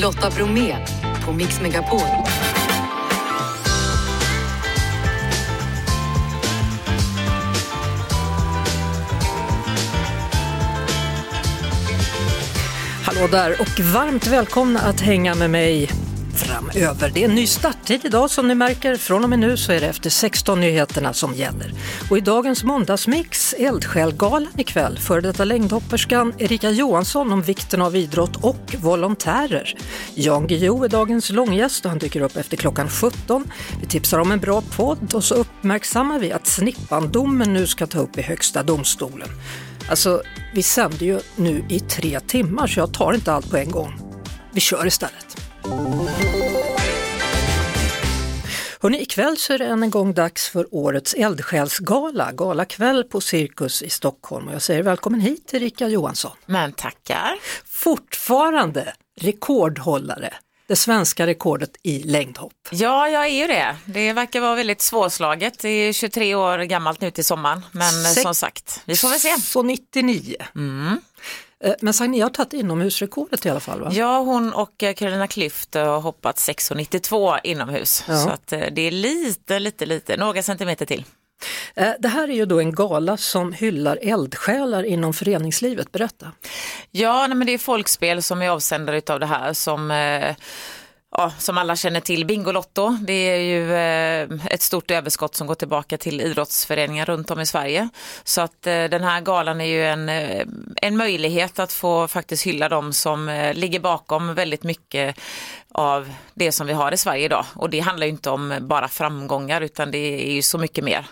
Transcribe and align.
Lotta 0.00 0.30
Bromé 0.30 0.76
på 1.24 1.32
Mix 1.32 1.60
Megapol. 1.60 2.00
Hallå 13.04 13.26
där 13.30 13.60
och 13.60 13.80
varmt 13.80 14.26
välkomna 14.26 14.80
att 14.80 15.00
hänga 15.00 15.34
med 15.34 15.50
mig 15.50 15.90
framöver. 16.60 17.10
Det 17.14 17.24
är 17.24 17.28
en 17.28 17.34
ny 17.34 17.46
starttid 17.46 18.04
idag 18.04 18.30
som 18.30 18.48
ni 18.48 18.54
märker. 18.54 18.96
Från 18.96 19.24
och 19.24 19.30
med 19.30 19.38
nu 19.38 19.56
så 19.56 19.72
är 19.72 19.80
det 19.80 19.86
efter 19.86 20.10
16 20.10 20.60
nyheterna 20.60 21.12
som 21.12 21.34
gäller. 21.34 21.72
Och 22.10 22.18
i 22.18 22.20
dagens 22.20 22.64
måndagsmix 22.64 23.54
Eldsjälgalan 23.58 24.52
ikväll. 24.56 24.98
Före 24.98 25.20
detta 25.20 25.44
längdhopperskan 25.44 26.32
Erika 26.38 26.70
Johansson 26.70 27.32
om 27.32 27.42
vikten 27.42 27.82
av 27.82 27.96
idrott 27.96 28.36
och 28.36 28.74
volontärer. 28.78 29.74
Jan 30.14 30.46
Guillou 30.46 30.84
är 30.84 30.88
dagens 30.88 31.30
långgäst 31.30 31.84
och 31.84 31.90
han 31.90 31.98
dyker 31.98 32.20
upp 32.20 32.36
efter 32.36 32.56
klockan 32.56 32.88
17. 32.88 33.44
Vi 33.80 33.86
tipsar 33.86 34.18
om 34.18 34.32
en 34.32 34.40
bra 34.40 34.62
podd 34.76 35.14
och 35.14 35.24
så 35.24 35.34
uppmärksammar 35.34 36.18
vi 36.18 36.32
att 36.32 36.46
Snippandomen 36.46 37.52
nu 37.52 37.66
ska 37.66 37.86
ta 37.86 37.98
upp 37.98 38.18
i 38.18 38.22
Högsta 38.22 38.62
domstolen. 38.62 39.28
Alltså, 39.90 40.22
vi 40.54 40.62
sänder 40.62 41.06
ju 41.06 41.20
nu 41.36 41.64
i 41.68 41.80
tre 41.80 42.20
timmar 42.20 42.66
så 42.66 42.80
jag 42.80 42.94
tar 42.94 43.12
inte 43.12 43.32
allt 43.32 43.50
på 43.50 43.56
en 43.56 43.70
gång. 43.70 43.92
Vi 44.52 44.60
kör 44.60 44.86
istället. 44.86 45.36
Hörrni, 48.82 49.02
ikväll 49.02 49.36
så 49.36 49.52
är 49.52 49.58
det 49.58 49.66
än 49.66 49.82
en 49.82 49.90
gång 49.90 50.14
dags 50.14 50.48
för 50.48 50.66
årets 50.74 51.14
eldsjälsgala, 51.14 52.32
galakväll 52.32 53.04
på 53.04 53.20
Cirkus 53.20 53.82
i 53.82 53.90
Stockholm. 53.90 54.48
Och 54.48 54.54
jag 54.54 54.62
säger 54.62 54.82
välkommen 54.82 55.20
hit 55.20 55.54
Erika 55.54 55.88
Johansson. 55.88 56.36
Men 56.46 56.72
tackar. 56.72 57.38
Fortfarande 57.64 58.94
rekordhållare, 59.20 60.34
det 60.68 60.76
svenska 60.76 61.26
rekordet 61.26 61.70
i 61.82 62.02
längdhopp. 62.02 62.52
Ja, 62.70 63.08
jag 63.08 63.26
är 63.26 63.40
ju 63.40 63.46
det. 63.46 63.76
Det 63.84 64.12
verkar 64.12 64.40
vara 64.40 64.54
väldigt 64.54 64.80
svårslaget. 64.82 65.58
Det 65.58 65.68
är 65.68 65.92
23 65.92 66.34
år 66.34 66.58
gammalt 66.58 67.00
nu 67.00 67.10
till 67.10 67.24
sommaren, 67.24 67.62
men 67.72 67.92
Sex- 67.92 68.22
som 68.22 68.34
sagt, 68.34 68.80
vi 68.84 68.96
får 68.96 69.08
väl 69.08 69.20
se. 69.20 69.40
Så 69.40 69.62
99. 69.62 70.36
Mm. 70.54 71.00
Eh, 71.64 71.74
Men 71.80 71.94
Sagni 71.94 72.20
har 72.20 72.30
tagit 72.30 72.52
inomhusrekordet 72.52 73.46
i 73.46 73.50
alla 73.50 73.60
fall 73.60 73.80
va? 73.80 73.90
Ja, 73.92 74.18
hon 74.18 74.52
och 74.52 74.82
eh, 74.82 74.94
Carolina 74.94 75.26
Klüft 75.26 75.74
har 75.74 76.00
hoppat 76.00 76.36
6,92 76.36 77.38
inomhus. 77.44 78.04
Ja. 78.08 78.16
Så 78.18 78.28
att 78.28 78.52
eh, 78.52 78.60
det 78.72 78.82
är 78.82 78.90
lite, 78.90 79.58
lite, 79.58 79.86
lite, 79.86 80.16
några 80.16 80.42
centimeter 80.42 80.86
till. 80.86 81.04
Det 81.98 82.08
här 82.08 82.28
är 82.28 82.32
ju 82.32 82.46
då 82.46 82.60
en 82.60 82.74
gala 82.74 83.16
som 83.16 83.52
hyllar 83.52 83.98
eldsjälar 84.02 84.82
inom 84.82 85.12
föreningslivet, 85.12 85.92
berätta. 85.92 86.32
Ja, 86.90 87.28
men 87.28 87.46
det 87.46 87.54
är 87.54 87.58
folkspel 87.58 88.22
som 88.22 88.42
är 88.42 88.48
avsändare 88.48 89.02
av 89.08 89.20
det 89.20 89.26
här 89.26 89.52
som 89.52 89.90
Ja, 91.16 91.32
som 91.38 91.58
alla 91.58 91.76
känner 91.76 92.00
till, 92.00 92.26
Bingolotto, 92.26 92.96
det 93.00 93.12
är 93.12 93.40
ju 93.40 93.74
eh, 93.74 94.46
ett 94.46 94.62
stort 94.62 94.90
överskott 94.90 95.34
som 95.34 95.46
går 95.46 95.54
tillbaka 95.54 95.98
till 95.98 96.20
idrottsföreningar 96.20 97.06
runt 97.06 97.30
om 97.30 97.40
i 97.40 97.46
Sverige. 97.46 97.88
Så 98.24 98.40
att 98.40 98.66
eh, 98.66 98.84
den 98.84 99.04
här 99.04 99.20
galan 99.20 99.60
är 99.60 99.64
ju 99.64 99.86
en, 99.86 100.08
eh, 100.08 100.46
en 100.76 100.96
möjlighet 100.96 101.58
att 101.58 101.72
få 101.72 102.08
faktiskt 102.08 102.46
hylla 102.46 102.68
dem 102.68 102.92
som 102.92 103.28
eh, 103.28 103.54
ligger 103.54 103.80
bakom 103.80 104.34
väldigt 104.34 104.62
mycket 104.62 105.16
av 105.72 106.10
det 106.34 106.52
som 106.52 106.66
vi 106.66 106.72
har 106.72 106.92
i 106.92 106.96
Sverige 106.96 107.24
idag. 107.24 107.44
Och 107.54 107.70
det 107.70 107.80
handlar 107.80 108.06
ju 108.06 108.12
inte 108.12 108.30
om 108.30 108.58
bara 108.60 108.88
framgångar 108.88 109.60
utan 109.60 109.90
det 109.90 110.28
är 110.28 110.32
ju 110.32 110.42
så 110.42 110.58
mycket 110.58 110.84
mer. 110.84 111.06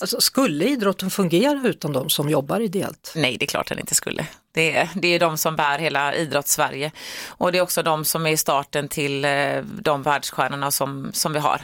Alltså, 0.00 0.20
skulle 0.20 0.64
idrotten 0.64 1.10
fungera 1.10 1.68
utan 1.68 1.92
de 1.92 2.10
som 2.10 2.28
jobbar 2.28 2.60
ideellt? 2.60 3.12
Nej, 3.16 3.36
det 3.38 3.44
är 3.44 3.48
klart 3.48 3.68
den 3.68 3.78
inte 3.78 3.94
skulle. 3.94 4.26
Det 4.52 4.76
är, 4.76 4.88
det 4.94 5.08
är 5.08 5.18
de 5.18 5.38
som 5.38 5.56
bär 5.56 5.78
hela 5.78 6.14
idrotts-Sverige 6.14 6.92
och 7.28 7.52
det 7.52 7.58
är 7.58 7.62
också 7.62 7.82
de 7.82 8.04
som 8.04 8.26
är 8.26 8.36
starten 8.36 8.88
till 8.88 9.24
eh, 9.24 9.62
de 9.62 10.02
världsstjärnorna 10.02 10.70
som, 10.70 11.10
som 11.12 11.32
vi 11.32 11.38
har. 11.38 11.62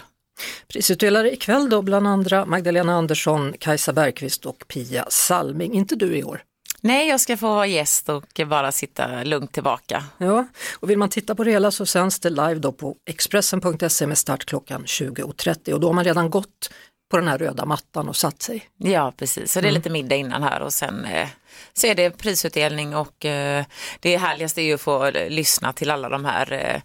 Prisutdelare 0.69 1.33
ikväll 1.33 1.71
då 1.71 1.83
bland 1.83 2.07
andra 2.07 2.47
Magdalena 2.47 2.95
Andersson, 2.95 3.55
Kajsa 3.59 3.93
Bergqvist 3.93 4.47
och 4.47 4.65
Pia 4.69 5.07
Salming. 5.09 5.73
Inte 5.73 5.97
du 5.97 6.17
i 6.17 6.25
år. 6.25 6.43
Nej, 6.81 7.09
jag 7.09 7.21
ska 7.21 7.37
få 7.37 7.47
vara 7.47 7.67
gäst 7.67 8.09
och 8.09 8.41
bara 8.47 8.73
sitta 8.73 9.25
lugnt 9.25 9.53
tillbaka. 9.53 10.05
Ja, 10.19 10.47
och 10.81 10.91
vill 10.91 10.99
man 10.99 11.09
titta 11.09 11.35
på 11.35 11.45
det 11.45 11.51
hela 11.51 11.71
så 11.71 11.87
sänds 11.87 12.21
det 12.21 12.31
live 12.31 12.55
då 12.55 12.73
på 12.73 12.97
Expressen.se 13.07 14.07
med 14.07 14.19
start 14.19 14.45
klockan 14.45 14.85
20.30 14.85 15.73
och 15.73 15.81
då 15.81 15.89
har 15.89 15.95
man 15.95 16.05
redan 16.05 16.31
gått 16.31 16.71
på 17.11 17.17
den 17.17 17.29
här 17.29 17.39
röda 17.39 17.65
mattan 17.67 18.09
och 18.09 18.17
satt 18.17 18.43
sig. 18.43 18.69
Ja, 18.77 19.13
precis. 19.17 19.53
Så 19.53 19.61
det 19.61 19.69
är 19.69 19.73
lite 19.73 19.91
middag 19.91 20.17
innan 20.17 20.43
här 20.43 20.61
och 20.61 20.73
sen 20.73 21.05
eh, 21.05 21.29
så 21.73 21.87
är 21.87 21.95
det 21.95 22.11
prisutdelning 22.11 22.97
och 22.97 23.25
eh, 23.25 23.65
det 24.01 24.17
härligaste 24.17 24.61
är 24.61 24.65
ju 24.65 24.75
att 24.75 24.81
få 24.81 25.05
eh, 25.07 25.31
lyssna 25.31 25.73
till 25.73 25.91
alla 25.91 26.09
de 26.09 26.25
här 26.25 26.53
eh, 26.53 26.81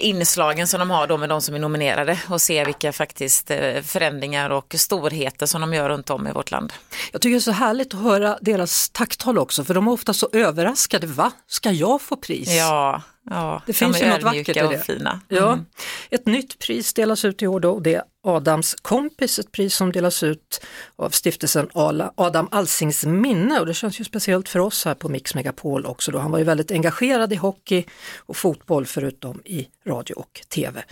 inslagen 0.00 0.66
som 0.66 0.80
de 0.80 0.90
har 0.90 1.06
då 1.06 1.16
med 1.16 1.28
de 1.28 1.42
som 1.42 1.54
är 1.54 1.58
nominerade 1.58 2.18
och 2.28 2.42
se 2.42 2.64
vilka 2.64 2.92
faktiskt 2.92 3.48
förändringar 3.82 4.50
och 4.50 4.74
storheter 4.78 5.46
som 5.46 5.60
de 5.60 5.74
gör 5.74 5.88
runt 5.88 6.10
om 6.10 6.26
i 6.26 6.32
vårt 6.32 6.50
land. 6.50 6.72
Jag 7.12 7.20
tycker 7.20 7.32
det 7.32 7.38
är 7.38 7.40
så 7.40 7.50
härligt 7.52 7.94
att 7.94 8.00
höra 8.00 8.38
deras 8.40 8.90
tacktal 8.90 9.38
också 9.38 9.64
för 9.64 9.74
de 9.74 9.86
är 9.86 9.90
ofta 9.92 10.12
så 10.14 10.28
överraskade. 10.32 11.06
Va, 11.06 11.32
ska 11.46 11.70
jag 11.70 12.02
få 12.02 12.16
pris? 12.16 12.48
Ja, 12.56 13.02
ja. 13.30 13.62
Det 13.66 13.72
finns 13.72 13.98
de 13.98 14.04
ju 14.04 14.10
något 14.12 14.22
vackert 14.22 14.48
i 14.48 14.52
det. 14.52 14.64
och 14.64 14.80
fina. 14.80 15.20
Ja, 15.28 15.52
Mm. 15.52 15.64
ett 16.10 16.26
nytt 16.26 16.58
pris 16.58 16.94
delas 16.94 17.24
ut 17.24 17.42
i 17.42 17.46
år 17.46 17.60
då 17.60 17.70
och 17.72 17.82
det 17.82 18.02
Adams 18.28 18.74
kompis, 18.82 19.38
ett 19.38 19.52
pris 19.52 19.74
som 19.74 19.92
delas 19.92 20.22
ut 20.22 20.60
av 20.96 21.10
stiftelsen 21.10 21.68
Adam 21.74 22.48
Alsings 22.50 23.06
minne 23.06 23.60
och 23.60 23.66
det 23.66 23.74
känns 23.74 24.00
ju 24.00 24.04
speciellt 24.04 24.48
för 24.48 24.58
oss 24.58 24.84
här 24.84 24.94
på 24.94 25.08
Mix 25.08 25.34
Megapol 25.34 25.86
också 25.86 26.12
då. 26.12 26.18
Han 26.18 26.30
var 26.30 26.38
ju 26.38 26.44
väldigt 26.44 26.70
engagerad 26.70 27.32
i 27.32 27.36
hockey 27.36 27.84
och 28.16 28.36
fotboll 28.36 28.86
förutom 28.86 29.40
i 29.44 29.68
radio 29.86 30.14
och 30.14 30.40
tv. 30.48 30.84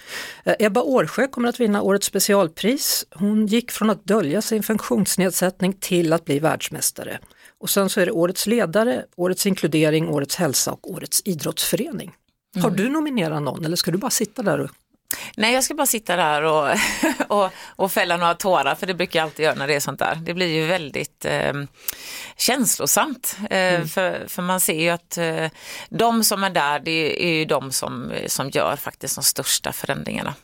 Eh, 0.44 0.54
Ebba 0.58 0.82
Årsjö 0.82 1.28
kommer 1.28 1.48
att 1.48 1.60
vinna 1.60 1.82
årets 1.82 2.06
specialpris. 2.06 3.06
Hon 3.10 3.46
gick 3.46 3.70
från 3.70 3.90
att 3.90 4.04
dölja 4.04 4.42
sin 4.42 4.62
funktionsnedsättning 4.62 5.72
till 5.72 6.12
att 6.12 6.24
bli 6.24 6.38
världsmästare. 6.38 7.18
Och 7.58 7.70
sen 7.70 7.88
så 7.88 8.00
är 8.00 8.06
det 8.06 8.12
årets 8.12 8.46
ledare, 8.46 9.04
årets 9.16 9.46
inkludering, 9.46 10.08
årets 10.08 10.36
hälsa 10.36 10.72
och 10.72 10.90
årets 10.90 11.22
idrottsförening. 11.24 12.12
Har 12.62 12.70
du 12.70 12.88
nominerat 12.88 13.42
någon 13.42 13.64
eller 13.64 13.76
ska 13.76 13.90
du 13.90 13.98
bara 13.98 14.10
sitta 14.10 14.42
där 14.42 14.60
och 14.60 14.70
Nej, 15.36 15.54
jag 15.54 15.64
ska 15.64 15.74
bara 15.74 15.86
sitta 15.86 16.16
där 16.16 16.42
och, 16.42 16.68
och, 17.28 17.50
och 17.66 17.92
fälla 17.92 18.16
några 18.16 18.34
tårar, 18.34 18.74
för 18.74 18.86
det 18.86 18.94
brukar 18.94 19.18
jag 19.18 19.24
alltid 19.24 19.44
göra 19.44 19.54
när 19.54 19.68
det 19.68 19.74
är 19.74 19.80
sånt 19.80 19.98
där. 19.98 20.14
Det 20.14 20.34
blir 20.34 20.54
ju 20.54 20.66
väldigt 20.66 21.24
eh, 21.24 21.52
känslosamt, 22.36 23.36
eh, 23.50 23.84
för, 23.84 24.28
för 24.28 24.42
man 24.42 24.60
ser 24.60 24.80
ju 24.80 24.88
att 24.88 25.18
eh, 25.18 25.46
de 25.88 26.24
som 26.24 26.44
är 26.44 26.50
där, 26.50 26.78
det 26.78 27.24
är 27.24 27.32
ju 27.32 27.44
de 27.44 27.72
som, 27.72 28.12
som 28.26 28.50
gör 28.50 28.76
faktiskt 28.76 29.14
de 29.14 29.24
största 29.24 29.72
förändringarna. 29.72 30.34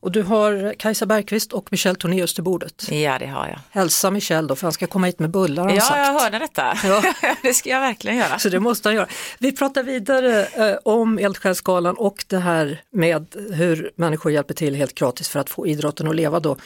Och 0.00 0.12
du 0.12 0.22
har 0.22 0.74
Kajsa 0.78 1.06
Bergqvist 1.06 1.52
och 1.52 1.68
Michel 1.70 1.96
Tornéus 1.96 2.34
till 2.34 2.44
bordet. 2.44 2.88
Ja, 2.90 3.18
det 3.18 3.26
har 3.26 3.48
jag. 3.48 3.58
Hälsa 3.70 4.10
Michel 4.10 4.46
då 4.46 4.56
för 4.56 4.66
han 4.66 4.72
ska 4.72 4.86
komma 4.86 5.06
hit 5.06 5.18
med 5.18 5.30
bullar 5.30 5.62
har 5.64 5.70
Ja, 5.70 5.80
sagt. 5.80 5.96
jag 5.98 6.20
hörde 6.20 6.38
detta. 6.38 6.78
Ja. 6.84 7.02
det 7.42 7.54
ska 7.54 7.70
jag 7.70 7.80
verkligen 7.80 8.16
göra. 8.16 8.38
Så 8.38 8.48
det 8.48 8.60
måste 8.60 8.88
han 8.88 8.96
göra. 8.96 9.08
Vi 9.38 9.52
pratar 9.52 9.82
vidare 9.82 10.44
eh, 10.46 10.76
om 10.84 11.18
Eldsjälsgalan 11.18 11.94
och 11.96 12.24
det 12.28 12.38
här 12.38 12.80
med 12.92 13.26
hur 13.52 13.90
människor 13.96 14.32
hjälper 14.32 14.54
till 14.54 14.74
helt 14.74 14.94
gratis 14.94 15.28
för 15.28 15.40
att 15.40 15.50
få 15.50 15.66
idrotten 15.66 16.08
att 16.08 16.16
leva 16.16 16.40
då 16.40 16.56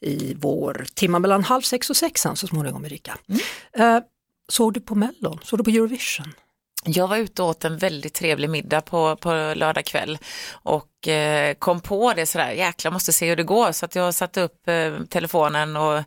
i 0.00 0.34
vår 0.38 0.84
timma 0.94 1.18
mellan 1.18 1.44
halv 1.44 1.62
sex 1.62 1.90
och 1.90 1.96
sexan 1.96 2.36
så 2.36 2.46
småningom 2.46 2.84
Erika. 2.84 3.18
Eh, 3.78 3.98
såg 4.48 4.72
du 4.74 4.80
på 4.80 4.94
Mellon? 4.94 5.38
Såg 5.44 5.58
du 5.58 5.64
på 5.64 5.70
Eurovision? 5.70 6.32
Jag 6.84 7.08
var 7.08 7.16
ute 7.16 7.42
och 7.42 7.48
åt 7.48 7.64
en 7.64 7.78
väldigt 7.78 8.14
trevlig 8.14 8.50
middag 8.50 8.80
på, 8.80 9.16
på 9.16 9.52
lördag 9.56 9.84
kväll 9.84 10.18
och 10.52 10.86
eh, 11.08 11.54
kom 11.54 11.80
på 11.80 12.12
det 12.16 12.26
sådär, 12.26 12.50
jäklar 12.50 12.90
måste 12.92 13.12
se 13.12 13.28
hur 13.28 13.36
det 13.36 13.42
går. 13.42 13.72
Så 13.72 13.84
att 13.84 13.94
jag 13.94 14.14
satte 14.14 14.40
upp 14.40 14.68
eh, 14.68 14.92
telefonen 15.10 15.76
och 15.76 16.02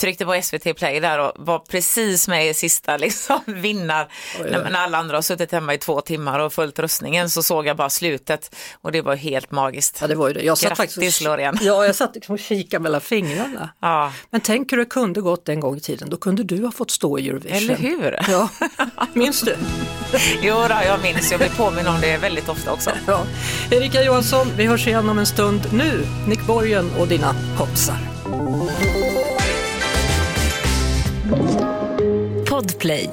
tryckte 0.00 0.24
på 0.26 0.40
SVT 0.42 0.76
Play 0.76 1.00
där 1.00 1.18
och 1.18 1.32
var 1.36 1.58
precis 1.58 2.28
med 2.28 2.48
i 2.48 2.54
sista 2.54 2.96
liksom, 2.96 3.40
vinnar. 3.46 4.08
oj. 4.40 4.50
När, 4.50 4.70
när 4.70 4.80
alla 4.80 4.98
andra 4.98 5.16
har 5.16 5.22
suttit 5.22 5.52
hemma 5.52 5.74
i 5.74 5.78
två 5.78 6.00
timmar 6.00 6.38
och 6.40 6.52
följt 6.52 6.78
röstningen 6.78 7.30
så 7.30 7.42
såg 7.42 7.66
jag 7.66 7.76
bara 7.76 7.90
slutet 7.90 8.56
och 8.82 8.92
det 8.92 9.02
var 9.02 9.16
helt 9.16 9.50
magiskt. 9.50 9.98
Ja 10.00 10.06
det 10.06 10.14
var 10.14 10.28
ju 10.28 10.34
det. 10.34 10.42
Jag 10.42 10.58
satt 10.58 10.68
Grattis, 10.68 10.94
faktiskt 10.94 11.20
Loreen. 11.20 11.58
Ja, 11.60 11.86
jag 11.86 11.94
satt 11.94 12.14
liksom 12.14 12.32
och 12.32 12.38
kikade 12.38 12.82
mellan 12.82 13.00
fingrarna. 13.00 13.70
Ja, 13.80 14.12
Men 14.30 14.40
tänk 14.40 14.72
hur 14.72 14.78
det 14.78 14.84
kunde 14.84 15.20
gått 15.20 15.48
en 15.48 15.60
gång 15.60 15.76
i 15.76 15.80
tiden. 15.80 16.10
Då 16.10 16.16
kunde 16.16 16.42
du 16.42 16.64
ha 16.64 16.72
fått 16.72 16.90
stå 16.90 17.18
i 17.18 17.28
Eurovision. 17.28 17.56
eller 17.56 17.76
hur? 17.76 18.18
Ja, 18.28 18.48
minns 19.12 19.40
du? 19.40 19.56
Jo, 20.42 20.54
då, 20.54 20.74
jag 20.86 21.02
minns, 21.02 21.30
jag 21.30 21.40
blir 21.40 21.48
påminn 21.50 21.86
om 21.86 22.00
det 22.00 22.16
väldigt 22.16 22.48
ofta 22.48 22.72
också. 22.72 22.90
Ja. 23.06 23.24
Erika 23.70 24.02
Johansson, 24.02 24.39
vi 24.56 24.66
hörs 24.66 24.86
igen 24.86 25.08
om 25.08 25.18
en 25.18 25.26
stund. 25.26 25.60
Nu, 25.72 26.06
Nick 26.28 26.46
Borgen 26.46 26.90
och 26.98 27.08
dina 27.08 27.34
kompisar. 27.58 27.98
Podplay. 32.48 33.10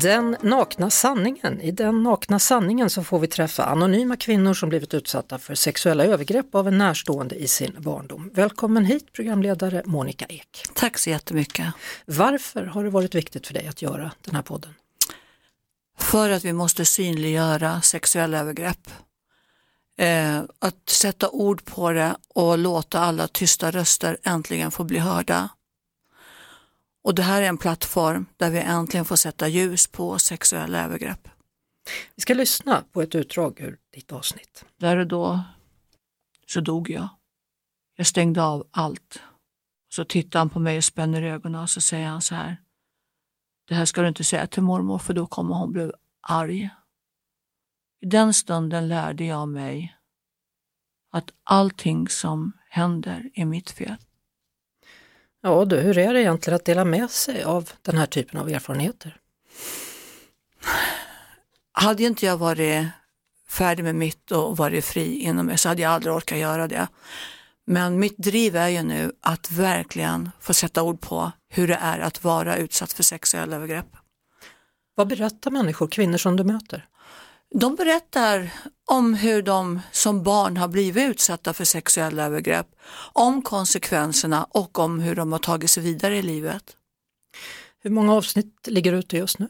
Den 0.00 0.36
nakna 0.40 0.90
sanningen. 0.90 1.60
I 1.60 1.70
den 1.70 2.02
nakna 2.02 2.38
sanningen 2.38 2.90
så 2.90 3.04
får 3.04 3.18
vi 3.18 3.26
träffa 3.26 3.64
anonyma 3.64 4.16
kvinnor 4.16 4.54
som 4.54 4.68
blivit 4.68 4.94
utsatta 4.94 5.38
för 5.38 5.54
sexuella 5.54 6.04
övergrepp 6.04 6.54
av 6.54 6.68
en 6.68 6.78
närstående 6.78 7.34
i 7.34 7.48
sin 7.48 7.76
barndom. 7.78 8.30
Välkommen 8.34 8.84
hit 8.84 9.12
programledare 9.12 9.82
Monica 9.84 10.24
Ek. 10.28 10.64
Tack 10.74 10.98
så 10.98 11.10
jättemycket. 11.10 11.66
Varför 12.06 12.64
har 12.64 12.84
det 12.84 12.90
varit 12.90 13.14
viktigt 13.14 13.46
för 13.46 13.54
dig 13.54 13.66
att 13.66 13.82
göra 13.82 14.10
den 14.24 14.34
här 14.34 14.42
podden? 14.42 14.74
För 15.98 16.30
att 16.30 16.44
vi 16.44 16.52
måste 16.52 16.84
synliggöra 16.84 17.80
sexuella 17.80 18.38
övergrepp. 18.38 18.90
Eh, 19.96 20.42
att 20.58 20.88
sätta 20.88 21.30
ord 21.30 21.64
på 21.64 21.92
det 21.92 22.16
och 22.28 22.58
låta 22.58 23.00
alla 23.00 23.28
tysta 23.28 23.70
röster 23.70 24.18
äntligen 24.22 24.70
få 24.70 24.84
bli 24.84 24.98
hörda. 24.98 25.48
Och 27.02 27.14
det 27.14 27.22
här 27.22 27.42
är 27.42 27.46
en 27.46 27.58
plattform 27.58 28.26
där 28.36 28.50
vi 28.50 28.58
äntligen 28.58 29.04
får 29.04 29.16
sätta 29.16 29.48
ljus 29.48 29.86
på 29.86 30.18
sexuella 30.18 30.84
övergrepp. 30.84 31.28
Vi 32.14 32.20
ska 32.20 32.34
lyssna 32.34 32.84
på 32.92 33.02
ett 33.02 33.14
utdrag 33.14 33.60
ur 33.60 33.78
ditt 33.94 34.12
avsnitt. 34.12 34.64
Där 34.76 34.96
och 34.96 35.06
då 35.06 35.40
så 36.46 36.60
dog 36.60 36.90
jag. 36.90 37.08
Jag 37.96 38.06
stängde 38.06 38.42
av 38.42 38.66
allt. 38.70 39.20
Så 39.88 40.04
tittar 40.04 40.38
han 40.38 40.50
på 40.50 40.58
mig 40.58 40.76
och 40.76 40.84
spänner 40.84 41.22
ögonen 41.22 41.62
och 41.62 41.70
så 41.70 41.80
säger 41.80 42.06
han 42.06 42.22
så 42.22 42.34
här. 42.34 42.60
Det 43.68 43.74
här 43.74 43.84
ska 43.84 44.02
du 44.02 44.08
inte 44.08 44.24
säga 44.24 44.46
till 44.46 44.62
mormor 44.62 44.98
för 44.98 45.14
då 45.14 45.26
kommer 45.26 45.54
hon 45.54 45.72
bli 45.72 45.92
arg. 46.20 46.70
I 48.04 48.06
den 48.06 48.34
stunden 48.34 48.88
lärde 48.88 49.24
jag 49.24 49.48
mig 49.48 49.96
att 51.12 51.30
allting 51.44 52.08
som 52.08 52.52
händer 52.68 53.30
är 53.34 53.44
mitt 53.44 53.70
fel. 53.70 53.96
Ja 55.42 55.64
du, 55.64 55.76
hur 55.80 55.98
är 55.98 56.14
det 56.14 56.20
egentligen 56.20 56.56
att 56.56 56.64
dela 56.64 56.84
med 56.84 57.10
sig 57.10 57.42
av 57.42 57.70
den 57.82 57.96
här 57.96 58.06
typen 58.06 58.40
av 58.40 58.48
erfarenheter? 58.48 59.16
Hade 61.72 62.02
inte 62.02 62.26
jag 62.26 62.36
varit 62.36 62.86
färdig 63.48 63.82
med 63.82 63.94
mitt 63.94 64.30
och 64.30 64.56
varit 64.56 64.84
fri 64.84 65.18
inom 65.18 65.46
mig 65.46 65.58
så 65.58 65.68
hade 65.68 65.82
jag 65.82 65.92
aldrig 65.92 66.14
orkat 66.14 66.38
göra 66.38 66.68
det. 66.68 66.88
Men 67.66 67.98
mitt 67.98 68.18
driv 68.18 68.56
är 68.56 68.68
ju 68.68 68.82
nu 68.82 69.12
att 69.20 69.50
verkligen 69.50 70.30
få 70.40 70.54
sätta 70.54 70.82
ord 70.82 71.00
på 71.00 71.32
hur 71.48 71.68
det 71.68 71.78
är 71.80 71.98
att 71.98 72.24
vara 72.24 72.56
utsatt 72.56 72.92
för 72.92 73.02
sexuella 73.02 73.56
övergrepp. 73.56 73.96
Vad 74.94 75.08
berättar 75.08 75.50
människor, 75.50 75.88
kvinnor 75.88 76.18
som 76.18 76.36
du 76.36 76.44
möter? 76.44 76.88
De 77.56 77.74
berättar 77.74 78.50
om 78.84 79.14
hur 79.14 79.42
de 79.42 79.80
som 79.92 80.22
barn 80.22 80.56
har 80.56 80.68
blivit 80.68 81.10
utsatta 81.10 81.52
för 81.52 81.64
sexuella 81.64 82.24
övergrepp, 82.24 82.66
om 83.12 83.42
konsekvenserna 83.42 84.46
och 84.50 84.78
om 84.78 85.00
hur 85.00 85.14
de 85.14 85.32
har 85.32 85.38
tagit 85.38 85.70
sig 85.70 85.82
vidare 85.82 86.16
i 86.16 86.22
livet. 86.22 86.76
Hur 87.82 87.90
många 87.90 88.14
avsnitt 88.14 88.66
ligger 88.66 88.92
ute 88.92 89.16
just 89.16 89.38
nu? 89.38 89.48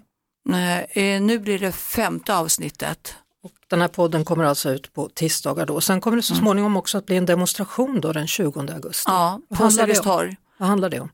Eh, 0.89 1.23
nu 1.23 1.39
blir 1.39 1.59
det 1.59 1.73
femte 1.73 2.37
avsnittet. 2.37 3.15
Och 3.43 3.53
den 3.69 3.81
här 3.81 3.89
podden 3.89 4.25
kommer 4.25 4.45
alltså 4.45 4.71
ut 4.71 4.93
på 4.93 5.09
tisdagar 5.09 5.67
då. 5.67 5.81
Sen 5.81 6.01
kommer 6.01 6.17
det 6.17 6.23
så 6.23 6.35
småningom 6.35 6.77
också 6.77 6.99
att 6.99 7.07
bli 7.07 7.17
en 7.17 7.27
demonstration 7.27 8.01
då 8.01 8.13
den 8.13 8.27
20 8.27 8.61
augusti. 8.61 9.05
Ja, 9.07 9.41
på 9.55 9.71
Sergels 9.71 10.01
torg. 10.01 10.37
Vad 10.59 10.69
handlar 10.69 10.91
det 10.91 11.01
om? 11.01 11.09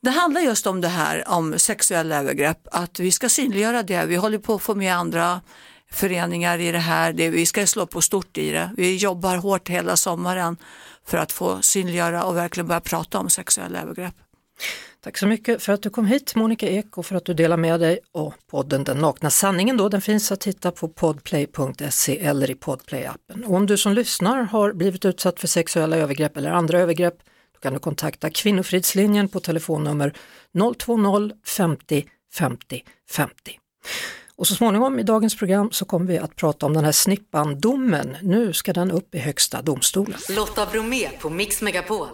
Det 0.00 0.10
handlar 0.10 0.40
just 0.40 0.66
om 0.66 0.80
det 0.80 0.88
här 0.88 1.28
om 1.28 1.58
sexuella 1.58 2.16
övergrepp, 2.16 2.68
att 2.72 3.00
vi 3.00 3.10
ska 3.12 3.28
synliggöra 3.28 3.82
det. 3.82 4.06
Vi 4.06 4.16
håller 4.16 4.38
på 4.38 4.54
att 4.54 4.62
få 4.62 4.74
med 4.74 4.96
andra 4.96 5.40
föreningar 5.92 6.58
i 6.58 6.72
det 6.72 6.78
här, 6.78 7.12
det, 7.12 7.30
vi 7.30 7.46
ska 7.46 7.66
slå 7.66 7.86
på 7.86 8.02
stort 8.02 8.38
i 8.38 8.50
det. 8.50 8.70
Vi 8.76 8.96
jobbar 8.96 9.36
hårt 9.36 9.68
hela 9.68 9.96
sommaren 9.96 10.56
för 11.06 11.18
att 11.18 11.32
få 11.32 11.62
synliggöra 11.62 12.24
och 12.24 12.36
verkligen 12.36 12.66
börja 12.66 12.80
prata 12.80 13.18
om 13.18 13.30
sexuella 13.30 13.82
övergrepp. 13.82 14.14
Tack 15.04 15.18
så 15.18 15.26
mycket 15.26 15.62
för 15.62 15.72
att 15.72 15.82
du 15.82 15.90
kom 15.90 16.06
hit 16.06 16.34
Monica 16.34 16.68
Ek 16.68 16.98
och 16.98 17.06
för 17.06 17.16
att 17.16 17.24
du 17.24 17.34
delar 17.34 17.56
med 17.56 17.80
dig 17.80 17.98
och 18.12 18.34
podden 18.50 18.84
Den 18.84 18.98
nakna 18.98 19.30
sanningen 19.30 19.76
då, 19.76 19.88
den 19.88 20.00
finns 20.00 20.32
att 20.32 20.44
hitta 20.44 20.70
på 20.70 20.88
podplay.se 20.88 22.18
eller 22.18 22.50
i 22.50 22.54
podplay-appen. 22.54 23.44
Och 23.44 23.54
om 23.54 23.66
du 23.66 23.76
som 23.76 23.92
lyssnar 23.92 24.42
har 24.42 24.72
blivit 24.72 25.04
utsatt 25.04 25.40
för 25.40 25.48
sexuella 25.48 25.96
övergrepp 25.96 26.36
eller 26.36 26.50
andra 26.50 26.78
övergrepp, 26.78 27.14
då 27.52 27.60
kan 27.60 27.72
du 27.72 27.78
kontakta 27.78 28.30
Kvinnofridslinjen 28.30 29.28
på 29.28 29.40
telefonnummer 29.40 30.12
020 30.78 31.30
50 31.46 32.04
50 32.34 32.84
50. 33.10 33.58
Och 34.36 34.46
så 34.46 34.54
småningom 34.54 34.98
i 34.98 35.02
dagens 35.02 35.36
program 35.36 35.70
så 35.70 35.84
kommer 35.84 36.06
vi 36.06 36.18
att 36.18 36.36
prata 36.36 36.66
om 36.66 36.74
den 36.74 36.84
här 36.84 36.92
snippan-domen. 36.92 38.16
Nu 38.22 38.52
ska 38.52 38.72
den 38.72 38.90
upp 38.90 39.14
i 39.14 39.18
Högsta 39.18 39.62
domstolen. 39.62 40.18
Lotta 40.36 40.66
Bromé 40.66 41.08
på 41.20 41.30
Mix 41.30 41.62
Megapol. 41.62 42.08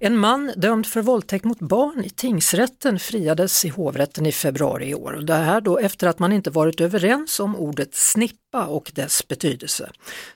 En 0.00 0.18
man 0.18 0.52
dömd 0.56 0.86
för 0.86 1.02
våldtäkt 1.02 1.44
mot 1.44 1.58
barn 1.58 2.04
i 2.04 2.10
tingsrätten 2.10 2.98
friades 2.98 3.64
i 3.64 3.68
hovrätten 3.68 4.26
i 4.26 4.32
februari 4.32 4.88
i 4.88 4.94
år. 4.94 5.12
Det 5.12 5.34
här 5.34 5.60
då 5.60 5.78
efter 5.78 6.06
att 6.06 6.18
man 6.18 6.32
inte 6.32 6.50
varit 6.50 6.80
överens 6.80 7.40
om 7.40 7.56
ordet 7.56 7.94
snippa 7.94 8.66
och 8.66 8.92
dess 8.94 9.28
betydelse. 9.28 9.90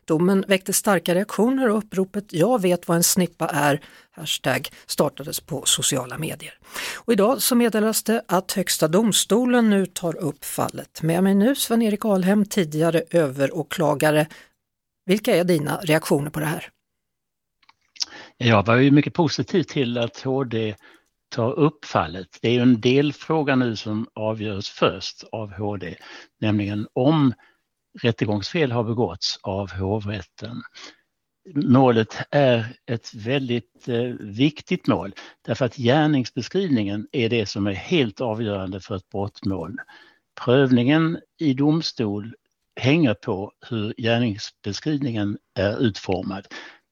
Domen 0.04 0.44
väckte 0.48 0.72
starka 0.72 1.14
reaktioner 1.14 1.68
och 1.68 1.78
uppropet 1.78 2.32
“Jag 2.32 2.62
vet 2.62 2.88
vad 2.88 2.96
en 2.96 3.02
snippa 3.02 3.46
är” 3.46 3.80
hashtag 4.10 4.68
startades 4.86 5.40
på 5.40 5.62
sociala 5.64 6.18
medier. 6.18 6.58
Och 6.94 7.12
idag 7.12 7.42
så 7.42 7.54
meddelas 7.54 8.02
det 8.02 8.22
att 8.28 8.52
Högsta 8.52 8.88
domstolen 8.88 9.70
nu 9.70 9.86
tar 9.86 10.16
upp 10.16 10.44
fallet. 10.44 11.02
Med 11.02 11.22
mig 11.22 11.34
nu 11.34 11.54
Sven-Erik 11.54 12.04
Alhem, 12.04 12.44
tidigare 12.44 13.02
överåklagare. 13.10 14.26
Vilka 15.06 15.36
är 15.36 15.44
dina 15.44 15.76
reaktioner 15.76 16.30
på 16.30 16.40
det 16.40 16.46
här? 16.46 16.68
Jag 18.44 18.66
var 18.66 18.76
ju 18.76 18.90
mycket 18.90 19.14
positiv 19.14 19.62
till 19.62 19.98
att 19.98 20.20
HD 20.20 20.74
tar 21.28 21.52
upp 21.52 21.84
fallet. 21.84 22.38
Det 22.42 22.48
är 22.48 22.52
ju 22.52 22.60
en 22.60 22.80
delfråga 22.80 23.56
nu 23.56 23.76
som 23.76 24.08
avgörs 24.14 24.70
först 24.70 25.24
av 25.32 25.52
HD, 25.52 25.94
nämligen 26.40 26.86
om 26.92 27.34
rättegångsfel 28.02 28.72
har 28.72 28.84
begåtts 28.84 29.38
av 29.42 29.72
hovrätten. 29.72 30.62
Målet 31.54 32.16
är 32.30 32.76
ett 32.86 33.14
väldigt 33.14 33.88
eh, 33.88 34.02
viktigt 34.20 34.86
mål 34.86 35.14
därför 35.42 35.64
att 35.64 35.76
gärningsbeskrivningen 35.76 37.08
är 37.12 37.28
det 37.28 37.46
som 37.46 37.66
är 37.66 37.72
helt 37.72 38.20
avgörande 38.20 38.80
för 38.80 38.96
ett 38.96 39.08
brottmål. 39.08 39.76
Prövningen 40.44 41.18
i 41.38 41.54
domstol 41.54 42.34
hänger 42.76 43.14
på 43.14 43.52
hur 43.70 43.94
gärningsbeskrivningen 43.98 45.38
är 45.54 45.78
utformad. 45.78 46.46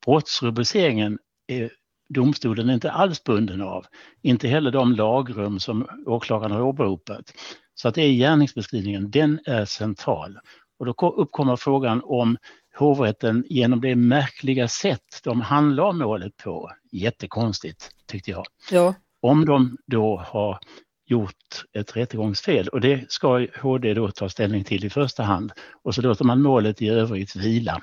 Brottsrubriceringen 0.07 1.19
är 1.51 1.71
domstolen 2.15 2.71
inte 2.71 2.91
alls 2.91 3.25
bunden 3.25 3.63
av, 3.63 3.87
inte 4.23 4.49
heller 4.49 4.71
de 4.71 4.93
lagrum 4.93 5.61
som 5.61 5.87
åklagaren 6.07 6.53
har 6.53 6.63
åberopat. 6.63 7.33
Så 7.75 7.89
att 7.89 7.95
det 7.95 8.03
är 8.03 8.13
gärningsbeskrivningen, 8.13 9.11
den 9.11 9.41
är 9.47 9.65
central. 9.65 10.39
Och 10.79 10.87
då 10.87 11.15
uppkommer 11.17 11.57
frågan 11.57 12.03
om 12.05 12.37
hovrätten 12.77 13.45
genom 13.49 13.81
det 13.81 13.97
märkliga 13.97 14.69
sätt 14.69 15.21
de 15.25 15.41
handlar 15.41 15.93
målet 15.93 16.37
på, 16.37 16.71
jättekonstigt 16.93 17.91
tyckte 18.07 18.31
jag, 18.31 18.45
Ja, 18.71 18.95
om 19.21 19.45
de 19.45 19.77
då 19.87 20.25
har 20.27 20.59
gjort 21.07 21.65
ett 21.73 21.97
rättegångsfel 21.97 22.69
och 22.69 22.81
det 22.81 23.13
ska 23.13 23.47
HD 23.63 23.95
då 23.95 24.11
ta 24.11 24.29
ställning 24.29 24.65
till 24.65 24.85
i 24.85 24.91
första 24.91 25.23
hand 25.23 25.53
och 25.83 25.95
så 25.95 26.03
låter 26.03 26.25
man 26.25 26.43
målet 26.43 26.83
i 26.83 26.89
övrigt 26.89 27.37
vila. 27.37 27.83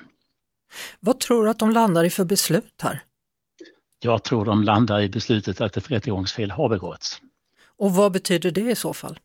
vad 1.00 1.20
tror 1.20 1.44
du 1.44 1.50
att 1.50 1.58
de 1.58 1.70
landar 1.70 2.04
i 2.04 2.10
för 2.10 2.24
beslut 2.24 2.82
här? 2.82 3.02
Jag 4.00 4.24
tror 4.24 4.44
de 4.44 4.62
landar 4.62 5.00
i 5.00 5.08
beslutet 5.08 5.60
att 5.60 5.76
ett 5.76 5.90
rättegångsfel 5.90 6.50
har 6.50 6.68
begåtts. 6.68 7.20
Och 7.76 7.92
vad 7.92 8.12
betyder 8.12 8.50
det 8.50 8.70
i 8.70 8.74
så 8.74 8.94
fall? 8.94 9.18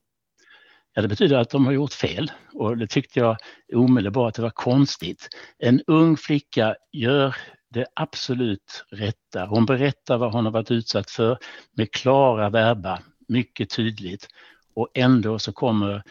Ja, 0.93 1.01
det 1.01 1.07
betyder 1.07 1.37
att 1.37 1.49
de 1.49 1.65
har 1.65 1.73
gjort 1.73 1.93
fel 1.93 2.31
och 2.53 2.77
det 2.77 2.87
tyckte 2.87 3.19
jag 3.19 3.37
omedelbart 3.73 4.35
det 4.35 4.41
var 4.41 4.49
konstigt. 4.49 5.27
En 5.59 5.81
ung 5.87 6.17
flicka 6.17 6.75
gör 6.91 7.35
det 7.69 7.85
absolut 7.95 8.85
rätta. 8.91 9.45
Hon 9.45 9.65
berättar 9.65 10.17
vad 10.17 10.33
hon 10.33 10.45
har 10.45 10.51
varit 10.51 10.71
utsatt 10.71 11.11
för 11.11 11.37
med 11.77 11.91
klara 11.91 12.49
verba, 12.49 12.99
mycket 13.27 13.69
tydligt. 13.69 14.27
Och 14.75 14.89
ändå 14.93 15.39
så 15.39 15.53
kommer 15.53 16.03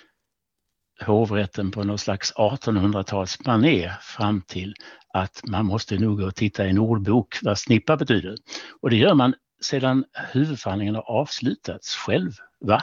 hovrätten 1.01 1.71
på 1.71 1.85
någon 1.85 1.99
slags 1.99 2.33
1800-talsmanér 2.35 3.93
fram 4.01 4.43
till 4.43 4.75
att 5.13 5.41
man 5.49 5.67
måste 5.67 5.99
nog 5.99 6.19
gå 6.19 6.27
och 6.27 6.35
titta 6.35 6.67
i 6.67 6.71
en 6.71 6.79
ordbok 6.79 7.39
vad 7.43 7.59
snippa 7.59 7.97
betyder. 7.97 8.37
Och 8.83 8.91
det 8.91 8.97
gör 8.97 9.15
man 9.15 9.35
sedan 9.63 10.05
huvudförhandlingen 10.33 10.95
har 10.95 11.11
avslutats 11.11 11.97
själv. 11.97 12.33
Va? 12.61 12.81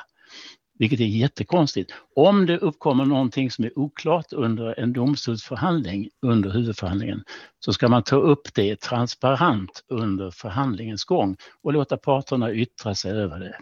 Vilket 0.79 0.99
är 0.99 1.05
jättekonstigt. 1.05 1.91
Om 2.15 2.45
det 2.45 2.57
uppkommer 2.57 3.05
någonting 3.05 3.51
som 3.51 3.65
är 3.65 3.79
oklart 3.79 4.33
under 4.33 4.79
en 4.79 4.93
domstolsförhandling 4.93 6.09
under 6.21 6.49
huvudförhandlingen 6.49 7.23
så 7.59 7.73
ska 7.73 7.87
man 7.87 8.03
ta 8.03 8.15
upp 8.15 8.53
det 8.53 8.81
transparent 8.81 9.83
under 9.87 10.31
förhandlingens 10.31 11.03
gång 11.03 11.37
och 11.63 11.73
låta 11.73 11.97
parterna 11.97 12.53
yttra 12.53 12.95
sig 12.95 13.11
över 13.11 13.39
det. 13.39 13.55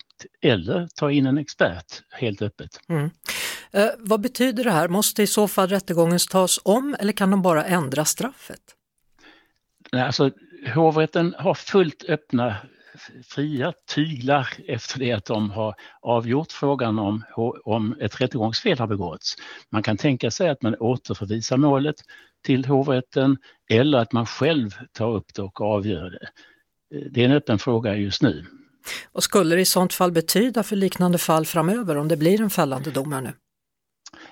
Eller 0.47 0.87
ta 0.95 1.11
in 1.11 1.25
en 1.25 1.37
expert 1.37 2.03
helt 2.09 2.41
öppet. 2.41 2.69
Mm. 2.89 3.09
Eh, 3.71 3.89
vad 3.97 4.21
betyder 4.21 4.63
det 4.63 4.71
här? 4.71 4.87
Måste 4.87 5.23
i 5.23 5.27
så 5.27 5.47
fall 5.47 5.67
rättegången 5.67 6.19
tas 6.31 6.59
om 6.63 6.95
eller 6.99 7.13
kan 7.13 7.31
de 7.31 7.41
bara 7.41 7.65
ändra 7.65 8.05
straffet? 8.05 8.61
Nej, 9.91 10.01
Alltså, 10.01 10.31
hovrätten 10.75 11.35
har 11.37 11.53
fullt 11.53 12.05
öppna 12.09 12.55
fria 13.27 13.73
tyglar 13.95 14.49
efter 14.67 14.99
det 14.99 15.11
att 15.11 15.25
de 15.25 15.51
har 15.51 15.75
avgjort 16.01 16.51
frågan 16.51 16.99
om, 16.99 17.23
om 17.63 17.95
ett 18.01 18.21
rättegångsfel 18.21 18.79
har 18.79 18.87
begåtts. 18.87 19.35
Man 19.69 19.83
kan 19.83 19.97
tänka 19.97 20.31
sig 20.31 20.49
att 20.49 20.61
man 20.61 20.75
återförvisar 20.75 21.57
målet 21.57 21.95
till 22.45 22.65
hovrätten 22.65 23.37
eller 23.69 23.97
att 23.97 24.11
man 24.11 24.25
själv 24.25 24.69
tar 24.91 25.15
upp 25.15 25.33
det 25.33 25.41
och 25.41 25.61
avgör 25.61 26.09
det. 26.09 26.29
Det 27.09 27.21
är 27.21 27.25
en 27.25 27.31
öppen 27.31 27.59
fråga 27.59 27.95
just 27.95 28.21
nu. 28.21 28.45
Vad 29.11 29.23
skulle 29.23 29.55
det 29.55 29.61
i 29.61 29.65
sånt 29.65 29.93
fall 29.93 30.11
betyda 30.11 30.63
för 30.63 30.75
liknande 30.75 31.17
fall 31.17 31.45
framöver 31.45 31.97
om 31.97 32.07
det 32.07 32.17
blir 32.17 32.41
en 32.41 32.49
fällande 32.49 32.91
dom 32.91 33.13
här 33.13 33.21
nu? 33.21 33.33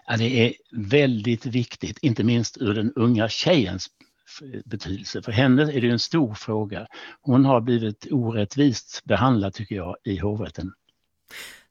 Ja, 0.08 0.18
det 0.18 0.46
är 0.46 0.54
väldigt 0.72 1.46
viktigt, 1.46 1.98
inte 2.02 2.24
minst 2.24 2.58
ur 2.58 2.74
den 2.74 2.94
unga 2.96 3.30
tjejens 3.30 3.90
betydelse. 4.66 5.22
För 5.22 5.32
henne 5.32 5.62
är 5.74 5.82
det 5.82 5.90
en 5.90 6.00
stor 6.00 6.34
fråga. 6.34 6.88
Hon 7.22 7.46
har 7.46 7.62
blivit 7.62 8.08
orättvist 8.12 9.02
behandlad 9.04 9.54
tycker 9.54 9.76
jag 9.76 9.96
i 10.04 10.18
hovrätten. 10.18 10.72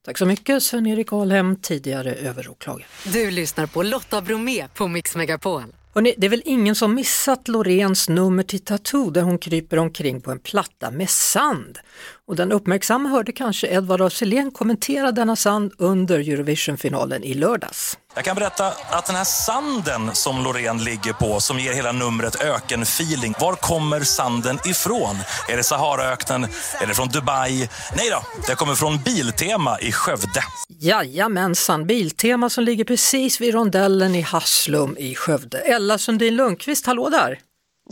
Tack 0.05 0.19
så 0.19 0.27
mycket 0.27 0.63
Sven-Erik 0.63 1.13
Alhem, 1.13 1.57
tidigare 1.57 2.15
överåklagare. 2.15 2.87
Du 3.13 3.31
lyssnar 3.31 3.67
på 3.67 3.83
Lotta 3.83 4.21
Bromé 4.21 4.69
på 4.69 4.89
Mix 4.89 5.17
Megapol. 5.17 5.63
Hörrni, 5.95 6.15
det 6.19 6.27
är 6.27 6.31
väl 6.31 6.43
ingen 6.45 6.75
som 6.75 6.95
missat 6.95 7.49
Lorens 7.49 8.09
nummer 8.09 8.43
till 8.43 8.65
Tattoo 8.65 9.11
där 9.11 9.23
hon 9.23 9.39
kryper 9.39 9.79
omkring 9.79 10.21
på 10.21 10.31
en 10.31 10.39
platta 10.39 10.91
med 10.91 11.11
sand. 11.11 11.79
Och 12.27 12.37
den 12.37 12.53
uppmärksamma 12.53 13.09
hörde 13.09 13.33
kanske 13.33 13.67
Edvard 13.67 14.01
af 14.01 14.13
kommentera 14.53 15.13
denna 15.13 15.37
sand 15.37 15.73
under 15.79 16.19
Eurovision-finalen 16.19 17.25
i 17.25 17.35
lördags. 17.35 17.99
Jag 18.15 18.25
kan 18.25 18.37
berätta 18.37 18.73
att 18.91 19.07
den 19.07 19.17
här 19.17 19.25
sanden 19.25 20.11
som 20.13 20.45
Loreen 20.45 20.85
ligger 20.85 21.13
på, 21.13 21.41
som 21.41 21.59
ger 21.59 21.73
hela 21.73 21.93
numret 21.93 22.43
ökenfeeling. 22.43 23.35
Var 23.41 23.55
kommer 23.55 24.01
sanden 24.01 24.59
ifrån? 24.67 25.17
Är 25.49 25.57
det 25.57 25.63
Saharaöknen? 25.63 26.45
Är 26.81 26.87
det 26.87 26.95
från 26.95 27.09
Dubai? 27.09 27.69
Nej 27.97 28.11
då, 28.11 28.23
det 28.47 28.55
kommer 28.55 28.75
från 28.75 28.99
Biltema 28.99 29.81
i 29.81 29.93
Skövde. 29.93 30.45
Jajamensan, 30.85 31.87
Biltema 31.87 32.51
som 32.51 32.65
ligger 32.65 32.85
precis 32.85 33.41
vid 33.41 33.55
rondellen 33.55 34.15
i 34.15 34.21
Haslum 34.21 34.97
i 34.99 35.15
Skövde. 35.15 35.59
Ella 35.59 35.99
Sundin 35.99 36.37
Lundqvist, 36.37 36.87
hallå 36.87 37.09
där! 37.09 37.39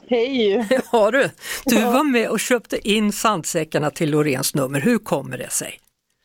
Hej! 0.08 0.68
Ja 0.92 1.10
du, 1.10 1.30
du 1.64 1.80
var 1.84 2.04
med 2.04 2.28
och 2.28 2.40
köpte 2.40 2.88
in 2.88 3.12
sandsäckarna 3.12 3.90
till 3.90 4.10
Lorens 4.10 4.54
nummer. 4.54 4.80
Hur 4.80 4.98
kommer 4.98 5.38
det 5.38 5.50
sig? 5.50 5.78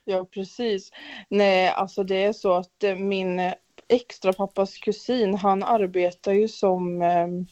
Ja, 0.05 0.25
precis. 0.25 0.91
Nej, 1.29 1.69
alltså 1.69 2.03
det 2.03 2.23
är 2.23 2.33
så 2.33 2.53
att 2.53 2.83
eh, 2.83 2.95
min 2.95 3.51
extra 3.89 4.33
pappas 4.33 4.77
kusin, 4.77 5.33
han 5.33 5.63
arbetar 5.63 6.33
ju 6.33 6.47
som 6.47 7.01
ehm, 7.01 7.45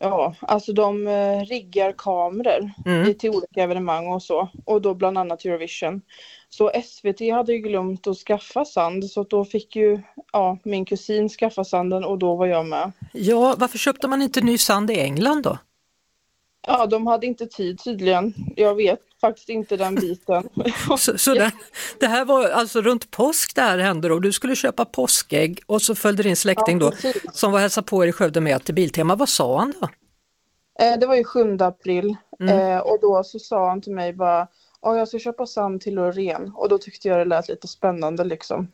Ja, 0.00 0.34
alltså 0.40 0.72
de 0.72 1.06
eh, 1.06 1.40
riggar 1.40 1.94
kameror 1.98 2.70
mm. 2.86 3.14
till 3.14 3.30
olika 3.30 3.62
evenemang 3.62 4.06
och 4.06 4.22
så. 4.22 4.48
Och 4.64 4.82
då 4.82 4.94
bland 4.94 5.18
annat 5.18 5.44
Eurovision. 5.44 6.02
Så 6.56 6.70
SVT 6.84 7.32
hade 7.32 7.52
ju 7.52 7.58
glömt 7.58 8.06
att 8.06 8.16
skaffa 8.16 8.64
sand 8.64 9.10
så 9.10 9.22
då 9.22 9.44
fick 9.44 9.76
ju 9.76 10.02
ja, 10.32 10.58
min 10.64 10.84
kusin 10.84 11.28
skaffa 11.28 11.64
sanden 11.64 12.04
och 12.04 12.18
då 12.18 12.36
var 12.36 12.46
jag 12.46 12.66
med. 12.66 12.92
Ja, 13.12 13.54
varför 13.58 13.78
köpte 13.78 14.08
man 14.08 14.22
inte 14.22 14.40
ny 14.40 14.58
sand 14.58 14.90
i 14.90 15.00
England 15.00 15.42
då? 15.42 15.58
Ja, 16.66 16.86
de 16.86 17.06
hade 17.06 17.26
inte 17.26 17.46
tid 17.46 17.78
tydligen. 17.84 18.34
Jag 18.56 18.74
vet 18.74 19.00
faktiskt 19.20 19.48
inte 19.48 19.76
den 19.76 19.94
biten. 19.94 20.48
så, 20.98 21.18
så 21.18 21.34
det, 21.34 21.52
det, 22.00 22.06
här 22.06 22.24
var 22.24 22.48
alltså 22.48 22.80
runt 22.80 23.10
påsk 23.10 23.54
det 23.54 23.62
här 23.62 23.78
hände 23.78 24.12
och 24.12 24.20
du 24.20 24.32
skulle 24.32 24.56
köpa 24.56 24.84
påskägg 24.84 25.60
och 25.66 25.82
så 25.82 25.94
följde 25.94 26.22
din 26.22 26.36
släkting 26.36 26.80
ja, 26.80 26.92
då 27.02 27.12
som 27.32 27.52
var 27.52 27.60
hälsa 27.60 27.82
på 27.82 28.04
er 28.04 28.08
i 28.08 28.12
Skövde 28.12 28.40
med 28.40 28.64
till 28.64 28.74
Biltema. 28.74 29.16
Vad 29.16 29.28
sa 29.28 29.58
han 29.58 29.74
då? 29.80 29.88
Eh, 30.84 30.98
det 30.98 31.06
var 31.06 31.14
ju 31.14 31.24
7 31.24 31.56
april 31.60 32.16
mm. 32.40 32.58
eh, 32.58 32.78
och 32.78 32.98
då 33.00 33.22
så 33.24 33.38
sa 33.38 33.68
han 33.68 33.82
till 33.82 33.94
mig 33.94 34.12
bara 34.12 34.48
Ja, 34.84 34.98
jag 34.98 35.08
ska 35.08 35.18
köpa 35.18 35.46
sand 35.46 35.80
till 35.80 35.94
Loreen 35.94 36.52
och 36.54 36.68
då 36.68 36.78
tyckte 36.78 37.08
jag 37.08 37.18
det 37.18 37.24
lät 37.24 37.48
lite 37.48 37.68
spännande 37.68 38.24
liksom. 38.24 38.68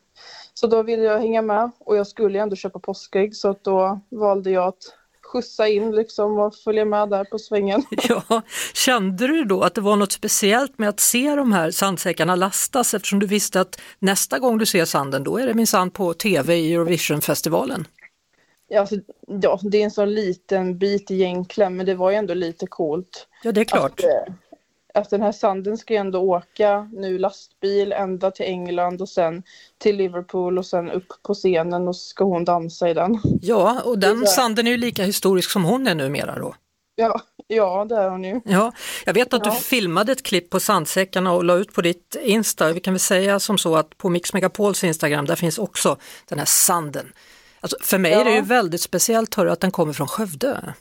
Så 0.54 0.66
då 0.66 0.82
ville 0.82 1.02
jag 1.02 1.18
hänga 1.18 1.42
med 1.42 1.70
och 1.78 1.96
jag 1.96 2.06
skulle 2.06 2.40
ändå 2.40 2.56
köpa 2.56 2.78
påskägg 2.78 3.36
så 3.36 3.50
att 3.50 3.64
då 3.64 4.00
valde 4.08 4.50
jag 4.50 4.64
att 4.64 4.94
skjutsa 5.22 5.68
in 5.68 5.90
liksom 5.92 6.38
och 6.38 6.54
följa 6.54 6.84
med 6.84 7.08
där 7.08 7.24
på 7.24 7.38
svängen. 7.38 7.82
Ja, 8.08 8.42
kände 8.74 9.26
du 9.26 9.44
då 9.44 9.62
att 9.62 9.74
det 9.74 9.80
var 9.80 9.96
något 9.96 10.12
speciellt 10.12 10.78
med 10.78 10.88
att 10.88 11.00
se 11.00 11.34
de 11.34 11.52
här 11.52 11.70
sandsäckarna 11.70 12.36
lastas 12.36 12.94
eftersom 12.94 13.18
du 13.18 13.26
visste 13.26 13.60
att 13.60 13.80
nästa 13.98 14.38
gång 14.38 14.58
du 14.58 14.66
ser 14.66 14.84
sanden 14.84 15.24
då 15.24 15.38
är 15.38 15.46
det 15.46 15.54
minsann 15.54 15.90
på 15.90 16.14
tv 16.14 16.56
i 16.56 16.74
Eurovisionfestivalen? 16.74 17.86
Ja, 18.68 18.80
alltså, 18.80 18.96
ja, 19.26 19.60
det 19.62 19.80
är 19.80 19.84
en 19.84 19.90
så 19.90 20.04
liten 20.04 20.78
bit 20.78 21.10
egentligen 21.10 21.76
men 21.76 21.86
det 21.86 21.94
var 21.94 22.10
ju 22.10 22.16
ändå 22.16 22.34
lite 22.34 22.66
coolt. 22.66 23.26
Ja, 23.42 23.52
det 23.52 23.60
är 23.60 23.64
klart. 23.64 24.00
Att, 24.00 24.28
eh, 24.28 24.34
att 24.94 25.10
den 25.10 25.22
här 25.22 25.32
sanden 25.32 25.78
ska 25.78 25.94
ändå 25.94 26.20
åka 26.20 26.88
nu 26.92 27.18
lastbil 27.18 27.92
ända 27.92 28.30
till 28.30 28.46
England 28.46 29.02
och 29.02 29.08
sen 29.08 29.42
till 29.78 29.96
Liverpool 29.96 30.58
och 30.58 30.66
sen 30.66 30.90
upp 30.90 31.12
på 31.22 31.34
scenen 31.34 31.88
och 31.88 31.96
ska 31.96 32.24
hon 32.24 32.44
dansa 32.44 32.90
i 32.90 32.94
den. 32.94 33.20
Ja, 33.42 33.80
och 33.84 33.98
den 33.98 34.26
sanden 34.26 34.66
är 34.66 34.70
ju 34.70 34.76
lika 34.76 35.04
historisk 35.04 35.50
som 35.50 35.64
hon 35.64 35.86
är 35.86 35.94
numera 35.94 36.38
då. 36.38 36.54
Ja, 36.94 37.20
ja 37.46 37.86
det 37.88 37.96
är 37.96 38.10
hon 38.10 38.24
ju. 38.24 38.40
Ja, 38.44 38.72
jag 39.06 39.14
vet 39.14 39.34
att 39.34 39.46
ja. 39.46 39.52
du 39.52 39.60
filmade 39.60 40.12
ett 40.12 40.22
klipp 40.22 40.50
på 40.50 40.60
sandsäckarna 40.60 41.32
och 41.32 41.44
la 41.44 41.54
ut 41.54 41.72
på 41.72 41.82
ditt 41.82 42.16
Insta. 42.22 42.72
Vi 42.72 42.80
kan 42.80 42.94
väl 42.94 43.00
säga 43.00 43.40
som 43.40 43.58
så 43.58 43.76
att 43.76 43.98
på 43.98 44.08
Mix 44.08 44.32
Megapols 44.32 44.84
Instagram 44.84 45.26
där 45.26 45.36
finns 45.36 45.58
också 45.58 45.96
den 46.28 46.38
här 46.38 46.46
sanden. 46.46 47.12
Alltså, 47.60 47.76
för 47.80 47.98
mig 47.98 48.12
ja. 48.12 48.20
är 48.20 48.24
det 48.24 48.34
ju 48.34 48.40
väldigt 48.40 48.80
speciellt 48.80 49.34
hör, 49.34 49.46
att 49.46 49.60
den 49.60 49.70
kommer 49.70 49.92
från 49.92 50.08
Skövde. 50.08 50.74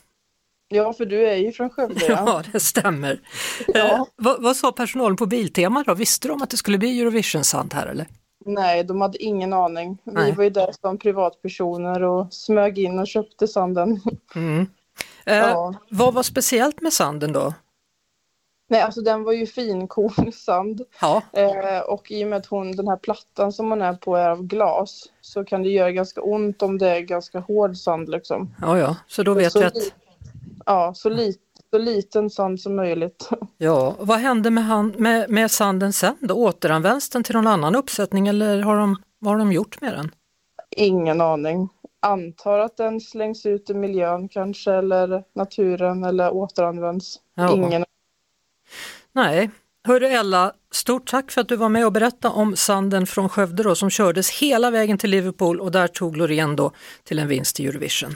Ja, 0.72 0.92
för 0.92 1.06
du 1.06 1.28
är 1.28 1.36
ju 1.36 1.52
från 1.52 1.70
Skövde. 1.70 2.06
Ja, 2.08 2.22
ja 2.26 2.42
det 2.52 2.60
stämmer. 2.60 3.20
Ja. 3.66 3.94
Eh, 3.94 4.04
vad, 4.16 4.42
vad, 4.42 4.56
sa 4.56 4.72
personalen 4.72 5.16
på 5.16 5.26
Biltema 5.26 5.84
då? 5.86 5.94
Visste 5.94 6.28
de 6.28 6.42
att 6.42 6.50
det 6.50 6.56
skulle 6.56 6.78
bli 6.78 7.00
Eurovision-sand 7.00 7.74
här 7.74 7.86
eller? 7.86 8.06
Nej, 8.44 8.84
de 8.84 9.00
hade 9.00 9.22
ingen 9.22 9.52
aning. 9.52 9.98
Nej. 10.04 10.30
Vi 10.30 10.36
var 10.36 10.44
ju 10.44 10.50
där 10.50 10.72
som 10.80 10.98
privatpersoner 10.98 12.02
och 12.02 12.34
smög 12.34 12.78
in 12.78 12.98
och 12.98 13.06
köpte 13.06 13.48
sanden. 13.48 14.00
Mm. 14.34 14.66
Eh, 15.26 15.36
ja. 15.36 15.74
Vad 15.88 16.14
var 16.14 16.22
speciellt 16.22 16.80
med 16.80 16.92
sanden 16.92 17.32
då? 17.32 17.54
Nej, 18.68 18.80
alltså 18.80 19.00
den 19.00 19.24
var 19.24 19.32
ju 19.32 19.46
finkornig 19.46 20.34
sand. 20.34 20.80
Ja. 21.00 21.22
Eh, 21.32 21.78
och 21.78 22.10
i 22.10 22.24
och 22.24 22.28
med 22.28 22.36
att 22.36 22.46
hon, 22.46 22.72
den 22.72 22.88
här 22.88 22.96
plattan 22.96 23.52
som 23.52 23.70
hon 23.70 23.82
är 23.82 23.94
på 23.94 24.16
är 24.16 24.30
av 24.30 24.42
glas 24.42 25.04
så 25.20 25.44
kan 25.44 25.62
det 25.62 25.68
göra 25.68 25.90
ganska 25.90 26.20
ont 26.20 26.62
om 26.62 26.78
det 26.78 26.88
är 26.88 27.00
ganska 27.00 27.40
hård 27.40 27.76
sand 27.76 28.08
liksom. 28.08 28.54
Ja, 28.60 28.78
ja, 28.78 28.96
så 29.06 29.22
då 29.22 29.34
vet 29.34 29.52
så 29.52 29.58
vi 29.58 29.64
att 29.64 29.74
ja, 30.70 30.94
så, 30.94 31.08
lit, 31.08 31.40
så 31.70 31.78
liten 31.78 32.30
sand 32.30 32.60
som 32.60 32.76
möjligt. 32.76 33.28
Ja, 33.58 33.96
vad 33.98 34.18
hände 34.18 34.50
med, 34.50 34.64
hand, 34.64 34.98
med, 34.98 35.30
med 35.30 35.50
sanden 35.50 35.92
sen 35.92 36.16
då? 36.20 36.34
Återanvänds 36.34 37.10
den 37.10 37.22
till 37.22 37.34
någon 37.34 37.46
annan 37.46 37.74
uppsättning 37.74 38.28
eller 38.28 38.62
har 38.62 38.76
de, 38.76 38.96
vad 39.18 39.32
har 39.32 39.38
de 39.38 39.52
gjort 39.52 39.80
med 39.80 39.92
den? 39.92 40.10
Ingen 40.76 41.20
aning. 41.20 41.68
Antar 42.02 42.58
att 42.58 42.76
den 42.76 43.00
slängs 43.00 43.46
ut 43.46 43.70
i 43.70 43.74
miljön 43.74 44.28
kanske 44.28 44.72
eller 44.72 45.24
naturen 45.34 46.04
eller 46.04 46.30
återanvänds. 46.30 47.16
Ja. 47.34 47.54
Ingen 47.54 47.84
Nej, 49.12 49.50
Hörru 49.86 50.06
Ella, 50.06 50.52
stort 50.72 51.10
tack 51.10 51.30
för 51.30 51.40
att 51.40 51.48
du 51.48 51.56
var 51.56 51.68
med 51.68 51.86
och 51.86 51.92
berättade 51.92 52.34
om 52.34 52.56
sanden 52.56 53.06
från 53.06 53.28
Skövde 53.28 53.62
då, 53.62 53.74
som 53.74 53.90
kördes 53.90 54.30
hela 54.30 54.70
vägen 54.70 54.98
till 54.98 55.10
Liverpool 55.10 55.60
och 55.60 55.72
där 55.72 55.88
tog 55.88 56.16
Loreen 56.16 56.56
då 56.56 56.72
till 57.04 57.18
en 57.18 57.28
vinst 57.28 57.60
i 57.60 57.66
Eurovision. 57.66 58.14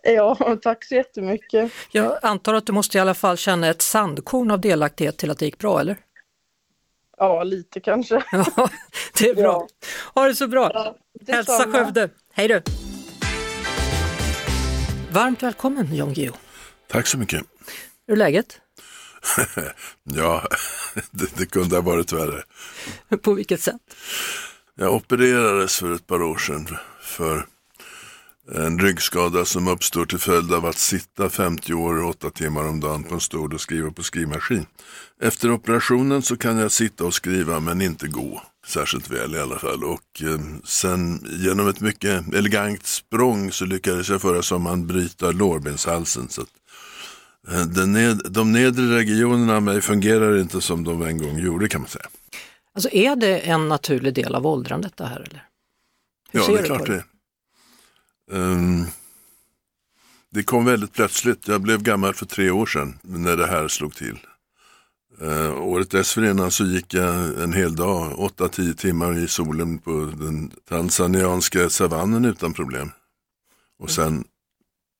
Ja, 0.14 0.56
tack 0.62 0.84
så 0.84 0.94
jättemycket. 0.94 1.72
Jag 1.92 2.18
antar 2.22 2.54
att 2.54 2.66
du 2.66 2.72
måste 2.72 2.98
i 2.98 3.00
alla 3.00 3.14
fall 3.14 3.36
känna 3.36 3.68
ett 3.68 3.82
sandkorn 3.82 4.50
av 4.50 4.60
delaktighet 4.60 5.16
till 5.16 5.30
att 5.30 5.38
det 5.38 5.44
gick 5.44 5.58
bra, 5.58 5.80
eller? 5.80 5.96
Ja, 7.18 7.42
lite 7.42 7.80
kanske. 7.80 8.22
Ja, 8.32 8.70
det 9.18 9.28
är 9.28 9.34
bra. 9.34 9.42
Ja. 9.42 9.68
Ha 10.14 10.26
det 10.26 10.34
så 10.34 10.48
bra. 10.48 10.70
Ja, 10.74 10.96
Hälsa 11.34 11.64
Skövde. 11.72 12.08
Hej 12.32 12.48
du! 12.48 12.62
Varmt 15.12 15.42
välkommen 15.42 15.94
Jan 15.94 16.14
Guillou. 16.14 16.34
Tack 16.88 17.06
så 17.06 17.18
mycket. 17.18 17.42
Hur 18.06 18.14
är 18.14 18.18
läget? 18.18 18.60
ja, 20.04 20.48
det, 21.10 21.36
det, 21.36 21.46
kunde 21.46 21.76
ha 21.76 21.82
varit 21.82 22.12
värre. 22.12 22.42
På 23.22 23.32
vilket 23.32 23.60
sätt? 23.60 23.80
Jag 24.74 24.94
opererades 24.94 25.78
för 25.78 25.94
ett 25.94 26.06
par 26.06 26.22
år 26.22 26.36
sedan 26.36 26.78
för 27.00 27.46
en 28.54 28.78
ryggskada 28.78 29.44
som 29.44 29.68
uppstår 29.68 30.06
till 30.06 30.18
följd 30.18 30.52
av 30.52 30.66
att 30.66 30.78
sitta 30.78 31.30
50 31.30 31.74
år 31.74 32.02
och 32.02 32.08
8 32.08 32.30
timmar 32.30 32.68
om 32.68 32.80
dagen 32.80 33.04
på 33.04 33.14
en 33.14 33.20
stol 33.20 33.54
och 33.54 33.60
skriva 33.60 33.90
på 33.90 34.02
skrivmaskin. 34.02 34.66
Efter 35.22 35.52
operationen 35.52 36.22
så 36.22 36.36
kan 36.36 36.58
jag 36.58 36.72
sitta 36.72 37.04
och 37.04 37.14
skriva 37.14 37.60
men 37.60 37.82
inte 37.82 38.08
gå 38.08 38.42
särskilt 38.66 39.10
väl 39.10 39.34
i 39.34 39.40
alla 39.40 39.58
fall. 39.58 39.84
Och 39.84 40.22
eh, 40.22 40.40
sen 40.64 41.26
genom 41.30 41.68
ett 41.68 41.80
mycket 41.80 42.34
elegant 42.34 42.86
språng 42.86 43.52
så 43.52 43.64
lyckades 43.64 44.08
jag 44.08 44.22
förra 44.22 44.42
sommaren 44.42 44.86
bryta 44.86 45.30
lårbenshalsen. 45.30 46.28
Så 46.28 46.42
att, 46.42 46.48
eh, 47.52 47.66
den 47.66 47.92
ned, 47.92 48.20
de 48.30 48.52
nedre 48.52 48.96
regionerna 48.96 49.56
av 49.56 49.62
mig 49.62 49.80
fungerar 49.80 50.40
inte 50.40 50.60
som 50.60 50.84
de 50.84 51.02
en 51.02 51.18
gång 51.18 51.38
gjorde 51.38 51.68
kan 51.68 51.80
man 51.80 51.90
säga. 51.90 52.06
Alltså 52.74 52.90
är 52.90 53.16
det 53.16 53.38
en 53.38 53.68
naturlig 53.68 54.14
del 54.14 54.34
av 54.34 54.46
åldrandet 54.46 54.96
det 54.96 55.06
här 55.06 55.20
eller? 55.20 55.46
Hur 56.32 56.40
ja, 56.40 56.46
det 56.46 56.58
är 56.58 56.64
klart 56.64 56.86
det. 56.86 57.04
Um, 58.30 58.86
det 60.30 60.42
kom 60.42 60.64
väldigt 60.64 60.92
plötsligt. 60.92 61.48
Jag 61.48 61.60
blev 61.60 61.82
gammal 61.82 62.14
för 62.14 62.26
tre 62.26 62.50
år 62.50 62.66
sedan 62.66 62.98
när 63.02 63.36
det 63.36 63.46
här 63.46 63.68
slog 63.68 63.94
till. 63.94 64.18
Uh, 65.22 65.58
året 65.58 65.90
dessförinnan 65.90 66.50
så 66.50 66.64
gick 66.64 66.94
jag 66.94 67.42
en 67.42 67.52
hel 67.52 67.76
dag, 67.76 68.12
8-10 68.12 68.74
timmar 68.74 69.18
i 69.18 69.28
solen 69.28 69.78
på 69.78 70.12
den 70.18 70.50
tanzanianska 70.68 71.70
savannen 71.70 72.24
utan 72.24 72.52
problem. 72.52 72.90
Och 73.78 73.90
sen 73.90 74.24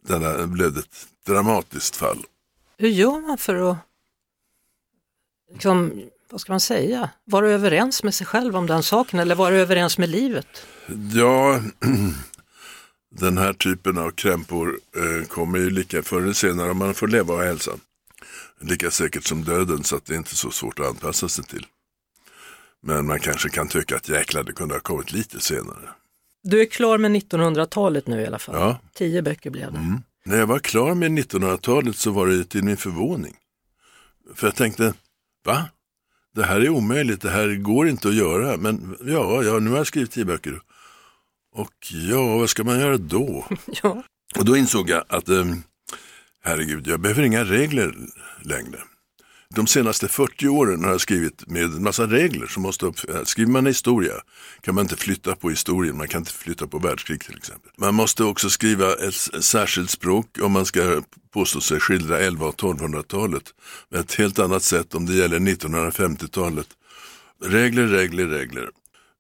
där 0.07 0.47
blev 0.47 0.73
det 0.73 0.81
ett 0.81 1.07
dramatiskt 1.27 1.97
fall. 1.97 2.25
Hur 2.79 2.89
gör 2.89 3.21
man 3.29 3.39
för 3.39 3.71
att, 3.71 3.77
liksom, 5.53 6.03
vad 6.31 6.41
ska 6.41 6.53
man 6.53 6.61
säga, 6.61 7.11
vara 7.25 7.51
överens 7.51 8.03
med 8.03 8.15
sig 8.15 8.27
själv 8.27 8.57
om 8.57 8.67
den 8.67 8.83
saken 8.83 9.19
eller 9.19 9.35
vara 9.35 9.55
överens 9.55 9.99
med 9.99 10.09
livet? 10.09 10.67
Ja, 11.15 11.61
Den 13.11 13.39
här 13.39 13.53
typen 13.53 13.99
av 13.99 14.11
krämpor 14.11 14.79
eh, 14.97 15.27
kommer 15.29 15.59
ju 15.59 15.71
lika 15.71 16.03
förr 16.03 16.23
eller 16.23 16.33
senare 16.33 16.71
om 16.71 16.79
man 16.79 16.95
får 16.95 17.09
leva 17.09 17.35
och 17.35 17.43
hälsa. 17.43 17.73
Lika 18.61 18.91
säkert 18.91 19.25
som 19.25 19.45
döden 19.45 19.85
så 19.85 19.97
att 19.97 20.05
det 20.05 20.15
är 20.15 20.19
inte 20.19 20.37
så 20.37 20.51
svårt 20.51 20.79
att 20.79 20.87
anpassa 20.87 21.29
sig 21.29 21.45
till. 21.45 21.67
Men 22.83 23.07
man 23.07 23.21
kanske 23.21 23.49
kan 23.49 23.69
tycka 23.69 23.97
att 23.97 24.09
jäklar 24.09 24.43
det 24.43 24.53
kunde 24.53 24.75
ha 24.75 24.81
kommit 24.81 25.13
lite 25.13 25.41
senare. 25.41 25.89
Du 26.43 26.61
är 26.61 26.67
klar 26.67 26.99
med 26.99 27.11
1900-talet 27.11 28.07
nu 28.07 28.21
i 28.21 28.27
alla 28.27 28.39
fall. 28.39 28.55
Ja. 28.55 28.79
Tio 28.95 29.23
böcker 29.23 29.51
blev 29.51 29.73
det. 29.73 30.01
När 30.25 30.39
jag 30.39 30.47
var 30.47 30.59
klar 30.59 30.95
med 30.95 31.11
1900-talet 31.11 31.97
så 31.97 32.11
var 32.11 32.27
det 32.27 32.45
till 32.45 32.65
min 32.65 32.77
förvåning. 32.77 33.37
För 34.35 34.47
jag 34.47 34.57
tänkte, 34.57 34.95
va? 35.45 35.69
Det 36.35 36.45
här 36.45 36.61
är 36.61 36.69
omöjligt, 36.69 37.21
det 37.21 37.31
här 37.31 37.55
går 37.55 37.89
inte 37.89 38.09
att 38.09 38.15
göra. 38.15 38.57
Men 38.57 38.97
ja, 39.01 39.43
ja 39.43 39.59
nu 39.59 39.71
har 39.71 39.77
jag 39.77 39.87
skrivit 39.87 40.11
tio 40.11 40.25
böcker. 40.25 40.61
Och 41.53 41.93
ja, 42.11 42.37
vad 42.37 42.51
ska 42.51 42.65
man 42.65 42.81
göra 42.81 42.97
då? 42.97 43.47
Ja. 43.83 44.03
Och 44.39 44.45
då 44.45 44.57
insåg 44.57 44.91
jag 44.91 45.05
att, 45.09 45.29
eh, 45.29 45.45
herregud, 46.45 46.87
jag 46.87 47.01
behöver 47.01 47.23
inga 47.23 47.45
regler 47.45 47.95
längre. 48.43 48.79
De 49.55 49.67
senaste 49.67 50.09
40 50.09 50.49
åren 50.49 50.85
har 50.85 50.91
jag 50.91 51.01
skrivit 51.01 51.47
med 51.47 51.63
en 51.63 51.83
massa 51.83 52.07
regler 52.07 52.47
som 52.47 52.63
måste 52.63 52.87
upp. 52.87 52.99
Skriver 53.25 53.53
man 53.53 53.67
historia 53.67 54.13
kan 54.61 54.75
man 54.75 54.85
inte 54.85 54.97
flytta 54.97 55.37
på 55.37 55.51
historien, 55.51 55.97
man 55.97 56.09
kan 56.09 56.21
inte 56.21 56.33
flytta 56.33 56.67
på 56.67 56.79
världskrig 56.79 57.21
till 57.25 57.37
exempel. 57.37 57.71
Man 57.77 57.95
måste 57.95 58.25
också 58.25 58.51
skriva 58.51 58.95
ett 58.95 59.45
särskilt 59.45 59.91
språk 59.91 60.39
om 60.43 60.53
man 60.53 60.67
ska 60.67 61.03
påstå 61.33 61.61
sig 61.61 61.81
skildra 61.81 62.19
11 62.19 62.47
och 62.47 62.61
1200-talet. 62.61 63.43
Med 63.89 64.01
ett 64.01 64.15
helt 64.15 64.39
annat 64.39 64.63
sätt 64.63 64.95
om 64.95 65.07
det 65.07 65.15
gäller 65.15 65.39
1950-talet. 65.39 66.69
Regler, 67.45 67.87
regler, 67.87 68.27
regler. 68.27 68.71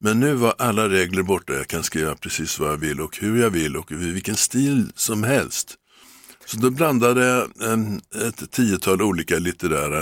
Men 0.02 0.20
nu 0.20 0.34
var 0.34 0.54
alla 0.58 0.88
regler 0.88 1.22
borta, 1.22 1.52
jag 1.52 1.68
kan 1.68 1.82
skriva 1.82 2.14
precis 2.14 2.58
vad 2.58 2.72
jag 2.72 2.76
vill 2.76 3.00
och 3.00 3.16
hur 3.18 3.42
jag 3.42 3.50
vill 3.50 3.76
och 3.76 3.92
i 3.92 3.94
vilken 3.94 4.36
stil 4.36 4.92
som 4.94 5.22
helst. 5.22 5.76
Så 6.46 6.56
då 6.56 6.70
blandade 6.70 7.26
jag 7.26 7.50
ett 8.28 8.50
tiotal 8.50 9.02
olika 9.02 9.38
litterära 9.38 10.00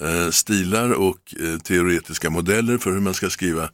eh, 0.00 0.30
stilar 0.30 0.92
och 0.92 1.34
eh, 1.40 1.58
teoretiska 1.58 2.30
modeller 2.30 2.78
för 2.78 2.92
hur 2.92 3.00
man 3.00 3.14
ska 3.14 3.30
skriva 3.30 3.70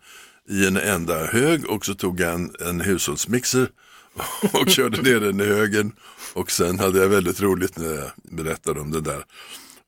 i 0.48 0.66
en 0.66 0.76
enda 0.76 1.26
hög 1.26 1.66
och 1.66 1.86
så 1.86 1.94
tog 1.94 2.20
jag 2.20 2.34
en, 2.34 2.50
en 2.60 2.80
hushållsmixer 2.80 3.68
och 4.52 4.70
körde 4.70 5.02
ner 5.02 5.20
den 5.20 5.40
i 5.40 5.44
högen 5.44 5.92
och 6.34 6.50
sen 6.50 6.78
hade 6.78 6.98
jag 6.98 7.08
väldigt 7.08 7.40
roligt 7.40 7.78
när 7.78 7.94
jag 7.94 8.10
berättade 8.36 8.80
om 8.80 8.90
det 8.90 9.00
där. 9.00 9.24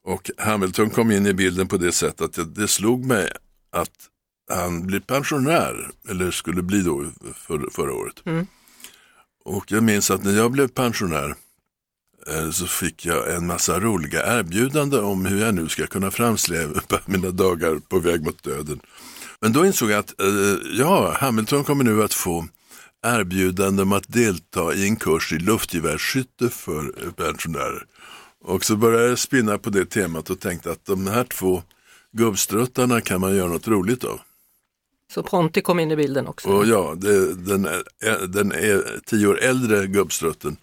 Och 0.05 0.31
Hamilton 0.37 0.89
kom 0.89 1.11
in 1.11 1.27
i 1.27 1.33
bilden 1.33 1.67
på 1.67 1.77
det 1.77 1.91
sättet 1.91 2.21
att 2.21 2.33
det, 2.33 2.45
det 2.45 2.67
slog 2.67 3.05
mig 3.05 3.31
att 3.71 4.09
han 4.49 4.87
blir 4.87 4.99
pensionär, 4.99 5.89
eller 6.09 6.31
skulle 6.31 6.61
bli 6.61 6.81
då 6.81 7.05
för, 7.35 7.69
förra 7.71 7.93
året. 7.93 8.15
Och 9.45 9.71
jag 9.71 9.83
minns 9.83 10.11
att 10.11 10.23
när 10.23 10.37
jag 10.37 10.51
blev 10.51 10.67
pensionär 10.67 11.35
eh, 12.27 12.51
så 12.51 12.67
fick 12.67 13.05
jag 13.05 13.35
en 13.35 13.47
massa 13.47 13.79
roliga 13.79 14.39
erbjudanden 14.39 15.03
om 15.03 15.25
hur 15.25 15.41
jag 15.41 15.55
nu 15.55 15.69
ska 15.69 15.87
kunna 15.87 16.11
framsläpa 16.11 16.99
mina 17.05 17.29
dagar 17.29 17.79
på 17.89 17.99
väg 17.99 18.23
mot 18.23 18.43
döden. 18.43 18.79
Men 19.39 19.53
då 19.53 19.65
insåg 19.65 19.91
jag 19.91 19.99
att 19.99 20.21
eh, 20.21 20.27
ja, 20.73 21.17
Hamilton 21.19 21.63
kommer 21.63 21.83
nu 21.83 22.03
att 22.03 22.13
få 22.13 22.47
erbjudande 23.05 23.81
om 23.81 23.91
att 23.91 24.07
delta 24.07 24.73
i 24.73 24.87
en 24.87 24.95
kurs 24.95 25.33
i 25.33 25.39
luftgevärsskytte 25.39 26.49
för 26.49 26.93
eh, 27.03 27.11
pensionärer. 27.11 27.85
Och 28.41 28.65
så 28.65 28.75
började 28.75 29.09
jag 29.09 29.19
spinna 29.19 29.57
på 29.57 29.69
det 29.69 29.85
temat 29.85 30.29
och 30.29 30.39
tänkte 30.39 30.71
att 30.71 30.85
de 30.85 31.07
här 31.07 31.23
två 31.23 31.63
gubbstruttarna 32.11 33.01
kan 33.01 33.21
man 33.21 33.35
göra 33.35 33.47
något 33.47 33.67
roligt 33.67 34.03
av. 34.03 34.19
Så 35.13 35.23
Ponti 35.23 35.61
kom 35.61 35.79
in 35.79 35.91
i 35.91 35.95
bilden 35.95 36.27
också. 36.27 36.49
Och 36.49 36.65
ja, 36.67 36.95
det, 36.97 37.35
den, 37.35 37.65
är, 37.65 38.27
den 38.27 38.51
är 38.51 38.99
tio 39.05 39.27
år 39.27 39.39
äldre 39.41 39.87
gubbstrutten. 39.87 40.57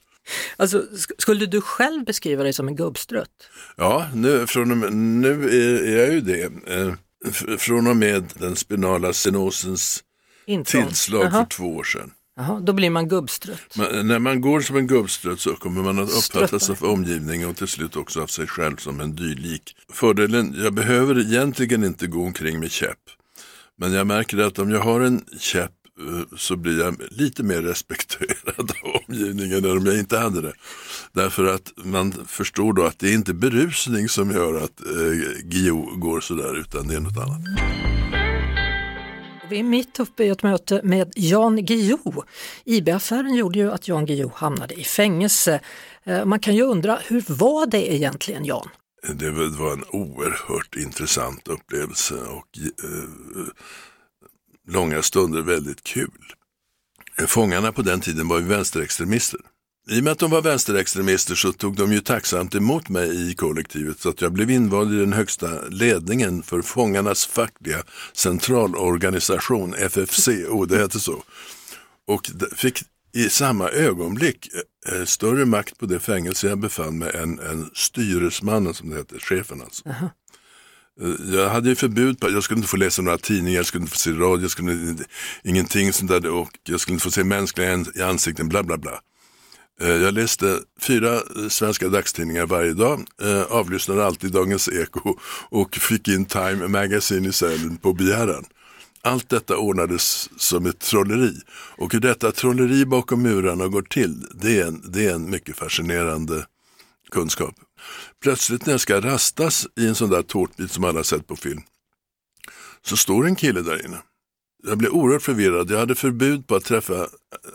Alltså, 0.56 0.78
sk- 0.78 1.12
skulle 1.18 1.46
du 1.46 1.60
själv 1.60 2.04
beskriva 2.04 2.42
dig 2.42 2.52
som 2.52 2.68
en 2.68 2.76
gubbstrutt? 2.76 3.50
Ja, 3.76 4.06
nu, 4.14 4.46
från 4.46 4.70
och 4.70 4.76
med, 4.76 4.92
nu 4.92 5.48
är, 5.50 5.96
jag 5.98 6.12
ju 6.12 6.20
det. 6.20 6.42
Eh, 6.66 6.92
från 7.58 7.86
och 7.86 7.96
med 7.96 8.24
den 8.38 8.56
spinala 8.56 9.12
stenosens 9.12 10.04
Intrång. 10.46 10.86
tillslag 10.86 11.24
Jaha. 11.24 11.30
för 11.30 11.44
två 11.56 11.76
år 11.76 11.84
sedan. 11.84 12.10
Jaha, 12.36 12.60
då 12.60 12.72
blir 12.72 12.90
man 12.90 13.08
gubbstrutt. 13.08 13.76
Men, 13.76 14.08
när 14.08 14.18
man 14.18 14.40
går 14.40 14.60
som 14.60 14.76
en 14.76 14.86
gubbstrutt 14.86 15.40
så 15.40 15.54
kommer 15.56 15.82
man 15.82 15.98
att 15.98 16.10
uppfattas 16.10 16.70
av 16.70 16.84
omgivningen 16.84 17.48
och 17.48 17.56
till 17.56 17.66
slut 17.68 17.96
också 17.96 18.22
av 18.22 18.26
sig 18.26 18.46
själv 18.46 18.76
som 18.76 19.00
en 19.00 19.16
dylik. 19.16 19.76
Fördelen, 19.92 20.54
jag 20.58 20.74
behöver 20.74 21.18
egentligen 21.20 21.84
inte 21.84 22.06
gå 22.06 22.22
omkring 22.22 22.60
med 22.60 22.70
käpp. 22.70 22.98
Men 23.78 23.92
jag 23.92 24.06
märker 24.06 24.38
att 24.38 24.58
om 24.58 24.70
jag 24.70 24.80
har 24.80 25.00
en 25.00 25.24
käpp 25.38 25.72
eh, 26.00 26.36
så 26.36 26.56
blir 26.56 26.78
jag 26.78 26.96
lite 27.10 27.42
mer 27.42 27.62
respekterad 27.62 28.72
av 28.82 29.00
omgivningen 29.08 29.64
än 29.64 29.76
om 29.76 29.86
jag 29.86 29.98
inte 29.98 30.18
hade 30.18 30.40
det. 30.40 30.52
Därför 31.12 31.44
att 31.44 31.72
man 31.76 32.12
förstår 32.26 32.72
då 32.72 32.84
att 32.84 32.98
det 32.98 33.08
är 33.08 33.14
inte 33.14 33.34
berusning 33.34 34.08
som 34.08 34.30
gör 34.30 34.64
att 34.64 34.80
eh, 34.80 35.42
Guillou 35.42 35.96
går 35.96 36.20
sådär 36.20 36.58
utan 36.60 36.88
det 36.88 36.94
är 36.94 37.00
något 37.00 37.18
annat. 37.18 37.40
Vi 39.50 39.58
är 39.58 39.62
mitt 39.62 40.00
uppe 40.00 40.24
i 40.24 40.28
ett 40.28 40.42
möte 40.42 40.80
med 40.84 41.12
Jan 41.16 41.64
Guillou. 41.64 42.22
IB-affären 42.64 43.34
gjorde 43.34 43.58
ju 43.58 43.72
att 43.72 43.88
Jan 43.88 44.06
Guillou 44.06 44.30
hamnade 44.34 44.74
i 44.74 44.84
fängelse. 44.84 45.60
Eh, 46.04 46.24
man 46.24 46.40
kan 46.40 46.54
ju 46.54 46.62
undra, 46.62 46.98
hur 47.06 47.24
var 47.28 47.66
det 47.66 47.94
egentligen 47.94 48.44
Jan? 48.44 48.68
Det 49.14 49.30
var 49.30 49.72
en 49.72 49.84
oerhört 49.90 50.76
intressant 50.76 51.48
upplevelse 51.48 52.14
och 52.14 52.58
eh, 52.84 53.46
långa 54.68 55.02
stunder 55.02 55.42
väldigt 55.42 55.84
kul. 55.84 56.32
Fångarna 57.26 57.72
på 57.72 57.82
den 57.82 58.00
tiden 58.00 58.28
var 58.28 58.38
ju 58.38 58.44
vänsterextremister. 58.44 59.40
I 59.90 60.00
och 60.00 60.04
med 60.04 60.12
att 60.12 60.18
de 60.18 60.30
var 60.30 60.42
vänsterextremister 60.42 61.34
så 61.34 61.52
tog 61.52 61.76
de 61.76 61.92
ju 61.92 62.00
tacksamt 62.00 62.54
emot 62.54 62.88
mig 62.88 63.30
i 63.30 63.34
kollektivet 63.34 64.00
så 64.00 64.08
att 64.08 64.20
jag 64.20 64.32
blev 64.32 64.50
invald 64.50 64.94
i 64.94 64.96
den 64.96 65.12
högsta 65.12 65.60
ledningen 65.68 66.42
för 66.42 66.62
fångarnas 66.62 67.26
fackliga 67.26 67.82
centralorganisation, 68.12 69.74
FFCO, 69.74 70.64
det 70.64 70.78
hette 70.78 71.00
så. 71.00 71.22
Och 72.06 72.30
fick 72.56 72.82
i 73.16 73.30
samma 73.30 73.68
ögonblick 73.68 74.48
eh, 74.88 75.04
större 75.04 75.44
makt 75.44 75.78
på 75.78 75.86
det 75.86 76.00
fängelse 76.00 76.48
jag 76.48 76.58
befann 76.58 76.98
mig 76.98 77.16
än, 77.16 77.38
än 77.38 77.70
styresmannen 77.74 78.74
som 78.74 78.90
det 78.90 78.96
heter, 78.96 79.18
chefen 79.18 79.62
alltså. 79.62 79.88
Eh, 79.88 81.34
Jag 81.34 81.48
hade 81.50 81.68
ju 81.68 81.74
förbud 81.74 82.20
på, 82.20 82.30
jag 82.30 82.42
skulle 82.42 82.58
inte 82.58 82.68
få 82.70 82.76
läsa 82.76 83.02
några 83.02 83.18
tidningar, 83.18 83.56
jag 83.56 83.66
skulle 83.66 83.82
inte 83.82 83.92
få 83.92 83.98
se 83.98 84.10
radio, 84.10 84.42
jag 84.42 84.50
skulle 84.50 84.72
inte, 84.72 85.04
ingenting 85.44 85.92
sånt 85.92 86.10
där 86.10 86.26
och 86.30 86.50
jag 86.68 86.80
skulle 86.80 86.92
inte 86.94 87.04
få 87.04 87.10
se 87.10 87.24
mänskliga 87.24 87.84
i 87.94 88.02
ansikten, 88.02 88.48
bla 88.48 88.62
bla 88.62 88.76
bla. 88.78 89.00
Eh, 89.80 89.88
Jag 89.88 90.14
läste 90.14 90.58
fyra 90.80 91.14
eh, 91.14 91.48
svenska 91.48 91.88
dagstidningar 91.88 92.46
varje 92.46 92.72
dag, 92.72 93.04
eh, 93.22 93.42
avlyssnade 93.42 94.06
alltid 94.06 94.32
Dagens 94.32 94.68
Eko 94.68 95.18
och 95.50 95.76
fick 95.76 96.08
in 96.08 96.24
Time 96.24 96.68
Magazine 96.68 97.28
i 97.28 97.32
cellen 97.32 97.76
på 97.76 97.92
begäran. 97.92 98.44
Allt 99.06 99.28
detta 99.28 99.56
ordnades 99.56 100.30
som 100.36 100.66
ett 100.66 100.78
trolleri. 100.78 101.40
Och 101.50 101.92
hur 101.92 102.00
detta 102.00 102.32
trolleri 102.32 102.86
bakom 102.86 103.22
murarna 103.22 103.68
går 103.68 103.82
till, 103.82 104.26
det 104.34 104.60
är 104.60 104.66
en, 104.66 104.82
det 104.92 105.06
är 105.06 105.14
en 105.14 105.30
mycket 105.30 105.56
fascinerande 105.56 106.46
kunskap. 107.10 107.54
Plötsligt 108.22 108.66
när 108.66 108.72
jag 108.72 108.80
ska 108.80 109.00
rastas 109.00 109.66
i 109.76 109.86
en 109.86 109.94
sån 109.94 110.10
där 110.10 110.22
tårtbit 110.22 110.72
som 110.72 110.84
alla 110.84 111.04
sett 111.04 111.26
på 111.26 111.36
film, 111.36 111.62
så 112.82 112.96
står 112.96 113.26
en 113.26 113.36
kille 113.36 113.60
där 113.60 113.86
inne. 113.86 113.98
Jag 114.62 114.78
blev 114.78 114.90
oerhört 114.90 115.22
förvirrad. 115.22 115.70
Jag 115.70 115.78
hade 115.78 115.94
förbud 115.94 116.46
på 116.46 116.56
att 116.56 116.64
träffa 116.64 117.08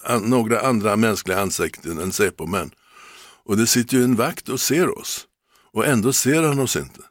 eh, 0.10 0.20
några 0.20 0.62
andra 0.62 0.96
mänskliga 0.96 1.40
ansikten 1.40 2.00
än 2.00 2.12
Säpo-män. 2.12 2.72
Och 3.44 3.58
det 3.58 3.68
sitter 3.68 3.98
ju 3.98 4.04
en 4.04 4.16
vakt 4.16 4.50
och 4.50 4.60
ser 4.60 5.00
oss. 5.00 5.28
Och 5.74 5.86
ändå 5.86 6.14
ser 6.14 6.44
han 6.44 6.60
oss 6.60 6.76
inte. 6.76 7.02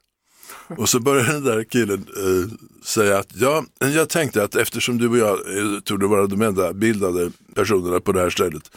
Och 0.77 0.89
så 0.89 1.01
började 1.01 1.33
den 1.33 1.45
där 1.45 1.65
killen 1.65 2.07
eh, 2.17 2.51
säga 2.85 3.19
att 3.19 3.29
ja, 3.35 3.65
jag 3.79 4.09
tänkte 4.09 4.43
att 4.43 4.55
eftersom 4.57 4.99
du 4.99 5.09
och 5.09 5.19
jag 5.19 5.59
eh, 5.59 5.81
torde 5.81 6.07
vara 6.07 6.27
de 6.27 6.43
enda 6.43 6.73
bildade 6.73 7.31
personerna 7.55 8.01
på 8.01 8.13
det 8.13 8.21
här 8.21 8.31
stället 8.31 8.71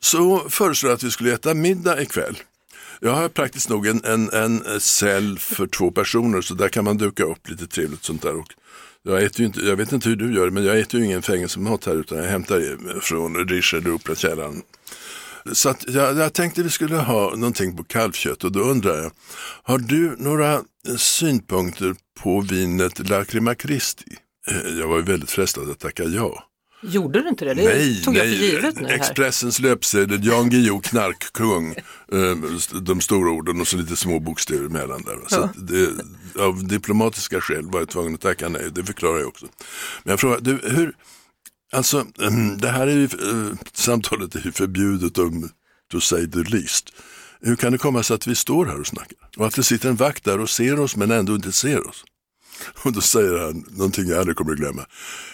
så 0.00 0.48
föreslår 0.48 0.90
jag 0.90 0.96
att 0.96 1.02
vi 1.02 1.10
skulle 1.10 1.32
äta 1.32 1.54
middag 1.54 2.02
ikväll. 2.02 2.38
Jag 3.00 3.10
har 3.10 3.28
praktiskt 3.28 3.68
nog 3.68 3.86
en, 3.86 4.04
en, 4.04 4.30
en 4.32 4.80
cell 4.80 5.38
för 5.38 5.66
två 5.66 5.90
personer 5.90 6.40
så 6.40 6.54
där 6.54 6.68
kan 6.68 6.84
man 6.84 6.96
duka 6.96 7.24
upp 7.24 7.48
lite 7.48 7.66
trevligt 7.66 8.04
sånt 8.04 8.22
där. 8.22 8.36
Och 8.36 8.54
jag, 9.02 9.22
äter 9.22 9.40
ju 9.40 9.46
inte, 9.46 9.60
jag 9.60 9.76
vet 9.76 9.92
inte 9.92 10.08
hur 10.08 10.16
du 10.16 10.34
gör 10.34 10.50
men 10.50 10.64
jag 10.64 10.78
äter 10.78 11.00
ju 11.00 11.06
ingen 11.06 11.22
fängelsemat 11.22 11.84
här 11.84 11.94
utan 11.94 12.18
jag 12.18 12.24
hämtar 12.24 13.00
från 13.00 13.48
Riche 13.48 13.76
eller 13.76 13.92
Operakällaren. 13.92 14.62
Så 15.52 15.74
jag, 15.86 16.18
jag 16.18 16.32
tänkte 16.32 16.62
vi 16.62 16.70
skulle 16.70 16.96
ha 16.96 17.30
någonting 17.36 17.76
på 17.76 17.84
kalvkött 17.84 18.44
och 18.44 18.52
då 18.52 18.60
undrar 18.60 18.96
jag, 19.02 19.10
har 19.62 19.78
du 19.78 20.16
några 20.18 20.54
eh, 20.54 20.96
synpunkter 20.96 21.94
på 22.20 22.40
vinet 22.40 23.08
Lacrima 23.08 23.54
Christi? 23.54 24.16
Eh, 24.50 24.78
Jag 24.78 24.88
var 24.88 24.96
ju 24.96 25.02
väldigt 25.02 25.30
frestad 25.30 25.70
att 25.70 25.78
tacka 25.78 26.04
ja. 26.04 26.42
Gjorde 26.82 27.22
du 27.22 27.28
inte 27.28 27.44
det? 27.44 27.54
Det 27.54 27.62
Nej, 27.64 28.02
tog 28.02 28.16
jag 28.16 28.22
för 28.22 28.30
nej. 28.30 28.50
givet 28.50 28.80
nu 28.80 28.88
här. 28.88 28.94
Expressens 28.94 29.58
löpsedel, 29.58 30.26
Jan 30.26 30.50
Guillou, 30.50 30.80
knarkkung, 30.80 31.74
eh, 32.12 32.36
de 32.80 33.00
stora 33.00 33.30
orden 33.30 33.60
och 33.60 33.68
så 33.68 33.76
lite 33.76 33.96
små 33.96 34.18
bokstäver 34.20 34.66
emellan 34.66 35.02
där. 35.02 35.18
Så 35.28 35.48
det, 35.54 35.90
av 36.42 36.66
diplomatiska 36.68 37.40
skäl 37.40 37.66
var 37.70 37.78
jag 37.78 37.88
tvungen 37.88 38.14
att 38.14 38.20
tacka 38.20 38.48
nej, 38.48 38.68
det 38.72 38.84
förklarar 38.84 39.18
jag 39.18 39.28
också. 39.28 39.46
Men 40.04 40.10
jag 40.10 40.20
frågar, 40.20 40.40
du, 40.40 40.58
hur, 40.64 40.92
Alltså, 41.72 42.06
ehm, 42.22 42.58
det 42.58 42.68
här 42.68 42.86
är 42.86 42.92
ju, 42.92 43.04
eh, 43.04 43.58
samtalet 43.72 44.34
är 44.34 44.40
ju 44.40 44.52
förbjudet 44.52 45.18
om 45.18 45.50
to 45.92 46.00
say 46.00 46.30
the 46.30 46.38
least. 46.38 46.92
Hur 47.40 47.56
kan 47.56 47.72
det 47.72 47.78
komma 47.78 48.02
sig 48.02 48.14
att 48.14 48.26
vi 48.26 48.34
står 48.34 48.66
här 48.66 48.80
och 48.80 48.86
snackar? 48.86 49.18
Och 49.36 49.46
att 49.46 49.54
det 49.54 49.62
sitter 49.62 49.88
en 49.88 49.96
vakt 49.96 50.24
där 50.24 50.40
och 50.40 50.50
ser 50.50 50.80
oss 50.80 50.96
men 50.96 51.10
ändå 51.10 51.34
inte 51.34 51.52
ser 51.52 51.88
oss? 51.88 52.04
Och 52.84 52.92
då 52.92 53.00
säger 53.00 53.38
han 53.38 53.64
någonting 53.68 54.08
jag 54.08 54.18
aldrig 54.18 54.36
kommer 54.36 54.52
att 54.52 54.58
glömma. 54.58 54.86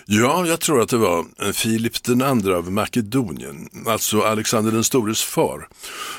Ja, 0.06 0.46
jag 0.46 0.60
tror 0.60 0.80
att 0.80 0.88
det 0.88 0.96
var 0.96 1.26
eh, 1.42 1.52
Filip 1.52 2.02
den 2.02 2.22
andra 2.22 2.56
av 2.56 2.72
Makedonien, 2.72 3.68
alltså 3.86 4.22
Alexander 4.22 4.72
den 4.72 4.84
stores 4.84 5.22
far, 5.22 5.68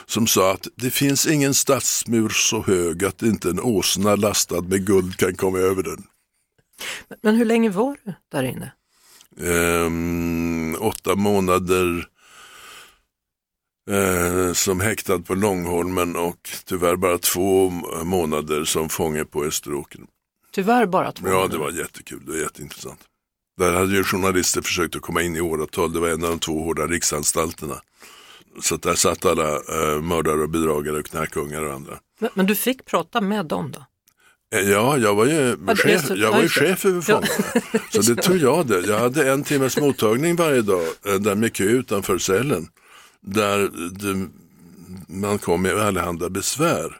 som 0.05 0.27
sa 0.27 0.53
att 0.53 0.67
det 0.75 0.89
finns 0.89 1.27
ingen 1.27 1.53
stadsmur 1.53 2.29
så 2.29 2.63
hög 2.63 3.05
att 3.05 3.21
inte 3.21 3.49
en 3.49 3.59
åsna 3.59 4.15
lastad 4.15 4.61
med 4.61 4.85
guld 4.85 5.17
kan 5.17 5.35
komma 5.35 5.57
över 5.57 5.83
den. 5.83 6.03
Men 7.21 7.35
hur 7.35 7.45
länge 7.45 7.69
var 7.69 7.97
du 8.03 8.13
där 8.31 8.43
inne? 8.43 8.71
Ehm, 9.41 10.75
åtta 10.79 11.15
månader 11.15 12.07
eh, 13.89 14.53
som 14.53 14.79
häktad 14.79 15.19
på 15.19 15.35
Långholmen 15.35 16.15
och 16.15 16.49
tyvärr 16.65 16.95
bara 16.95 17.17
två 17.17 17.69
månader 18.03 18.65
som 18.65 18.89
fånge 18.89 19.25
på 19.25 19.43
Österåker. 19.43 20.01
Tyvärr 20.51 20.85
bara 20.85 21.11
två 21.11 21.27
Ja, 21.27 21.33
månader. 21.33 21.53
det 21.53 21.57
var 21.63 21.71
jättekul 21.71 22.29
och 22.29 22.37
jätteintressant. 22.37 22.99
Där 23.57 23.73
hade 23.73 23.95
ju 23.95 24.03
journalister 24.03 24.61
försökt 24.61 24.95
att 24.95 25.01
komma 25.01 25.21
in 25.21 25.35
i 25.35 25.41
åratal. 25.41 25.93
Det 25.93 25.99
var 25.99 26.07
en 26.09 26.23
av 26.23 26.29
de 26.29 26.39
två 26.39 26.63
hårda 26.63 26.87
riksanstalterna. 26.87 27.81
Så 28.61 28.77
där 28.77 28.95
satt 28.95 29.25
alla 29.25 29.49
eh, 29.55 30.01
mördare 30.01 30.41
och 30.41 30.49
bedragare 30.49 30.97
och 30.99 31.05
knarkungar 31.05 31.61
och 31.63 31.73
andra. 31.73 31.99
Men, 32.19 32.29
men 32.33 32.45
du 32.45 32.55
fick 32.55 32.85
prata 32.85 33.21
med 33.21 33.45
dem 33.45 33.71
då? 33.71 33.85
Ja, 34.53 34.97
jag 34.97 35.15
var 35.15 35.25
ju 35.25 35.57
chef, 35.75 36.11
jag 36.15 36.31
var 36.31 36.41
ju 36.41 36.49
chef 36.49 36.85
över 36.85 37.01
fångarna. 37.01 37.27
Så 37.89 38.01
det 38.01 38.21
tog 38.21 38.37
jag 38.37 38.67
det. 38.67 38.79
Jag 38.87 38.99
hade 38.99 39.31
en 39.31 39.43
timmes 39.43 39.77
mottagning 39.77 40.35
varje 40.35 40.61
dag, 40.61 40.83
eh, 41.05 41.15
där 41.15 41.49
kö 41.49 41.63
utanför 41.63 42.17
cellen. 42.17 42.67
Där 43.21 43.69
man 45.07 45.37
kom 45.37 45.61
med 45.61 45.77
allehanda 45.77 46.29
besvär. 46.29 46.97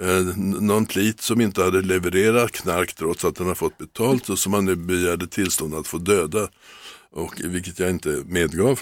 Eh, 0.00 0.36
någon 0.60 0.86
plit 0.86 1.20
som 1.20 1.40
inte 1.40 1.62
hade 1.62 1.82
levererat 1.82 2.52
knark 2.52 2.94
trots 2.94 3.24
att 3.24 3.36
den 3.36 3.46
har 3.46 3.54
fått 3.54 3.78
betalt 3.78 4.28
och 4.28 4.38
som 4.38 4.52
man 4.52 4.64
nu 4.64 4.76
begärde 4.76 5.26
tillstånd 5.26 5.74
att 5.74 5.86
få 5.86 5.98
döda. 5.98 6.48
Och, 7.10 7.40
vilket 7.44 7.78
jag 7.78 7.90
inte 7.90 8.22
medgav. 8.26 8.80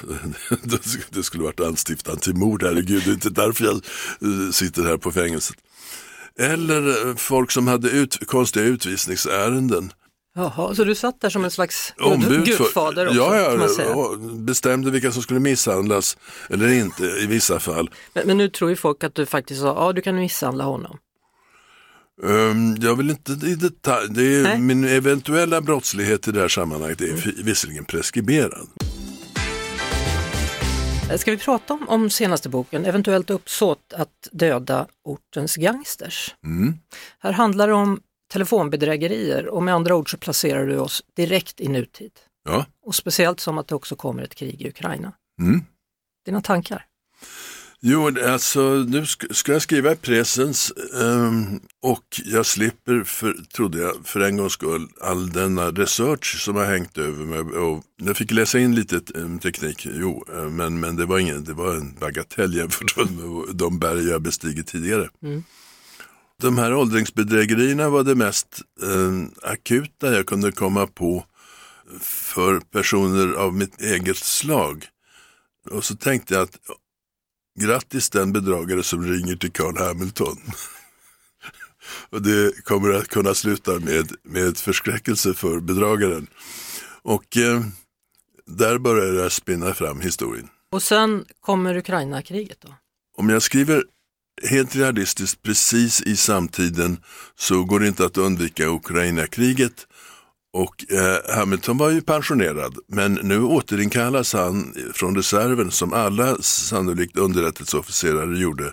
det 1.10 1.22
skulle 1.22 1.42
varit 1.42 1.60
anstiftan 1.60 2.16
till 2.16 2.34
mord, 2.34 2.62
herregud. 2.62 3.02
Det 3.04 3.10
är 3.10 3.14
inte 3.14 3.30
därför 3.30 3.64
jag 3.64 3.74
eh, 3.74 4.50
sitter 4.50 4.82
här 4.82 4.96
på 4.96 5.12
fängelset. 5.12 5.56
Eller 6.38 7.08
eh, 7.08 7.14
folk 7.14 7.50
som 7.50 7.68
hade 7.68 7.90
ut, 7.90 8.26
konstiga 8.26 8.64
utvisningsärenden. 8.64 9.92
Jaha, 10.34 10.74
så 10.74 10.84
du 10.84 10.94
satt 10.94 11.20
där 11.20 11.30
som 11.30 11.44
en 11.44 11.50
slags 11.50 11.94
Ombud 11.98 12.44
gudfader 12.44 13.06
också? 13.06 13.18
ja, 13.18 13.36
ja, 13.78 13.94
och 13.94 14.18
bestämde 14.18 14.90
vilka 14.90 15.12
som 15.12 15.22
skulle 15.22 15.40
misshandlas 15.40 16.16
eller 16.50 16.68
inte 16.72 17.04
i 17.04 17.26
vissa 17.26 17.60
fall. 17.60 17.90
Men, 18.14 18.26
men 18.26 18.38
nu 18.38 18.48
tror 18.48 18.70
ju 18.70 18.76
folk 18.76 19.04
att 19.04 19.14
du 19.14 19.26
faktiskt 19.26 19.60
sa, 19.60 19.66
ja 19.66 19.92
du 19.92 20.00
kan 20.00 20.16
misshandla 20.16 20.64
honom. 20.64 20.98
Um, 22.22 22.76
jag 22.80 22.96
vill 22.96 23.10
inte 23.10 23.32
i 23.32 23.54
detalj, 23.54 24.08
det 24.10 24.22
är, 24.22 24.58
min 24.58 24.84
eventuella 24.84 25.60
brottslighet 25.60 26.28
i 26.28 26.32
det 26.32 26.40
här 26.40 26.48
sammanhanget 26.48 27.00
är 27.00 27.08
mm. 27.08 27.20
visserligen 27.44 27.84
preskriberad. 27.84 28.66
Ska 31.14 31.30
vi 31.30 31.38
prata 31.38 31.74
om, 31.74 31.88
om 31.88 32.10
senaste 32.10 32.48
boken, 32.48 32.84
eventuellt 32.84 33.30
uppsåt 33.30 33.92
att 33.92 34.28
döda 34.32 34.86
ortens 35.04 35.56
gangsters? 35.56 36.34
Mm. 36.44 36.74
Här 37.18 37.32
handlar 37.32 37.68
det 37.68 37.74
om 37.74 38.00
telefonbedrägerier 38.32 39.46
och 39.46 39.62
med 39.62 39.74
andra 39.74 39.96
ord 39.96 40.10
så 40.10 40.18
placerar 40.18 40.66
du 40.66 40.78
oss 40.78 41.02
direkt 41.16 41.60
i 41.60 41.68
nutid. 41.68 42.12
Ja. 42.44 42.66
Och 42.82 42.94
speciellt 42.94 43.40
som 43.40 43.58
att 43.58 43.68
det 43.68 43.74
också 43.74 43.96
kommer 43.96 44.22
ett 44.22 44.34
krig 44.34 44.62
i 44.62 44.68
Ukraina. 44.68 45.12
Mm. 45.40 45.64
Dina 46.24 46.40
tankar? 46.40 46.86
Jo, 47.88 48.10
alltså 48.24 48.60
nu 48.88 49.00
sk- 49.02 49.32
ska 49.32 49.52
jag 49.52 49.62
skriva 49.62 49.92
i 49.92 49.96
pressens 49.96 50.72
ehm, 51.00 51.60
och 51.82 52.20
jag 52.24 52.46
slipper, 52.46 53.04
för, 53.04 53.34
trodde 53.54 53.78
jag, 53.78 53.94
för 54.04 54.20
en 54.20 54.36
gångs 54.36 54.52
skull 54.52 54.88
all 55.00 55.32
denna 55.32 55.70
research 55.70 56.40
som 56.40 56.56
har 56.56 56.64
hängt 56.64 56.98
över 56.98 57.24
mig. 57.24 57.38
Och 57.38 57.84
jag 57.96 58.16
fick 58.16 58.30
läsa 58.30 58.58
in 58.58 58.74
lite 58.74 58.96
eh, 58.96 59.38
teknik, 59.42 59.86
jo, 59.94 60.24
eh, 60.34 60.50
men, 60.50 60.80
men 60.80 60.96
det, 60.96 61.06
var 61.06 61.18
ingen, 61.18 61.44
det 61.44 61.52
var 61.52 61.74
en 61.74 61.94
bagatell 62.00 62.54
jämfört 62.54 62.96
med 62.96 63.08
de 63.54 63.78
berg 63.78 64.08
jag 64.08 64.22
bestigit 64.22 64.66
tidigare. 64.66 65.08
Mm. 65.22 65.44
De 66.40 66.58
här 66.58 66.74
åldringsbedrägerierna 66.74 67.88
var 67.88 68.04
det 68.04 68.14
mest 68.14 68.62
eh, 68.82 69.50
akuta 69.50 70.14
jag 70.14 70.26
kunde 70.26 70.52
komma 70.52 70.86
på 70.86 71.24
för 72.00 72.60
personer 72.60 73.32
av 73.32 73.54
mitt 73.54 73.80
eget 73.80 74.16
slag. 74.16 74.86
Och 75.70 75.84
så 75.84 75.96
tänkte 75.96 76.34
jag 76.34 76.42
att 76.42 76.58
grattis 77.56 78.10
den 78.10 78.32
bedragare 78.32 78.82
som 78.82 79.06
ringer 79.06 79.36
till 79.36 79.52
Carl 79.52 79.78
Hamilton. 79.78 80.38
och 82.10 82.22
det 82.22 82.64
kommer 82.64 82.92
att 82.92 83.08
kunna 83.08 83.34
sluta 83.34 83.72
med, 83.72 84.12
med 84.22 84.56
förskräckelse 84.56 85.34
för 85.34 85.60
bedragaren. 85.60 86.26
Och 87.02 87.36
eh, 87.36 87.62
där 88.46 88.78
börjar 88.78 89.22
jag 89.22 89.32
spinna 89.32 89.74
fram 89.74 90.00
historien. 90.00 90.48
Och 90.70 90.82
sen 90.82 91.24
kommer 91.40 91.76
Ukraina-kriget 91.76 92.58
då? 92.60 92.74
Om 93.16 93.28
jag 93.28 93.42
skriver 93.42 93.84
helt 94.42 94.76
realistiskt 94.76 95.42
precis 95.42 96.02
i 96.02 96.16
samtiden 96.16 97.02
så 97.36 97.64
går 97.64 97.80
det 97.80 97.88
inte 97.88 98.04
att 98.04 98.18
undvika 98.18 98.68
Ukraina-kriget. 98.68 99.86
Och 100.56 100.92
eh, 100.92 101.36
Hamilton 101.36 101.78
var 101.78 101.90
ju 101.90 102.00
pensionerad 102.00 102.76
men 102.88 103.14
nu 103.14 103.42
återinkallas 103.42 104.32
han 104.32 104.74
från 104.94 105.16
reserven 105.16 105.70
som 105.70 105.92
alla 105.92 106.36
sannolikt 106.40 107.16
underrättelseofficerare 107.16 108.38
gjorde. 108.38 108.72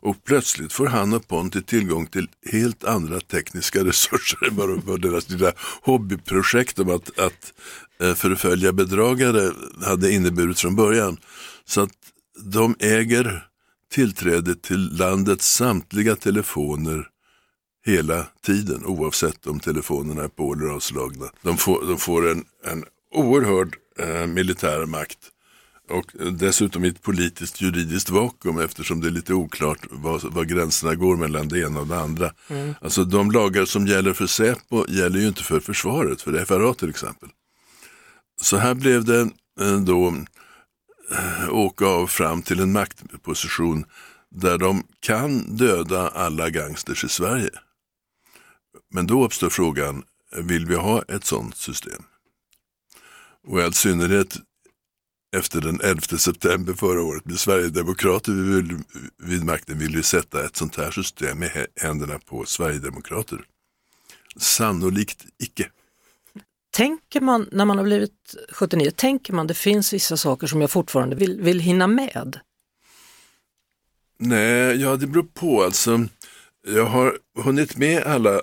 Och 0.00 0.24
plötsligt 0.24 0.72
får 0.72 0.86
han 0.86 1.12
och 1.12 1.28
Ponti 1.28 1.62
tillgång 1.62 2.06
till 2.06 2.28
helt 2.52 2.84
andra 2.84 3.20
tekniska 3.20 3.84
resurser 3.84 4.48
än 4.48 4.82
vad 4.84 5.02
deras 5.02 5.30
lilla 5.30 5.52
hobbyprojekt 5.82 6.78
om 6.78 6.90
att, 6.90 7.18
att 7.18 7.52
eh, 8.00 8.14
förfölja 8.14 8.72
bedragare 8.72 9.50
hade 9.84 10.12
inneburit 10.12 10.60
från 10.60 10.76
början. 10.76 11.16
Så 11.64 11.80
att 11.80 11.92
de 12.44 12.76
äger 12.78 13.46
tillträde 13.92 14.54
till 14.54 14.96
landets 14.96 15.54
samtliga 15.54 16.16
telefoner 16.16 17.08
hela 17.86 18.26
tiden 18.42 18.84
oavsett 18.84 19.46
om 19.46 19.60
telefonerna 19.60 20.22
är 20.22 20.28
på 20.28 20.52
eller 20.52 20.66
avslagna. 20.66 21.26
De 21.42 21.56
får, 21.56 21.86
de 21.86 21.98
får 21.98 22.30
en, 22.30 22.44
en 22.64 22.84
oerhörd 23.10 23.76
eh, 23.98 24.26
militär 24.26 24.86
makt 24.86 25.18
och 25.90 26.12
dessutom 26.32 26.84
i 26.84 26.88
ett 26.88 27.02
politiskt 27.02 27.60
juridiskt 27.60 28.10
vakuum 28.10 28.58
eftersom 28.58 29.00
det 29.00 29.08
är 29.08 29.10
lite 29.10 29.34
oklart 29.34 29.78
var, 29.90 30.30
var 30.30 30.44
gränserna 30.44 30.94
går 30.94 31.16
mellan 31.16 31.48
det 31.48 31.60
ena 31.60 31.80
och 31.80 31.86
det 31.86 32.00
andra. 32.00 32.30
Alltså 32.80 33.04
de 33.04 33.30
lagar 33.30 33.64
som 33.64 33.86
gäller 33.86 34.12
för 34.12 34.26
Säpo 34.26 34.84
gäller 34.88 35.20
ju 35.20 35.28
inte 35.28 35.42
för 35.42 35.60
försvaret, 35.60 36.22
för 36.22 36.44
FRA 36.44 36.74
till 36.74 36.90
exempel. 36.90 37.28
Så 38.40 38.56
här 38.56 38.74
blev 38.74 39.04
det 39.04 39.20
eh, 39.60 39.80
då 39.80 40.14
eh, 41.10 41.50
åka 41.54 41.86
av 41.86 42.06
fram 42.06 42.42
till 42.42 42.60
en 42.60 42.72
maktposition 42.72 43.84
där 44.30 44.58
de 44.58 44.82
kan 45.00 45.56
döda 45.56 46.08
alla 46.08 46.50
gangsters 46.50 47.04
i 47.04 47.08
Sverige. 47.08 47.50
Men 48.94 49.06
då 49.06 49.24
uppstår 49.24 49.50
frågan, 49.50 50.02
vill 50.36 50.66
vi 50.66 50.74
ha 50.74 51.02
ett 51.02 51.24
sådant 51.24 51.56
system? 51.56 52.02
Och 53.48 53.60
i 53.60 53.62
all 53.62 53.74
synnerhet 53.74 54.36
efter 55.36 55.60
den 55.60 55.80
11 55.80 56.00
september 56.00 56.72
förra 56.72 57.02
året 57.02 57.24
med 57.24 57.38
Sverigedemokrater 57.40 58.32
vid, 58.32 58.84
vid 59.18 59.44
makten 59.44 59.78
vill 59.78 59.96
vi 59.96 60.02
sätta 60.02 60.44
ett 60.44 60.56
sånt 60.56 60.76
här 60.76 60.90
system 60.90 61.42
i 61.42 61.46
hä- 61.46 61.66
händerna 61.76 62.18
på 62.18 62.44
Sverigedemokrater. 62.44 63.44
Sannolikt 64.36 65.24
icke. 65.38 65.70
Tänker 66.70 67.20
man, 67.20 67.48
när 67.52 67.64
man 67.64 67.78
har 67.78 67.84
blivit 67.84 68.34
79, 68.52 68.90
tänker 68.96 69.32
man 69.32 69.46
det 69.46 69.54
finns 69.54 69.92
vissa 69.92 70.16
saker 70.16 70.46
som 70.46 70.60
jag 70.60 70.70
fortfarande 70.70 71.16
vill, 71.16 71.40
vill 71.42 71.60
hinna 71.60 71.86
med? 71.86 72.40
Nej, 74.18 74.76
ja 74.76 74.96
det 74.96 75.06
beror 75.06 75.28
på. 75.34 75.62
Alltså, 75.64 76.06
jag 76.66 76.86
har 76.86 77.18
hunnit 77.38 77.76
med 77.76 78.02
alla 78.02 78.40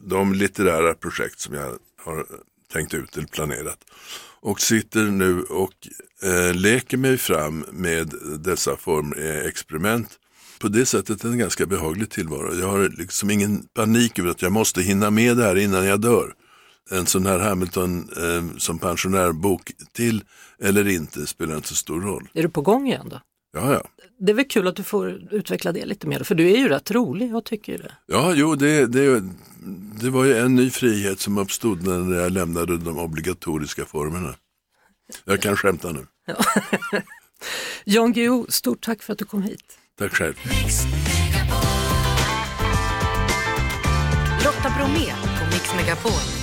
de 0.00 0.34
litterära 0.34 0.94
projekt 0.94 1.40
som 1.40 1.54
jag 1.54 1.78
har 2.04 2.26
tänkt 2.72 2.94
ut 2.94 3.16
eller 3.16 3.26
planerat. 3.26 3.78
Och 4.40 4.60
sitter 4.60 5.02
nu 5.02 5.42
och 5.42 5.88
eh, 6.22 6.54
leker 6.54 6.96
mig 6.96 7.18
fram 7.18 7.64
med 7.72 8.14
dessa 8.38 8.76
formexperiment. 8.76 10.18
På 10.58 10.68
det 10.68 10.86
sättet 10.86 11.24
en 11.24 11.38
ganska 11.38 11.66
behaglig 11.66 12.10
tillvaro. 12.10 12.54
Jag 12.54 12.68
har 12.68 12.88
liksom 12.88 13.30
ingen 13.30 13.64
panik 13.74 14.18
över 14.18 14.30
att 14.30 14.42
jag 14.42 14.52
måste 14.52 14.82
hinna 14.82 15.10
med 15.10 15.36
det 15.36 15.44
här 15.44 15.56
innan 15.56 15.84
jag 15.84 16.00
dör. 16.00 16.34
En 16.90 17.06
sån 17.06 17.26
här 17.26 17.38
Hamilton 17.38 18.08
eh, 18.16 18.58
som 18.58 18.78
pensionärbok 18.78 19.72
till 19.92 20.24
eller 20.62 20.88
inte 20.88 21.26
spelar 21.26 21.56
inte 21.56 21.68
så 21.68 21.74
stor 21.74 22.00
roll. 22.00 22.28
Är 22.34 22.42
du 22.42 22.48
på 22.48 22.60
gång 22.60 22.86
igen 22.86 23.08
då? 23.08 23.20
Ja, 23.52 23.72
ja. 23.72 23.97
Det 24.20 24.32
är 24.32 24.36
väl 24.36 24.44
kul 24.44 24.68
att 24.68 24.76
du 24.76 24.82
får 24.82 25.20
utveckla 25.30 25.72
det 25.72 25.86
lite 25.86 26.06
mer, 26.06 26.22
för 26.22 26.34
du 26.34 26.50
är 26.50 26.56
ju 26.56 26.68
rätt 26.68 26.90
rolig, 26.90 27.30
jag 27.30 27.44
tycker 27.44 27.78
det. 27.78 27.92
Ja, 28.06 28.32
jo, 28.34 28.54
det, 28.54 28.86
det, 28.86 29.22
det 30.00 30.10
var 30.10 30.24
ju 30.24 30.38
en 30.38 30.54
ny 30.54 30.70
frihet 30.70 31.20
som 31.20 31.38
uppstod 31.38 31.86
när 31.86 32.20
jag 32.20 32.32
lämnade 32.32 32.78
de 32.78 32.98
obligatoriska 32.98 33.84
formerna. 33.84 34.34
Jag 35.24 35.42
kan 35.42 35.56
skämta 35.56 35.92
nu. 35.92 36.06
Jan 37.84 38.12
Guillou, 38.12 38.46
stort 38.48 38.80
tack 38.80 39.02
för 39.02 39.12
att 39.12 39.18
du 39.18 39.24
kom 39.24 39.42
hit. 39.42 39.78
Tack 39.98 40.12
själv. 40.14 40.34
Lotta 44.44 44.74
Bromé 44.78 45.12
på 45.38 45.44
Mix 45.52 45.74
Megapol. 45.76 46.37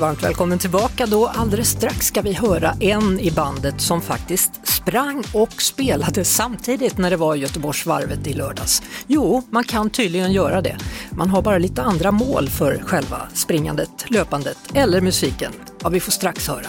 Varmt 0.00 0.22
välkommen 0.22 0.58
tillbaka 0.58 1.06
då. 1.06 1.26
Alldeles 1.26 1.68
strax 1.70 2.06
ska 2.06 2.20
vi 2.20 2.32
höra 2.32 2.74
en 2.80 3.20
i 3.20 3.30
bandet 3.30 3.80
som 3.80 4.00
faktiskt 4.00 4.68
sprang 4.68 5.24
och 5.34 5.62
spelade 5.62 6.24
samtidigt 6.24 6.98
när 6.98 7.10
det 7.10 7.16
var 7.16 7.34
Göteborgsvarvet 7.34 8.26
i 8.26 8.32
lördags. 8.32 8.82
Jo, 9.06 9.42
man 9.50 9.64
kan 9.64 9.90
tydligen 9.90 10.32
göra 10.32 10.60
det. 10.60 10.76
Man 11.10 11.30
har 11.30 11.42
bara 11.42 11.58
lite 11.58 11.82
andra 11.82 12.10
mål 12.10 12.48
för 12.48 12.82
själva 12.84 13.22
springandet, 13.34 14.10
löpandet 14.10 14.58
eller 14.74 15.00
musiken. 15.00 15.52
Ja, 15.82 15.88
vi 15.88 16.00
får 16.00 16.12
strax 16.12 16.48
höra. 16.48 16.68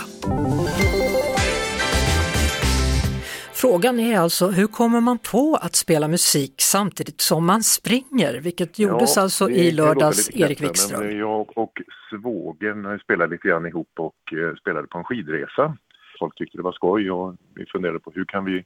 Frågan 3.63 3.99
är 3.99 4.19
alltså, 4.19 4.47
hur 4.47 4.67
kommer 4.67 5.01
man 5.01 5.17
på 5.17 5.59
att 5.61 5.75
spela 5.75 6.07
musik 6.07 6.53
samtidigt 6.57 7.21
som 7.21 7.45
man 7.45 7.63
springer? 7.63 8.41
Vilket 8.41 8.79
gjordes 8.79 9.17
alltså 9.17 9.47
det- 9.47 9.53
i 9.53 9.71
lördags, 9.71 10.29
Erik 10.33 10.61
Wikström. 10.61 11.05
Men 11.05 11.17
jag 11.17 11.57
och 11.57 11.81
svågen 12.09 12.99
spelade 12.99 13.31
lite 13.31 13.47
grann 13.47 13.65
ihop 13.65 13.89
och 13.97 14.33
eh, 14.33 14.55
spelade 14.55 14.87
på 14.87 14.97
en 14.97 15.03
skidresa. 15.03 15.77
Folk 16.19 16.35
tyckte 16.35 16.57
det 16.57 16.63
var 16.63 16.71
skoj 16.71 17.11
och 17.11 17.35
vi 17.55 17.65
funderade 17.65 17.99
på 17.99 18.11
hur 18.15 18.25
kan 18.25 18.45
vi 18.45 18.65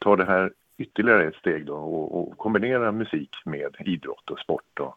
ta 0.00 0.16
det 0.16 0.24
här 0.24 0.52
ytterligare 0.78 1.24
ett 1.24 1.36
steg 1.36 1.66
då 1.66 1.74
och, 1.74 2.18
och 2.18 2.38
kombinera 2.38 2.92
musik 2.92 3.30
med 3.44 3.76
idrott 3.80 4.30
och 4.30 4.38
sport. 4.38 4.68
Då. 4.74 4.94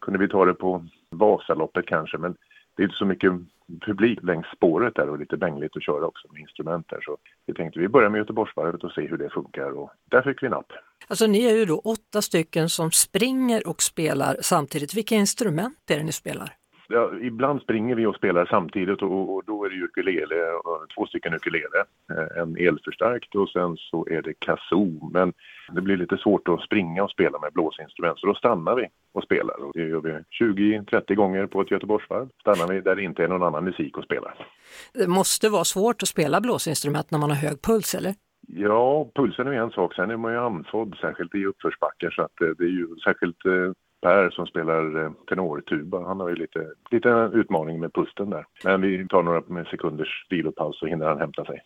Kunde 0.00 0.18
vi 0.18 0.28
ta 0.28 0.44
det 0.44 0.54
på 0.54 0.86
Vasaloppet 1.10 1.86
kanske 1.86 2.18
men 2.18 2.36
det 2.76 2.82
är 2.82 2.84
inte 2.84 2.96
så 2.96 3.04
mycket 3.04 3.32
publik 3.86 4.18
längs 4.22 4.46
spåret 4.46 4.94
där 4.94 5.08
och 5.08 5.18
lite 5.18 5.36
bängligt 5.36 5.76
att 5.76 5.82
köra 5.82 6.06
också 6.06 6.28
med 6.32 6.40
instrument 6.40 6.88
där. 6.88 7.00
Så 7.00 7.16
vi 7.46 7.54
tänkte 7.54 7.80
vi 7.80 7.88
börjar 7.88 8.10
med 8.10 8.18
Göteborgsvarvet 8.18 8.84
och 8.84 8.92
se 8.92 9.08
hur 9.08 9.16
det 9.16 9.30
funkar 9.30 9.70
och 9.78 9.90
där 10.04 10.22
fick 10.22 10.42
vi 10.42 10.48
napp. 10.48 10.72
Alltså 11.08 11.26
ni 11.26 11.44
är 11.44 11.56
ju 11.56 11.64
då 11.64 11.78
åtta 11.78 12.22
stycken 12.22 12.68
som 12.68 12.90
springer 12.90 13.68
och 13.68 13.82
spelar 13.82 14.36
samtidigt. 14.40 14.94
Vilka 14.94 15.14
instrument 15.14 15.90
är 15.90 15.96
det 15.96 16.04
ni 16.04 16.12
spelar? 16.12 16.56
Ja, 16.88 17.10
ibland 17.20 17.62
springer 17.62 17.94
vi 17.94 18.06
och 18.06 18.14
spelar 18.16 18.46
samtidigt 18.46 19.02
och, 19.02 19.34
och 19.34 19.42
då 19.46 19.64
är 19.64 19.70
det 19.70 19.76
ukulele, 19.84 20.50
och 20.52 20.86
två 20.96 21.06
stycken 21.06 21.34
ukulele. 21.34 21.78
Eh, 22.12 22.42
En 22.42 22.56
elförstärkt 22.56 23.34
och 23.34 23.48
sen 23.48 23.76
så 23.76 24.06
är 24.10 24.22
det 24.22 24.34
kazoo. 24.38 25.10
Men 25.12 25.32
det 25.72 25.80
blir 25.80 25.96
lite 25.96 26.16
svårt 26.16 26.48
att 26.48 26.60
springa 26.60 27.04
och 27.04 27.10
spela 27.10 27.38
med 27.38 27.52
blåsinstrument 27.52 28.18
så 28.18 28.26
då 28.26 28.34
stannar 28.34 28.74
vi 28.74 28.86
och 29.14 29.22
spelar. 29.22 29.64
Och 29.64 29.72
det 29.74 29.82
gör 29.88 30.00
vi 30.00 30.10
20-30 30.44 31.14
gånger 31.14 31.46
på 31.46 31.60
ett 31.60 31.70
Göteborgsvarv. 31.70 32.28
Stannar 32.40 32.74
vi 32.74 32.80
där 32.80 32.96
det 32.96 33.02
inte 33.02 33.24
är 33.24 33.28
någon 33.28 33.42
annan 33.42 33.64
musik 33.64 33.98
att 33.98 34.04
spela. 34.04 34.34
Det 34.94 35.06
måste 35.08 35.48
vara 35.48 35.64
svårt 35.64 36.02
att 36.02 36.08
spela 36.08 36.40
blåsinstrument 36.40 37.10
när 37.10 37.18
man 37.18 37.30
har 37.30 37.36
hög 37.36 37.62
puls, 37.62 37.94
eller? 37.94 38.14
Ja, 38.48 39.10
pulsen 39.14 39.46
är 39.46 39.52
en 39.52 39.70
sak. 39.70 39.94
Sen 39.94 40.10
är 40.10 40.16
man 40.16 40.32
ju 40.32 40.38
andfådd, 40.38 40.96
särskilt 41.00 41.34
i 41.34 41.44
uppförsbackar. 41.44 42.10
Så 42.10 42.22
att 42.22 42.40
eh, 42.40 42.48
det 42.58 42.64
är 42.64 42.68
ju 42.68 42.86
särskilt 43.04 43.44
eh, 43.46 43.72
Per 44.06 44.30
som 44.30 44.46
spelar 44.46 45.04
eh, 45.04 45.12
tenortuba. 45.28 46.06
Han 46.06 46.20
har 46.20 46.28
ju 46.28 46.34
lite, 46.34 46.66
lite 46.90 47.30
utmaning 47.34 47.80
med 47.80 47.92
pusten 47.92 48.30
där. 48.30 48.44
Men 48.64 48.80
vi 48.80 49.08
tar 49.08 49.22
några 49.22 49.64
sekunders 49.64 50.26
vilopaus 50.30 50.78
så 50.78 50.86
hinner 50.86 51.06
han 51.06 51.18
hämta 51.18 51.44
sig. 51.44 51.62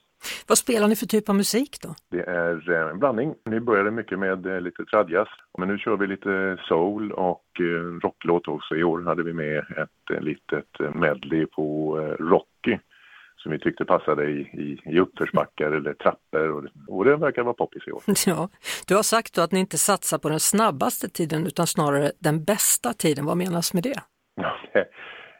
Vad 0.48 0.58
spelar 0.58 0.88
ni 0.88 0.96
för 0.96 1.06
typ 1.06 1.28
av 1.28 1.34
musik 1.34 1.78
då? 1.82 1.94
Det 2.10 2.22
är 2.22 2.70
eh, 2.70 2.90
en 2.90 2.98
blandning. 2.98 3.34
Nu 3.44 3.60
började 3.60 3.90
mycket 3.90 4.18
med 4.18 4.46
eh, 4.46 4.60
lite 4.60 4.84
tradjazz. 4.84 5.28
Men 5.58 5.68
nu 5.68 5.78
kör 5.78 5.96
vi 5.96 6.06
lite 6.06 6.58
soul 6.68 7.12
och 7.12 7.44
rocklåt 8.02 8.48
också. 8.48 8.76
I 8.76 8.84
år 8.84 9.02
hade 9.02 9.22
vi 9.22 9.32
med 9.32 9.58
ett 9.58 10.22
litet 10.22 10.94
medley 10.94 11.46
på 11.46 11.96
Rocky 12.18 12.78
som 13.42 13.52
vi 13.52 13.58
tyckte 13.58 13.84
passade 13.84 14.24
i, 14.30 14.40
i, 14.40 14.80
i 14.84 14.98
uppförsbackar 15.00 15.70
eller 15.72 15.94
trappor 15.94 16.48
och, 16.50 16.64
och 16.88 17.04
det 17.04 17.16
verkar 17.16 17.42
vara 17.42 17.54
poppis 17.54 17.82
i 17.86 17.92
år. 17.92 18.02
Ja, 18.26 18.48
du 18.86 18.94
har 18.96 19.02
sagt 19.02 19.38
att 19.38 19.52
ni 19.52 19.60
inte 19.60 19.78
satsar 19.78 20.18
på 20.18 20.28
den 20.28 20.40
snabbaste 20.40 21.08
tiden 21.08 21.46
utan 21.46 21.66
snarare 21.66 22.12
den 22.18 22.44
bästa 22.44 22.92
tiden. 22.92 23.24
Vad 23.26 23.36
menas 23.36 23.74
med 23.74 23.82
det? 23.82 24.00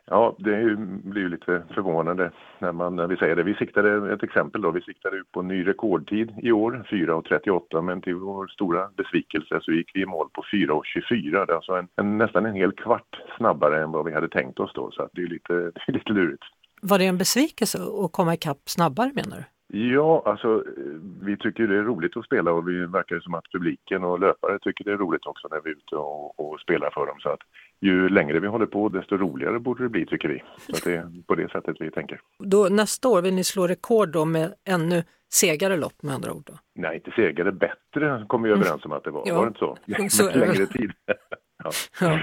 Ja, 0.07 0.37
det- 0.39 0.61
ju, 0.61 0.77
blir 1.05 1.23
ju 1.23 1.29
lite 1.29 1.63
förvånande 1.75 2.31
när, 2.59 2.73
man, 2.73 2.97
när 2.97 3.07
vi 3.07 3.17
säger 3.17 3.37
det. 3.37 3.43
Vi 3.43 3.55
siktade, 3.55 4.13
ett 4.15 4.23
exempel 4.23 4.63
då, 4.63 4.71
vi 4.71 4.81
siktade 4.81 5.17
ut 5.17 5.33
på 5.33 5.43
ny 5.43 5.67
rekordtid 5.67 6.33
i 6.43 6.53
år, 6.53 6.87
4.38, 6.91 7.83
men 7.83 8.03
till 8.03 8.15
vår 8.15 8.47
stora 8.47 8.89
besvikelse 8.97 9.59
så 9.63 9.73
gick 9.73 9.91
vi 9.95 10.01
i 10.03 10.07
mål 10.07 10.29
på 10.33 10.43
4.24. 10.43 11.47
Det 11.47 11.53
är 11.53 11.57
alltså 11.57 11.73
en, 11.73 11.89
en, 11.97 12.19
nästan 12.19 12.47
en 12.47 12.55
hel 12.55 12.73
kvart 12.73 13.21
snabbare 13.37 13.83
än 13.83 13.93
vad 13.93 14.05
vi 14.05 14.13
hade 14.15 14.29
tänkt 14.29 14.61
oss 14.61 14.73
då, 14.75 14.91
så 14.91 15.09
det 15.13 15.23
är 15.23 15.27
lite, 15.27 15.53
det 15.75 15.89
är 15.89 15.93
lite 15.93 16.13
lurigt. 16.13 16.43
Var 16.81 16.99
det 16.99 17.07
en 17.07 17.19
besvikelse 17.19 17.79
att 18.05 18.13
komma 18.13 18.35
ikapp 18.35 18.69
snabbare 18.69 19.13
menar 19.15 19.37
du? 19.37 19.45
Ja, 19.73 20.23
alltså 20.27 20.49
eh, 20.55 20.83
vi 21.23 21.37
tycker 21.37 21.67
det 21.67 21.77
är 21.77 21.83
roligt 21.83 22.17
att 22.17 22.25
spela 22.25 22.53
och 22.53 22.69
vi 22.69 22.87
verkar 22.87 23.21
som 23.21 23.35
att 23.35 23.45
publiken 23.53 24.05
och 24.05 24.21
löpare 24.21 24.59
tycker 24.59 24.85
det 24.85 24.93
är 24.93 24.97
roligt 24.97 25.27
också 25.27 25.49
när 25.51 25.61
vi 25.65 25.71
är 25.71 25.75
ute 25.75 25.97
och, 25.97 26.41
och 26.41 26.61
spelar 26.61 26.91
för 26.91 27.07
dem. 27.07 27.17
Så 27.21 27.29
att 27.29 27.41
ju 27.81 28.09
längre 28.09 28.41
vi 28.41 28.47
håller 28.47 28.67
på 28.67 28.89
desto 28.89 29.17
roligare 29.17 29.59
borde 29.59 29.83
det 29.83 29.89
bli 29.89 30.07
tycker 30.07 30.29
vi. 30.29 30.43
Så 30.59 30.77
att 30.77 30.85
det 30.85 30.97
är 30.97 31.23
på 31.27 31.35
det 31.35 31.51
sättet 31.51 31.77
vi 31.81 31.91
tänker. 31.91 32.21
Då, 32.39 32.69
nästa 32.71 33.09
år 33.09 33.23
vill 33.23 33.35
ni 33.35 33.45
slå 33.45 33.67
rekord 33.67 34.09
då 34.09 34.25
med 34.25 34.55
ännu 34.65 35.03
segare 35.33 35.77
lopp 35.77 36.03
med 36.03 36.15
andra 36.15 36.33
ord? 36.33 36.43
Då. 36.47 36.53
Nej, 36.75 36.97
inte 36.97 37.11
segare, 37.11 37.53
bättre 37.53 38.25
kom 38.29 38.43
vi 38.43 38.51
överens 38.51 38.85
om 38.85 38.93
att 38.93 39.05
det 39.05 39.11
var. 39.11 39.23
Ja. 39.27 39.35
Var 39.35 39.45
det 39.45 39.49
inte 39.49 39.59
så? 39.59 39.79
Så 40.33 40.39
längre 40.39 40.67
tid. 40.67 40.93
ja. 41.65 41.71
Ja. 42.01 42.21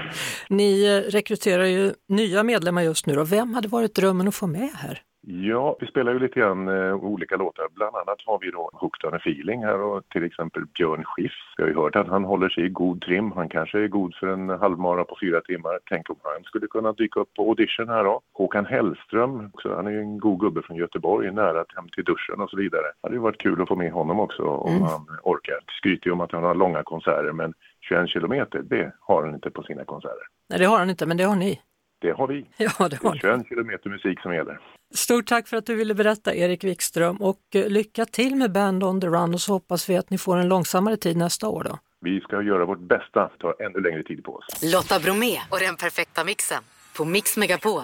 Ni 0.48 0.86
eh, 0.86 1.10
rekryterar 1.10 1.64
ju 1.64 1.92
nya 2.08 2.42
medlemmar 2.42 2.82
just 2.82 3.06
nu 3.06 3.18
och 3.18 3.32
vem 3.32 3.54
hade 3.54 3.68
varit 3.68 3.94
drömmen 3.94 4.28
att 4.28 4.34
få 4.34 4.46
med 4.46 4.70
här? 4.74 5.02
Ja, 5.30 5.76
vi 5.80 5.86
spelar 5.86 6.12
ju 6.12 6.18
lite 6.18 6.40
grann 6.40 6.68
eh, 6.68 6.94
olika 6.94 7.36
låtar. 7.36 7.66
Bland 7.74 7.96
annat 7.96 8.18
har 8.26 8.38
vi 8.38 8.50
då 8.50 8.70
Hooked 8.72 9.08
on 9.08 9.14
a 9.14 9.16
feeling 9.16 9.64
här 9.64 9.80
och 9.80 10.08
till 10.08 10.24
exempel 10.24 10.66
Björn 10.66 11.04
Schiff. 11.04 11.32
Vi 11.56 11.62
har 11.62 11.70
ju 11.70 11.76
hört 11.76 11.96
att 11.96 12.08
han 12.08 12.24
håller 12.24 12.48
sig 12.48 12.64
i 12.64 12.68
god 12.68 13.00
trim. 13.00 13.32
Han 13.32 13.48
kanske 13.48 13.78
är 13.78 13.88
god 13.88 14.14
för 14.14 14.26
en 14.26 14.48
halvmara 14.48 15.04
på 15.04 15.16
fyra 15.20 15.40
timmar. 15.40 15.78
Tänk 15.88 16.10
om 16.10 16.16
han 16.22 16.44
skulle 16.44 16.66
kunna 16.66 16.92
dyka 16.92 17.20
upp 17.20 17.34
på 17.34 17.42
audition 17.42 17.88
här 17.88 18.04
då. 18.04 18.20
Håkan 18.32 18.66
Hellström, 18.66 19.50
också, 19.54 19.74
han 19.74 19.86
är 19.86 19.90
ju 19.90 20.00
en 20.00 20.18
god 20.18 20.40
gubbe 20.40 20.62
från 20.62 20.76
Göteborg, 20.76 21.32
nära 21.32 21.64
hem 21.76 21.88
till 21.88 22.04
duschen 22.04 22.40
och 22.40 22.50
så 22.50 22.56
vidare. 22.56 22.82
Det 22.82 23.02
hade 23.02 23.14
ju 23.14 23.20
varit 23.20 23.42
kul 23.42 23.62
att 23.62 23.68
få 23.68 23.76
med 23.76 23.92
honom 23.92 24.20
också 24.20 24.42
om 24.42 24.82
han 24.82 25.06
orkar. 25.22 25.58
Skryter 25.78 26.06
ju 26.06 26.12
om 26.12 26.20
att 26.20 26.32
han 26.32 26.44
har 26.44 26.54
långa 26.54 26.82
konserter 26.82 27.32
men 27.32 27.54
21 27.88 28.08
kilometer, 28.10 28.58
det 28.62 28.92
har 29.00 29.24
han 29.24 29.34
inte 29.34 29.50
på 29.50 29.62
sina 29.62 29.84
konserter. 29.84 30.26
Nej, 30.50 30.58
det 30.58 30.64
har 30.64 30.78
han 30.78 30.90
inte, 30.90 31.06
men 31.06 31.16
det 31.16 31.24
har 31.24 31.36
ni. 31.36 31.60
Det 32.00 32.10
har 32.10 32.26
vi. 32.26 32.46
Ja, 32.56 32.72
det 32.78 32.88
Det 32.88 33.02
har 33.02 33.10
är 33.10 33.14
ni. 33.14 33.20
21 33.20 33.48
kilometer 33.48 33.90
musik 33.90 34.20
som 34.20 34.34
gäller. 34.34 34.58
Stort 34.94 35.26
tack 35.26 35.48
för 35.48 35.56
att 35.56 35.66
du 35.66 35.74
ville 35.74 35.94
berätta 35.94 36.34
Erik 36.34 36.64
Wikström 36.64 37.16
och 37.16 37.40
eh, 37.54 37.68
lycka 37.68 38.04
till 38.04 38.36
med 38.36 38.52
Band 38.52 38.84
on 38.84 39.00
the 39.00 39.06
Run 39.06 39.34
och 39.34 39.40
så 39.40 39.52
hoppas 39.52 39.90
vi 39.90 39.96
att 39.96 40.10
ni 40.10 40.18
får 40.18 40.36
en 40.36 40.48
långsammare 40.48 40.96
tid 40.96 41.16
nästa 41.16 41.48
år 41.48 41.64
då. 41.64 41.78
Vi 42.00 42.20
ska 42.20 42.42
göra 42.42 42.64
vårt 42.64 42.80
bästa, 42.80 43.30
ta 43.38 43.54
ännu 43.60 43.80
längre 43.80 44.02
tid 44.02 44.24
på 44.24 44.34
oss. 44.34 44.72
Lotta 44.72 45.00
Bromé 45.00 45.38
och 45.50 45.58
den 45.60 45.76
perfekta 45.76 46.24
mixen 46.24 46.62
på 46.96 47.04
Mix 47.04 47.36
Megapol. 47.36 47.82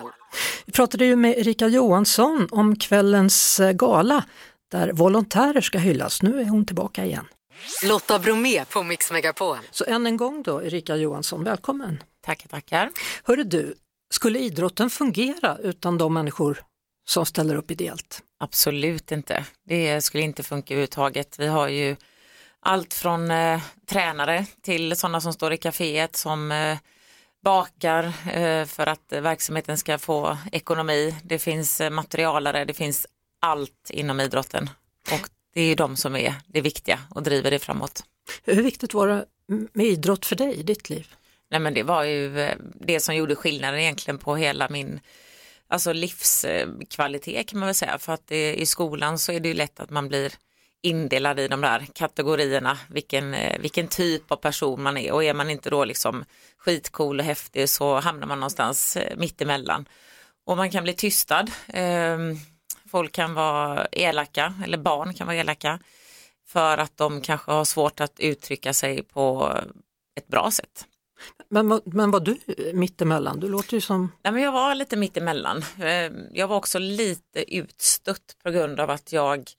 Vi 0.67 0.73
pratade 0.73 1.05
ju 1.05 1.17
med 1.17 1.39
Erika 1.39 1.67
Johansson 1.69 2.49
om 2.51 2.77
kvällens 2.77 3.61
eh, 3.61 3.73
gala 3.73 4.25
där 4.71 4.93
volontärer 4.93 5.61
ska 5.61 5.79
hyllas. 5.79 6.23
Nu 6.23 6.41
är 6.41 6.45
hon 6.45 6.67
tillbaka 6.67 7.05
igen. 7.05 7.25
Lotta 7.85 8.19
Bromé 8.19 8.65
på 8.65 8.83
Mix 8.83 9.11
Megapol. 9.11 9.57
Så 9.71 9.85
än 9.85 10.07
en 10.07 10.17
gång 10.17 10.43
då 10.43 10.63
Erika 10.63 10.97
Johansson, 10.97 11.45
välkommen! 11.45 12.03
Tackar, 12.21 12.49
tackar. 12.49 12.91
Hörru 13.25 13.45
du, 13.45 13.75
skulle 14.11 14.39
idrotten 14.39 14.91
fungera 14.91 15.59
utan 15.59 15.99
de 15.99 16.15
människor 16.15 16.63
som 17.07 17.27
ställer 17.27 17.55
upp 17.55 17.71
ideellt? 17.71 18.23
Absolut 18.41 19.13
inte. 19.13 19.45
Det 19.67 20.05
skulle 20.05 20.23
inte 20.23 20.43
funka 20.43 20.75
överhuvudtaget. 20.75 21.39
Vi 21.39 21.47
har 21.47 21.69
ju 21.69 21.97
allt 22.61 22.95
från 22.95 23.31
eh, 23.31 23.61
tränare 23.87 24.47
till 24.63 24.97
sådana 24.97 25.21
som 25.21 25.33
står 25.33 25.53
i 25.53 25.57
kaféet 25.57 26.17
som 26.17 26.53
eh, 26.53 26.79
bakar 27.45 28.05
eh, 28.33 28.67
för 28.67 28.87
att 28.87 29.13
eh, 29.13 29.21
verksamheten 29.21 29.79
ska 29.79 29.99
få 29.99 30.39
ekonomi. 30.53 31.15
Det 31.23 31.39
finns 31.39 31.81
eh, 31.81 31.91
materialare, 31.91 32.65
det 32.65 32.75
finns 32.75 33.07
allt 33.41 33.91
inom 33.91 34.21
idrotten. 34.21 34.71
Och 35.13 35.29
det 35.55 35.61
är 35.61 35.67
ju 35.67 35.75
de 35.75 35.97
som 35.97 36.17
är 36.17 36.35
det 36.47 36.61
viktiga 36.61 36.99
och 37.11 37.23
driver 37.23 37.51
det 37.51 37.59
framåt. 37.59 38.05
Hur 38.43 38.63
viktigt 38.63 38.95
var 38.95 39.09
det 39.09 39.25
med 39.73 39.87
idrott 39.87 40.27
för 40.27 40.37
dig 40.37 40.55
i 40.55 40.63
ditt 40.63 40.91
liv? 40.91 41.15
Nej 41.51 41.61
men 41.61 41.75
det 41.75 41.83
var 41.83 42.05
ju 42.05 42.41
eh, 42.41 42.57
det 42.81 43.01
som 43.01 43.15
gjorde 43.15 43.37
skillnaden 43.37 43.81
egentligen 43.81 44.19
på 44.19 44.37
hela 44.37 44.69
min 44.69 45.01
alltså 45.69 45.93
livskvalitet 45.93 47.49
kan 47.49 47.59
man 47.59 47.67
väl 47.67 47.75
säga. 47.75 47.99
För 47.99 48.13
att 48.13 48.27
det, 48.27 48.55
i 48.55 48.67
skolan 48.67 49.19
så 49.19 49.33
är 49.33 49.41
det 49.41 49.49
ju 49.49 49.55
lätt 49.55 49.81
att 49.81 49.91
man 49.91 50.09
blir 50.09 50.33
indelad 50.83 51.41
i 51.41 51.49
de 51.49 51.61
där 51.61 51.87
kategorierna, 51.95 52.79
vilken, 52.89 53.35
eh, 53.35 53.61
vilken 53.61 53.89
typ 53.89 54.33
av 54.33 54.37
person 54.37 54.83
man 54.83 54.97
är 54.97 55.13
och 55.13 55.25
är 55.25 55.35
man 55.35 55.51
inte 55.51 55.71
då 55.71 55.85
liksom 55.85 56.25
skitcool 56.59 57.21
och 57.21 57.27
häftig 57.27 57.69
så 57.69 58.01
hamnar 58.01 58.27
man 58.27 58.41
någonstans 58.41 58.97
eh, 58.97 59.17
mittemellan. 59.17 59.89
Och 60.47 60.57
man 60.57 60.71
kan 60.71 60.85
bli 60.85 60.95
tystad, 60.95 61.51
Ehm, 61.69 62.39
folk 62.95 63.13
kan 63.13 63.35
vara 63.35 63.87
elaka 63.93 64.55
eller 64.65 64.79
barn 64.79 65.15
kan 65.15 65.27
vara 65.27 65.37
elaka 65.37 65.79
för 66.47 66.79
att 66.79 66.97
de 66.97 67.21
kanske 67.21 67.53
har 67.53 67.65
svårt 67.65 68.01
att 68.01 68.21
uttrycka 68.21 68.73
sig 68.73 69.03
på 69.03 69.55
ett 70.17 70.27
bra 70.27 70.51
sätt. 70.51 70.87
Men, 71.49 71.81
men 71.85 72.11
var 72.11 72.21
du 72.21 72.39
mittemellan? 72.73 73.41
Du 73.41 73.49
låter 73.49 73.75
ju 73.75 73.81
som... 73.81 74.13
Nej, 74.23 74.33
men 74.33 74.43
jag 74.43 74.53
var 74.53 74.75
lite 74.75 74.97
mittemellan. 74.97 75.65
Eh, 75.79 76.13
Jag 76.33 76.49
var 76.49 76.57
också 76.57 76.79
lite 76.79 77.55
utstött 77.57 78.37
på 78.43 78.51
grund 78.51 78.81
av 78.81 78.91
att 78.91 79.13
jag 79.13 79.51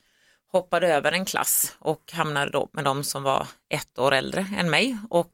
hoppade 0.52 0.88
över 0.93 1.12
en 1.12 1.26
klass 1.26 1.76
och 1.80 2.12
hamnade 2.13 2.52
då 2.52 2.69
med 2.71 2.84
de 2.84 3.04
som 3.04 3.24
var 3.24 3.48
ett 3.69 4.00
år 4.00 4.13
äldre 4.13 4.48
än 4.58 4.69
mig 4.69 4.98
och 5.10 5.34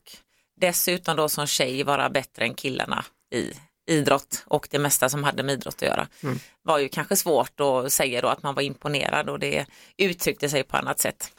dessutom 0.58 1.16
då 1.16 1.30
som 1.30 1.48
tjej 1.48 1.84
vara 1.84 2.10
bättre 2.10 2.46
än 2.46 2.54
killarna 2.54 3.06
i 3.34 3.54
idrott 3.92 4.44
och 4.46 4.68
det 4.72 4.80
mesta 4.80 5.10
som 5.10 5.24
hade 5.24 5.44
med 5.44 5.54
idrott 5.54 5.76
att 5.76 5.82
göra. 5.82 6.08
var 6.64 6.78
ju 6.78 6.90
kanske 6.90 7.16
svårt 7.16 7.60
att 7.60 7.94
säga 7.94 8.22
då 8.22 8.28
att 8.28 8.44
man 8.44 8.56
var 8.56 8.62
imponerad 8.62 9.30
och 9.30 9.40
det 9.40 9.66
uttryckte 9.98 10.50
sig 10.50 10.64
på 10.64 10.78
annat 10.78 11.00
sätt. 11.00 11.32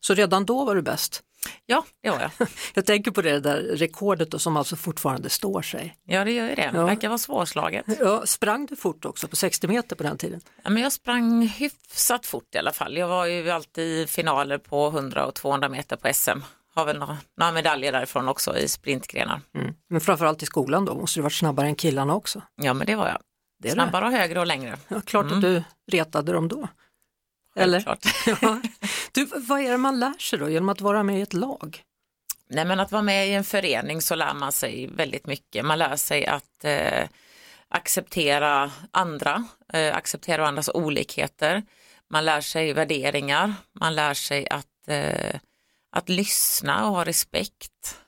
Så 0.00 0.14
redan 0.14 0.44
då 0.44 0.64
var 0.64 0.74
du 0.74 0.82
bäst? 0.82 1.22
Ja, 1.66 1.84
det 2.02 2.10
var 2.10 2.20
jag. 2.20 2.48
Jag 2.74 2.86
tänker 2.86 3.10
på 3.10 3.22
det 3.22 3.40
där 3.40 3.56
rekordet 3.56 4.40
som 4.40 4.56
alltså 4.56 4.76
fortfarande 4.76 5.30
står 5.30 5.62
sig. 5.62 5.96
Ja, 6.04 6.24
det 6.24 6.32
gör 6.32 6.48
ju 6.48 6.54
det. 6.54 6.70
Det 6.72 6.84
verkar 6.84 7.08
vara 7.08 7.18
svårslaget. 7.18 7.86
Ja, 8.00 8.26
sprang 8.26 8.66
du 8.66 8.76
fort 8.76 9.04
också 9.04 9.28
på 9.28 9.36
60 9.36 9.68
meter 9.68 9.96
på 9.96 10.02
den 10.02 10.18
tiden? 10.18 10.40
Ja, 10.62 10.70
men 10.70 10.82
jag 10.82 10.92
sprang 10.92 11.46
hyfsat 11.46 12.26
fort 12.26 12.54
i 12.54 12.58
alla 12.58 12.72
fall. 12.72 12.96
Jag 12.96 13.08
var 13.08 13.26
ju 13.26 13.50
alltid 13.50 13.84
i 13.84 14.06
finaler 14.06 14.58
på 14.58 14.86
100 14.88 15.26
och 15.26 15.34
200 15.34 15.68
meter 15.68 15.96
på 15.96 16.12
SM. 16.14 16.40
Har 16.74 16.84
väl 16.84 16.98
några, 16.98 17.18
några 17.36 17.52
medaljer 17.52 17.92
därifrån 17.92 18.28
också 18.28 18.58
i 18.58 18.68
sprintgrenar. 18.68 19.40
Mm. 19.54 19.74
Men 19.88 20.00
framförallt 20.00 20.42
i 20.42 20.46
skolan 20.46 20.84
då, 20.84 20.94
måste 20.94 21.18
du 21.18 21.22
varit 21.22 21.32
snabbare 21.32 21.66
än 21.66 21.74
killarna 21.74 22.14
också? 22.14 22.42
Ja, 22.56 22.74
men 22.74 22.86
det 22.86 22.94
var 22.94 23.08
jag. 23.08 23.18
Det. 23.58 23.70
Snabbare 23.70 24.06
och 24.06 24.12
högre 24.12 24.40
och 24.40 24.46
längre. 24.46 24.78
Ja, 24.88 25.00
klart 25.00 25.32
att 25.32 25.40
du 25.40 25.62
retade 25.92 26.32
dem 26.32 26.48
då. 26.48 26.68
Eller? 27.56 27.84
Ja. 28.40 28.60
Du, 29.12 29.24
vad 29.24 29.60
är 29.60 29.70
det 29.70 29.76
man 29.76 30.00
lär 30.00 30.18
sig 30.18 30.38
då 30.38 30.50
genom 30.50 30.68
att 30.68 30.80
vara 30.80 31.02
med 31.02 31.18
i 31.18 31.22
ett 31.22 31.34
lag? 31.34 31.82
Nej, 32.48 32.64
men 32.64 32.80
att 32.80 32.92
vara 32.92 33.02
med 33.02 33.28
i 33.28 33.32
en 33.32 33.44
förening 33.44 34.02
så 34.02 34.14
lär 34.14 34.34
man 34.34 34.52
sig 34.52 34.86
väldigt 34.86 35.26
mycket. 35.26 35.64
Man 35.64 35.78
lär 35.78 35.96
sig 35.96 36.26
att 36.26 36.64
eh, 36.64 37.08
acceptera 37.68 38.70
andra, 38.90 39.44
eh, 39.72 39.96
acceptera 39.96 40.48
andras 40.48 40.70
olikheter. 40.74 41.62
Man 42.10 42.24
lär 42.24 42.40
sig 42.40 42.72
värderingar, 42.72 43.54
man 43.80 43.94
lär 43.94 44.14
sig 44.14 44.48
att, 44.48 44.88
eh, 44.88 45.38
att 45.92 46.08
lyssna 46.08 46.88
och 46.88 46.96
ha 46.96 47.04
respekt. 47.04 47.98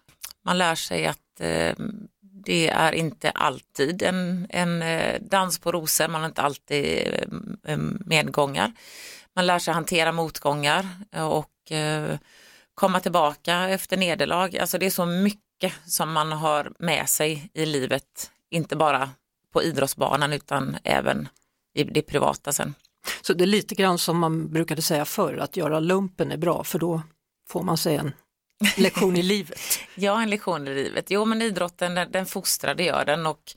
Man 0.44 0.58
lär 0.58 0.74
sig 0.74 1.06
att 1.06 1.40
eh, 1.40 1.74
det 2.44 2.68
är 2.68 2.92
inte 2.92 3.30
alltid 3.30 4.02
en, 4.02 4.46
en 4.50 4.82
eh, 4.82 5.20
dans 5.20 5.58
på 5.58 5.72
rosor, 5.72 6.08
man 6.08 6.20
har 6.20 6.28
inte 6.28 6.42
alltid 6.42 7.14
eh, 7.14 7.72
eh, 7.72 7.78
medgångar. 8.06 8.72
Man 9.34 9.46
lär 9.46 9.58
sig 9.58 9.74
hantera 9.74 10.12
motgångar 10.12 10.88
och 11.30 11.50
komma 12.74 13.00
tillbaka 13.00 13.68
efter 13.68 13.96
nederlag. 13.96 14.58
Alltså 14.58 14.78
det 14.78 14.86
är 14.86 14.90
så 14.90 15.06
mycket 15.06 15.72
som 15.86 16.12
man 16.12 16.32
har 16.32 16.72
med 16.78 17.08
sig 17.08 17.50
i 17.54 17.66
livet, 17.66 18.30
inte 18.50 18.76
bara 18.76 19.10
på 19.52 19.62
idrottsbanan 19.62 20.32
utan 20.32 20.76
även 20.84 21.28
i 21.74 21.84
det 21.84 22.02
privata 22.02 22.52
sen. 22.52 22.74
Så 23.22 23.32
det 23.32 23.44
är 23.44 23.46
lite 23.46 23.74
grann 23.74 23.98
som 23.98 24.18
man 24.18 24.50
brukade 24.50 24.82
säga 24.82 25.04
förr, 25.04 25.36
att 25.36 25.56
göra 25.56 25.80
lumpen 25.80 26.32
är 26.32 26.36
bra 26.36 26.64
för 26.64 26.78
då 26.78 27.02
får 27.48 27.62
man 27.62 27.78
sig 27.78 27.96
en 27.96 28.12
lektion 28.76 29.16
i 29.16 29.22
livet. 29.32 29.60
Ja, 29.94 30.22
en 30.22 30.30
lektion 30.30 30.68
i 30.68 30.74
livet. 30.74 31.10
Jo, 31.10 31.24
men 31.24 31.42
idrotten 31.42 31.94
den, 31.94 32.12
den 32.12 32.26
fostrar, 32.26 32.74
det 32.74 32.84
gör 32.84 33.04
den 33.04 33.26
och 33.26 33.54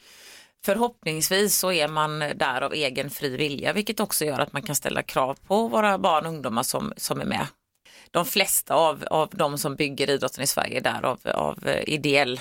förhoppningsvis 0.65 1.57
så 1.57 1.71
är 1.71 1.87
man 1.87 2.19
där 2.19 2.61
av 2.61 2.73
egen 2.73 3.09
fri 3.09 3.37
vilja, 3.37 3.73
vilket 3.73 3.99
också 3.99 4.25
gör 4.25 4.39
att 4.39 4.53
man 4.53 4.61
kan 4.61 4.75
ställa 4.75 5.03
krav 5.03 5.37
på 5.47 5.67
våra 5.67 5.97
barn 5.97 6.25
och 6.25 6.31
ungdomar 6.31 6.63
som, 6.63 6.93
som 6.97 7.21
är 7.21 7.25
med. 7.25 7.47
De 8.11 8.25
flesta 8.25 8.73
av, 8.73 9.03
av 9.11 9.29
de 9.31 9.57
som 9.57 9.75
bygger 9.75 10.09
idrotten 10.09 10.43
i 10.43 10.47
Sverige 10.47 10.77
är 10.77 10.81
där 10.81 11.05
av, 11.05 11.19
av 11.25 11.67
eh, 11.67 11.89
ideell, 11.93 12.39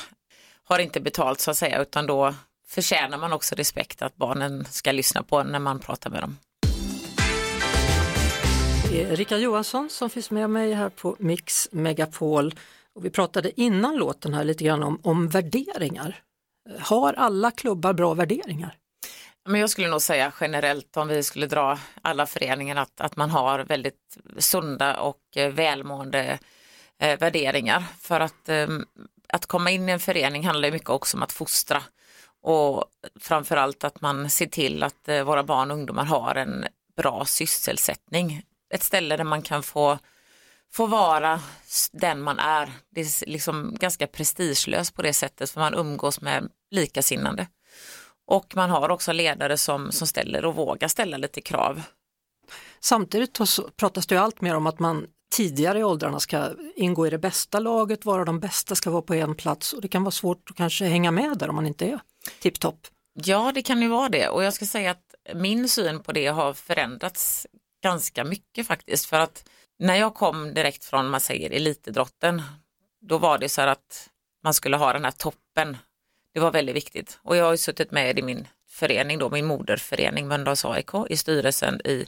har 0.64 0.78
inte 0.78 1.00
betalt 1.00 1.40
så 1.40 1.50
att 1.50 1.58
säga, 1.58 1.82
utan 1.82 2.06
då 2.06 2.34
förtjänar 2.68 3.18
man 3.18 3.32
också 3.32 3.54
respekt 3.54 4.02
att 4.02 4.16
barnen 4.16 4.64
ska 4.64 4.92
lyssna 4.92 5.22
på 5.22 5.42
när 5.42 5.58
man 5.58 5.78
pratar 5.78 6.10
med 6.10 6.22
dem. 6.22 6.38
Det 8.96 9.02
är 9.02 9.16
Rika 9.16 9.38
Johansson 9.38 9.90
som 9.90 10.10
finns 10.10 10.30
med 10.30 10.50
mig 10.50 10.72
här 10.72 10.88
på 10.88 11.16
Mix 11.18 11.68
Megapol. 11.72 12.54
Och 12.94 13.04
vi 13.04 13.10
pratade 13.10 13.60
innan 13.60 13.96
låten 13.96 14.34
här 14.34 14.44
lite 14.44 14.64
grann 14.64 14.82
om, 14.82 15.00
om 15.02 15.28
värderingar. 15.28 16.22
Har 16.80 17.12
alla 17.12 17.50
klubbar 17.50 17.92
bra 17.92 18.14
värderingar? 18.14 18.76
Men 19.48 19.60
jag 19.60 19.70
skulle 19.70 19.88
nog 19.88 20.02
säga 20.02 20.32
generellt 20.40 20.96
om 20.96 21.08
vi 21.08 21.22
skulle 21.22 21.46
dra 21.46 21.78
alla 22.02 22.26
föreningar 22.26 22.76
att, 22.76 23.00
att 23.00 23.16
man 23.16 23.30
har 23.30 23.58
väldigt 23.58 24.18
sunda 24.38 25.00
och 25.00 25.36
eh, 25.36 25.52
välmående 25.52 26.38
eh, 26.98 27.18
värderingar. 27.18 27.84
För 28.00 28.20
att, 28.20 28.48
eh, 28.48 28.68
att 29.28 29.46
komma 29.46 29.70
in 29.70 29.88
i 29.88 29.92
en 29.92 30.00
förening 30.00 30.46
handlar 30.46 30.70
mycket 30.70 30.90
också 30.90 31.16
om 31.16 31.22
att 31.22 31.32
fostra 31.32 31.82
och 32.42 32.84
framförallt 33.20 33.84
att 33.84 34.00
man 34.00 34.30
ser 34.30 34.46
till 34.46 34.82
att 34.82 35.08
eh, 35.08 35.24
våra 35.24 35.42
barn 35.42 35.70
och 35.70 35.76
ungdomar 35.76 36.04
har 36.04 36.34
en 36.34 36.66
bra 36.96 37.24
sysselsättning. 37.24 38.42
Ett 38.74 38.82
ställe 38.82 39.16
där 39.16 39.24
man 39.24 39.42
kan 39.42 39.62
få, 39.62 39.98
få 40.72 40.86
vara 40.86 41.40
den 41.92 42.22
man 42.22 42.38
är. 42.38 42.72
Det 42.90 43.00
är 43.00 43.28
liksom 43.28 43.76
ganska 43.80 44.06
prestigelöst 44.06 44.94
på 44.94 45.02
det 45.02 45.12
sättet 45.12 45.50
för 45.50 45.60
man 45.60 45.74
umgås 45.74 46.20
med 46.20 46.48
likasinnande. 46.70 47.46
Och 48.26 48.56
man 48.56 48.70
har 48.70 48.88
också 48.88 49.12
ledare 49.12 49.58
som, 49.58 49.92
som 49.92 50.06
ställer 50.06 50.44
och 50.44 50.54
vågar 50.54 50.88
ställa 50.88 51.16
lite 51.16 51.40
krav. 51.40 51.82
Samtidigt 52.80 53.38
pratas 53.76 54.06
det 54.06 54.14
ju 54.14 54.20
allt 54.20 54.40
mer 54.40 54.54
om 54.54 54.66
att 54.66 54.78
man 54.78 55.06
tidigare 55.30 55.78
i 55.78 55.84
åldrarna 55.84 56.20
ska 56.20 56.50
ingå 56.76 57.06
i 57.06 57.10
det 57.10 57.18
bästa 57.18 57.58
laget, 57.58 58.04
vara 58.04 58.24
de 58.24 58.40
bästa, 58.40 58.74
ska 58.74 58.90
vara 58.90 59.02
på 59.02 59.14
en 59.14 59.34
plats 59.34 59.72
och 59.72 59.82
det 59.82 59.88
kan 59.88 60.04
vara 60.04 60.10
svårt 60.10 60.50
att 60.50 60.56
kanske 60.56 60.84
hänga 60.84 61.10
med 61.10 61.38
där 61.38 61.48
om 61.48 61.54
man 61.54 61.66
inte 61.66 61.84
är 61.84 62.00
tipptopp. 62.40 62.86
Ja, 63.14 63.52
det 63.54 63.62
kan 63.62 63.82
ju 63.82 63.88
vara 63.88 64.08
det 64.08 64.28
och 64.28 64.44
jag 64.44 64.54
ska 64.54 64.66
säga 64.66 64.90
att 64.90 65.14
min 65.34 65.68
syn 65.68 66.02
på 66.02 66.12
det 66.12 66.26
har 66.26 66.54
förändrats 66.54 67.46
ganska 67.82 68.24
mycket 68.24 68.66
faktiskt 68.66 69.06
för 69.06 69.20
att 69.20 69.48
när 69.78 69.96
jag 69.96 70.14
kom 70.14 70.54
direkt 70.54 70.84
från, 70.84 71.08
man 71.08 71.20
säger 71.20 71.50
elitidrotten, 71.50 72.42
då 73.00 73.18
var 73.18 73.38
det 73.38 73.48
så 73.48 73.60
här 73.60 73.68
att 73.68 74.10
man 74.42 74.54
skulle 74.54 74.76
ha 74.76 74.92
den 74.92 75.04
här 75.04 75.10
toppen. 75.10 75.76
Det 76.34 76.40
var 76.40 76.50
väldigt 76.50 76.76
viktigt 76.76 77.18
och 77.22 77.36
jag 77.36 77.44
har 77.44 77.52
ju 77.52 77.58
suttit 77.58 77.90
med 77.90 78.18
i 78.18 78.22
min 78.22 78.48
förening 78.68 79.18
då, 79.18 79.30
min 79.30 79.46
moderförening 79.46 80.28
Mölndals 80.28 80.64
AIK 80.64 80.90
i 81.10 81.16
styrelsen 81.16 81.80
i, 81.84 82.06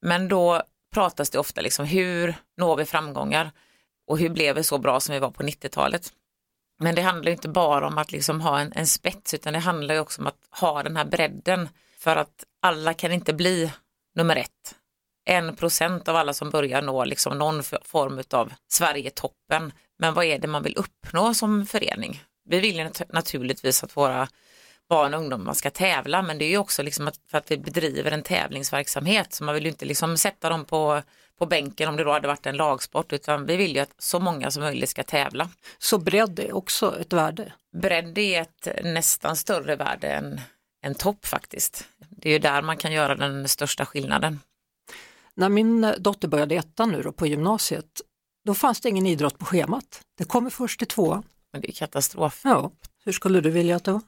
men 0.00 0.28
då 0.28 0.62
pratas 0.92 1.30
det 1.30 1.38
ofta 1.38 1.60
liksom 1.60 1.86
hur 1.86 2.34
når 2.56 2.76
vi 2.76 2.84
framgångar 2.84 3.50
och 4.06 4.18
hur 4.18 4.28
blev 4.28 4.56
vi 4.56 4.64
så 4.64 4.78
bra 4.78 5.00
som 5.00 5.12
vi 5.12 5.18
var 5.18 5.30
på 5.30 5.42
90-talet. 5.42 6.12
Men 6.80 6.94
det 6.94 7.02
handlar 7.02 7.32
inte 7.32 7.48
bara 7.48 7.86
om 7.86 7.98
att 7.98 8.12
liksom 8.12 8.40
ha 8.40 8.60
en, 8.60 8.72
en 8.72 8.86
spets 8.86 9.34
utan 9.34 9.52
det 9.52 9.58
handlar 9.58 9.94
ju 9.94 10.00
också 10.00 10.20
om 10.20 10.26
att 10.26 10.48
ha 10.50 10.82
den 10.82 10.96
här 10.96 11.04
bredden 11.04 11.68
för 11.98 12.16
att 12.16 12.44
alla 12.60 12.94
kan 12.94 13.12
inte 13.12 13.32
bli 13.32 13.72
nummer 14.14 14.36
ett. 14.36 14.77
En 15.30 15.56
procent 15.56 16.08
av 16.08 16.16
alla 16.16 16.32
som 16.32 16.50
börjar 16.50 16.82
nå 16.82 17.04
liksom 17.04 17.38
någon 17.38 17.62
form 17.62 18.22
av 18.30 18.52
Sverigetoppen. 18.68 19.72
Men 19.98 20.14
vad 20.14 20.24
är 20.24 20.38
det 20.38 20.48
man 20.48 20.62
vill 20.62 20.76
uppnå 20.76 21.34
som 21.34 21.66
förening? 21.66 22.22
Vi 22.44 22.60
vill 22.60 22.76
ju 22.76 22.84
nat- 22.84 23.12
naturligtvis 23.12 23.84
att 23.84 23.96
våra 23.96 24.28
barn 24.88 25.14
och 25.14 25.20
ungdomar 25.20 25.54
ska 25.54 25.70
tävla 25.70 26.22
men 26.22 26.38
det 26.38 26.44
är 26.44 26.48
ju 26.48 26.58
också 26.58 26.82
liksom 26.82 27.08
att, 27.08 27.20
för 27.30 27.38
att 27.38 27.50
vi 27.50 27.58
bedriver 27.58 28.10
en 28.10 28.22
tävlingsverksamhet 28.22 29.32
så 29.32 29.44
man 29.44 29.54
vill 29.54 29.64
ju 29.64 29.70
inte 29.70 29.84
liksom 29.84 30.16
sätta 30.16 30.48
dem 30.48 30.64
på, 30.64 31.02
på 31.38 31.46
bänken 31.46 31.88
om 31.88 31.96
det 31.96 32.04
då 32.04 32.12
hade 32.12 32.28
varit 32.28 32.46
en 32.46 32.56
lagsport 32.56 33.12
utan 33.12 33.46
vi 33.46 33.56
vill 33.56 33.74
ju 33.74 33.80
att 33.80 33.94
så 33.98 34.20
många 34.20 34.50
som 34.50 34.62
möjligt 34.62 34.90
ska 34.90 35.02
tävla. 35.02 35.48
Så 35.78 35.98
bredd 35.98 36.38
är 36.38 36.56
också 36.56 37.00
ett 37.00 37.12
värde. 37.12 37.52
Bredd 37.82 38.18
är 38.18 38.42
ett 38.42 38.68
nästan 38.84 39.36
större 39.36 39.76
värde 39.76 40.08
än, 40.08 40.40
än 40.82 40.94
topp 40.94 41.26
faktiskt. 41.26 41.84
Det 42.10 42.28
är 42.28 42.32
ju 42.32 42.38
där 42.38 42.62
man 42.62 42.76
kan 42.76 42.92
göra 42.92 43.14
den 43.14 43.48
största 43.48 43.86
skillnaden. 43.86 44.40
När 45.38 45.48
min 45.48 45.84
eh, 45.84 45.92
dotter 45.98 46.28
började 46.28 46.54
ettan 46.54 46.90
nu 46.90 47.02
då 47.02 47.12
på 47.12 47.26
gymnasiet, 47.26 48.00
då 48.44 48.54
fanns 48.54 48.80
det 48.80 48.88
ingen 48.88 49.06
idrott 49.06 49.38
på 49.38 49.44
schemat. 49.44 50.00
Det 50.16 50.24
kommer 50.24 50.50
först 50.50 50.82
i 50.82 50.86
tvåan. 50.86 51.22
Men 51.52 51.60
det 51.60 51.70
är 51.70 51.72
katastrof. 51.72 52.40
Ja, 52.44 52.72
hur 53.04 53.12
skulle 53.12 53.40
du 53.40 53.50
vilja 53.50 53.76
att 53.76 53.84
det 53.84 53.92
var? 53.92 54.02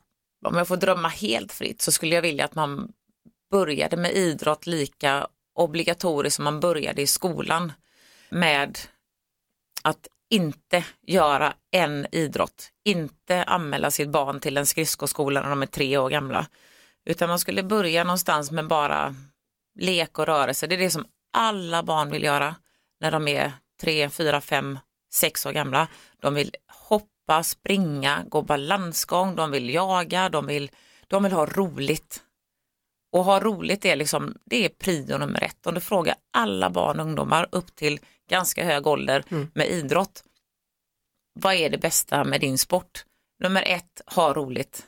Om 0.46 0.56
jag 0.56 0.68
får 0.68 0.76
drömma 0.76 1.08
helt 1.08 1.52
fritt 1.52 1.82
så 1.82 1.92
skulle 1.92 2.14
jag 2.14 2.22
vilja 2.22 2.44
att 2.44 2.54
man 2.54 2.92
började 3.50 3.96
med 3.96 4.12
idrott 4.12 4.66
lika 4.66 5.26
obligatoriskt 5.54 6.36
som 6.36 6.44
man 6.44 6.60
började 6.60 7.02
i 7.02 7.06
skolan 7.06 7.72
med 8.30 8.78
att 9.82 10.08
inte 10.30 10.84
göra 11.06 11.54
en 11.70 12.06
idrott, 12.12 12.70
inte 12.84 13.44
anmäla 13.44 13.90
sitt 13.90 14.08
barn 14.08 14.40
till 14.40 14.56
en 14.56 14.66
skridskoskola 14.66 15.42
när 15.42 15.50
de 15.50 15.62
är 15.62 15.66
tre 15.66 15.98
år 15.98 16.10
gamla, 16.10 16.46
utan 17.04 17.28
man 17.28 17.38
skulle 17.38 17.62
börja 17.62 18.04
någonstans 18.04 18.50
med 18.50 18.68
bara 18.68 19.14
lek 19.78 20.18
och 20.18 20.26
rörelse. 20.26 20.66
Det 20.66 20.74
är 20.74 20.78
det 20.78 20.90
som 20.90 21.06
alla 21.32 21.82
barn 21.82 22.10
vill 22.10 22.22
göra 22.22 22.56
när 23.00 23.10
de 23.10 23.28
är 23.28 23.52
tre, 23.80 24.10
fyra, 24.10 24.40
fem, 24.40 24.78
sex 25.12 25.46
år 25.46 25.52
gamla. 25.52 25.88
De 26.20 26.34
vill 26.34 26.54
hoppa, 26.66 27.42
springa, 27.42 28.24
gå 28.28 28.42
balansgång, 28.42 29.36
de 29.36 29.50
vill 29.50 29.70
jaga, 29.74 30.28
de 30.28 30.46
vill, 30.46 30.70
de 31.06 31.22
vill 31.22 31.32
ha 31.32 31.46
roligt. 31.46 32.22
Och 33.12 33.24
ha 33.24 33.40
roligt 33.40 33.84
är 33.84 33.96
liksom, 33.96 34.38
det 34.44 34.64
är 34.64 34.68
prio 34.68 35.18
nummer 35.18 35.42
ett. 35.44 35.66
Om 35.66 35.74
du 35.74 35.80
frågar 35.80 36.14
alla 36.32 36.70
barn 36.70 37.00
och 37.00 37.06
ungdomar 37.06 37.46
upp 37.52 37.74
till 37.74 38.00
ganska 38.28 38.64
hög 38.64 38.86
ålder 38.86 39.24
med 39.54 39.68
idrott, 39.70 40.24
vad 41.32 41.54
är 41.54 41.70
det 41.70 41.78
bästa 41.78 42.24
med 42.24 42.40
din 42.40 42.58
sport? 42.58 43.04
Nummer 43.42 43.62
ett, 43.66 44.00
ha 44.06 44.34
roligt. 44.34 44.86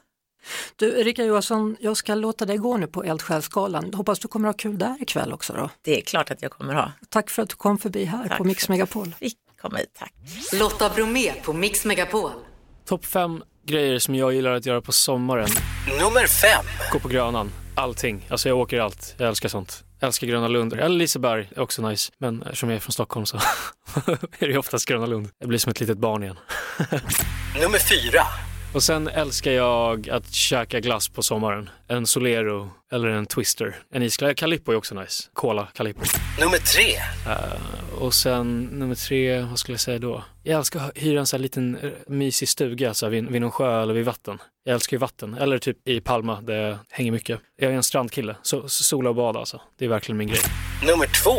Du 0.83 1.01
Erika 1.01 1.25
Johansson, 1.25 1.77
jag 1.81 1.97
ska 1.97 2.15
låta 2.15 2.47
dig 2.47 2.57
gå 2.57 2.77
nu 2.77 2.87
på 2.87 3.05
Eldsjälsgalan. 3.05 3.95
Hoppas 3.95 4.19
du 4.19 4.29
kommer 4.29 4.49
ha 4.49 4.53
kul 4.53 4.79
där 4.79 4.97
ikväll 5.01 5.33
också 5.33 5.53
då. 5.53 5.71
Det 5.83 5.99
är 5.99 6.01
klart 6.01 6.31
att 6.31 6.43
jag 6.43 6.51
kommer 6.51 6.75
ha. 6.75 6.93
Tack 7.09 7.31
för 7.31 7.43
att 7.43 7.49
du 7.49 7.57
kom 7.57 7.79
förbi 7.79 8.05
här 8.05 8.29
Tack 8.29 8.39
på 8.39 8.45
Mix 8.45 8.69
Megapol. 8.69 9.15
Fick 9.19 9.37
komma 9.61 9.77
hit, 9.77 9.91
tack. 9.99 10.13
Lotta 10.53 10.91
Bromé 10.95 11.33
på 11.45 11.53
Mix 11.53 11.85
Megapol. 11.85 12.31
Topp 12.87 13.05
fem 13.05 13.43
grejer 13.67 13.99
som 13.99 14.15
jag 14.15 14.35
gillar 14.35 14.53
att 14.53 14.67
göra 14.67 14.81
på 14.81 14.93
sommaren. 14.93 15.49
Nummer 16.01 16.27
fem. 16.27 16.65
Gå 16.93 16.99
på 16.99 17.09
Grönan. 17.09 17.51
Allting. 17.75 18.27
Alltså 18.31 18.49
jag 18.49 18.59
åker 18.59 18.81
allt. 18.81 19.15
Jag 19.19 19.29
älskar 19.29 19.49
sånt. 19.49 19.85
Jag 20.01 20.07
älskar 20.07 20.27
Gröna 20.27 20.49
Lund. 20.49 20.73
Eller 20.73 20.89
Liseberg 20.89 21.49
är 21.57 21.61
också 21.61 21.89
nice. 21.89 22.13
Men 22.19 22.43
eftersom 22.43 22.69
jag 22.69 22.77
är 22.77 22.81
från 22.81 22.93
Stockholm 22.93 23.27
så 23.27 23.37
är 24.39 24.49
det 24.49 24.59
oftast 24.59 24.89
Gröna 24.89 25.07
Lund. 25.07 25.29
Jag 25.39 25.49
blir 25.49 25.59
som 25.59 25.71
ett 25.71 25.81
litet 25.81 25.99
barn 25.99 26.23
igen. 26.23 26.39
Nummer 27.61 27.79
fyra. 27.79 28.23
Och 28.75 28.83
sen 28.83 29.09
älskar 29.09 29.51
jag 29.51 30.11
att 30.11 30.33
käka 30.33 30.81
glass 30.81 31.09
på 31.09 31.23
sommaren. 31.23 31.71
En 31.89 32.07
Solero 32.07 32.71
eller 32.93 33.09
en 33.09 33.27
Twister. 33.27 33.77
En 33.91 34.03
isglass. 34.03 34.35
Calippo 34.37 34.73
är 34.73 34.77
också 34.77 34.95
nice. 34.95 35.25
Cola 35.33 35.69
Calippo. 35.75 36.01
Nummer 36.41 36.59
tre. 36.59 36.95
Eh, 37.33 38.03
och 38.03 38.15
sen 38.15 38.63
nummer 38.73 38.95
tre, 38.95 39.41
vad 39.41 39.59
skulle 39.59 39.75
jag 39.75 39.81
säga 39.81 39.99
då? 39.99 40.25
Jag 40.43 40.59
älskar 40.59 40.81
att 40.81 40.99
hyra 40.99 41.21
en 41.21 41.27
sån 41.27 41.39
här 41.39 41.43
liten 41.43 41.77
eh, 41.83 41.91
mysig 42.07 42.49
stuga 42.49 42.95
så 42.95 43.07
här, 43.07 43.11
vid, 43.11 43.27
vid 43.27 43.41
någon 43.41 43.51
sjö 43.51 43.83
eller 43.83 43.95
vid 43.95 44.05
vatten. 44.05 44.39
Jag 44.65 44.75
älskar 44.75 44.95
ju 44.95 44.99
vatten. 44.99 45.35
Eller 45.35 45.59
typ 45.59 45.89
i 45.89 46.01
Palma 46.01 46.41
där 46.41 46.55
jag 46.55 46.79
hänger 46.91 47.13
mycket. 47.13 47.41
Jag 47.57 47.73
är 47.73 47.77
en 47.77 47.83
strandkille. 47.83 48.37
Så, 48.43 48.69
så 48.69 48.83
sola 48.83 49.11
och 49.11 49.17
bada 49.17 49.39
alltså. 49.39 49.61
Det 49.79 49.85
är 49.85 49.89
verkligen 49.89 50.17
min 50.17 50.29
grej. 50.29 50.41
Nummer 50.87 51.07
två. 51.25 51.37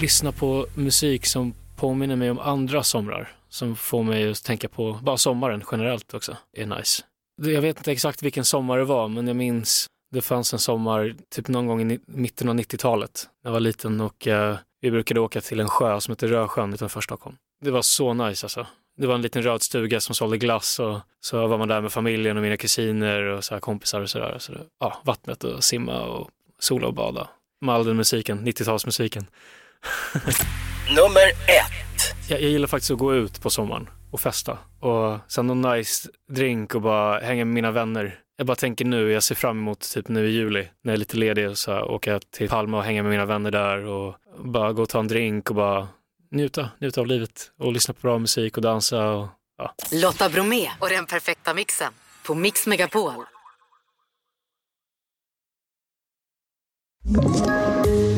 Lyssna 0.00 0.32
på 0.32 0.66
musik 0.74 1.26
som 1.26 1.54
påminner 1.76 2.16
mig 2.16 2.30
om 2.30 2.38
andra 2.38 2.82
somrar. 2.82 3.32
Som 3.54 3.76
får 3.76 4.02
mig 4.02 4.30
att 4.30 4.44
tänka 4.44 4.68
på 4.68 4.98
bara 5.02 5.16
sommaren 5.16 5.64
generellt 5.72 6.14
också. 6.14 6.36
är 6.56 6.66
nice. 6.66 7.02
Jag 7.42 7.62
vet 7.62 7.76
inte 7.76 7.92
exakt 7.92 8.22
vilken 8.22 8.44
sommar 8.44 8.78
det 8.78 8.84
var, 8.84 9.08
men 9.08 9.26
jag 9.26 9.36
minns 9.36 9.86
det 10.12 10.22
fanns 10.22 10.52
en 10.52 10.58
sommar, 10.58 11.14
typ 11.30 11.48
någon 11.48 11.66
gång 11.66 11.92
i 11.92 12.00
mitten 12.06 12.48
av 12.48 12.54
90-talet, 12.54 13.28
när 13.42 13.48
jag 13.48 13.52
var 13.52 13.60
liten 13.60 14.00
och 14.00 14.26
eh, 14.26 14.56
vi 14.80 14.90
brukade 14.90 15.20
åka 15.20 15.40
till 15.40 15.60
en 15.60 15.68
sjö 15.68 16.00
som 16.00 16.12
heter 16.12 16.28
Rösjön 16.28 16.74
utanför 16.74 17.00
Stockholm. 17.00 17.36
Det 17.64 17.70
var 17.70 17.82
så 17.82 18.14
nice 18.14 18.46
alltså. 18.46 18.66
Det 18.96 19.06
var 19.06 19.14
en 19.14 19.22
liten 19.22 19.42
röd 19.42 19.62
stuga 19.62 20.00
som 20.00 20.14
sålde 20.14 20.38
glass 20.38 20.80
och 20.80 21.00
så 21.20 21.46
var 21.46 21.58
man 21.58 21.68
där 21.68 21.80
med 21.80 21.92
familjen 21.92 22.36
och 22.36 22.42
mina 22.42 22.56
kusiner 22.56 23.22
och 23.22 23.44
så 23.44 23.54
här 23.54 23.60
kompisar 23.60 24.00
och 24.00 24.10
sådär. 24.10 24.36
Så 24.38 24.52
det, 24.52 24.60
ja, 24.80 25.00
vattnet 25.04 25.44
och 25.44 25.64
simma 25.64 26.02
och 26.02 26.30
sola 26.58 26.86
och 26.86 26.94
bada. 26.94 27.28
Med 27.60 27.74
all 27.74 27.84
den 27.84 27.96
musiken, 27.96 28.46
90-talsmusiken. 28.46 29.24
Nummer 30.88 31.28
ett. 31.46 32.16
Jag, 32.28 32.40
jag 32.40 32.50
gillar 32.50 32.66
faktiskt 32.66 32.90
att 32.90 32.98
gå 32.98 33.14
ut 33.14 33.42
på 33.42 33.50
sommaren 33.50 33.88
och 34.10 34.20
festa. 34.20 34.58
Och 34.80 35.18
sen 35.28 35.46
någon 35.46 35.60
nice 35.72 36.08
drink 36.32 36.74
och 36.74 36.82
bara 36.82 37.20
hänga 37.20 37.44
med 37.44 37.54
mina 37.54 37.70
vänner. 37.70 38.18
Jag 38.36 38.46
bara 38.46 38.56
tänker 38.56 38.84
nu, 38.84 39.12
jag 39.12 39.22
ser 39.22 39.34
fram 39.34 39.58
emot 39.58 39.80
typ 39.94 40.08
nu 40.08 40.28
i 40.28 40.32
juli 40.32 40.68
när 40.82 40.92
jag 40.92 40.94
är 40.94 40.98
lite 40.98 41.16
ledig 41.16 41.50
och 41.50 41.58
så 41.58 41.72
här, 41.72 41.90
åka 41.90 42.20
till 42.30 42.48
Palma 42.48 42.78
och 42.78 42.84
hänga 42.84 43.02
med 43.02 43.10
mina 43.10 43.26
vänner 43.26 43.50
där 43.50 43.84
och 43.84 44.14
bara 44.44 44.72
gå 44.72 44.82
och 44.82 44.88
ta 44.88 44.98
en 45.00 45.08
drink 45.08 45.50
och 45.50 45.56
bara 45.56 45.88
njuta, 46.30 46.70
njuta 46.80 47.00
av 47.00 47.06
livet 47.06 47.50
och 47.58 47.72
lyssna 47.72 47.94
på 47.94 48.00
bra 48.00 48.18
musik 48.18 48.56
och 48.56 48.62
dansa 48.62 49.10
och 49.10 49.28
ja. 49.58 49.74
Lotta 49.92 50.28
Bromé 50.28 50.68
och 50.80 50.88
den 50.88 51.06
perfekta 51.06 51.54
mixen 51.54 51.92
på 52.26 52.34
Mix 52.34 52.66
Megapol. 52.66 53.12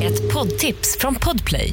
Ett 0.03 0.33
poddtips 0.33 0.99
från 0.99 1.15
Podplay. 1.15 1.73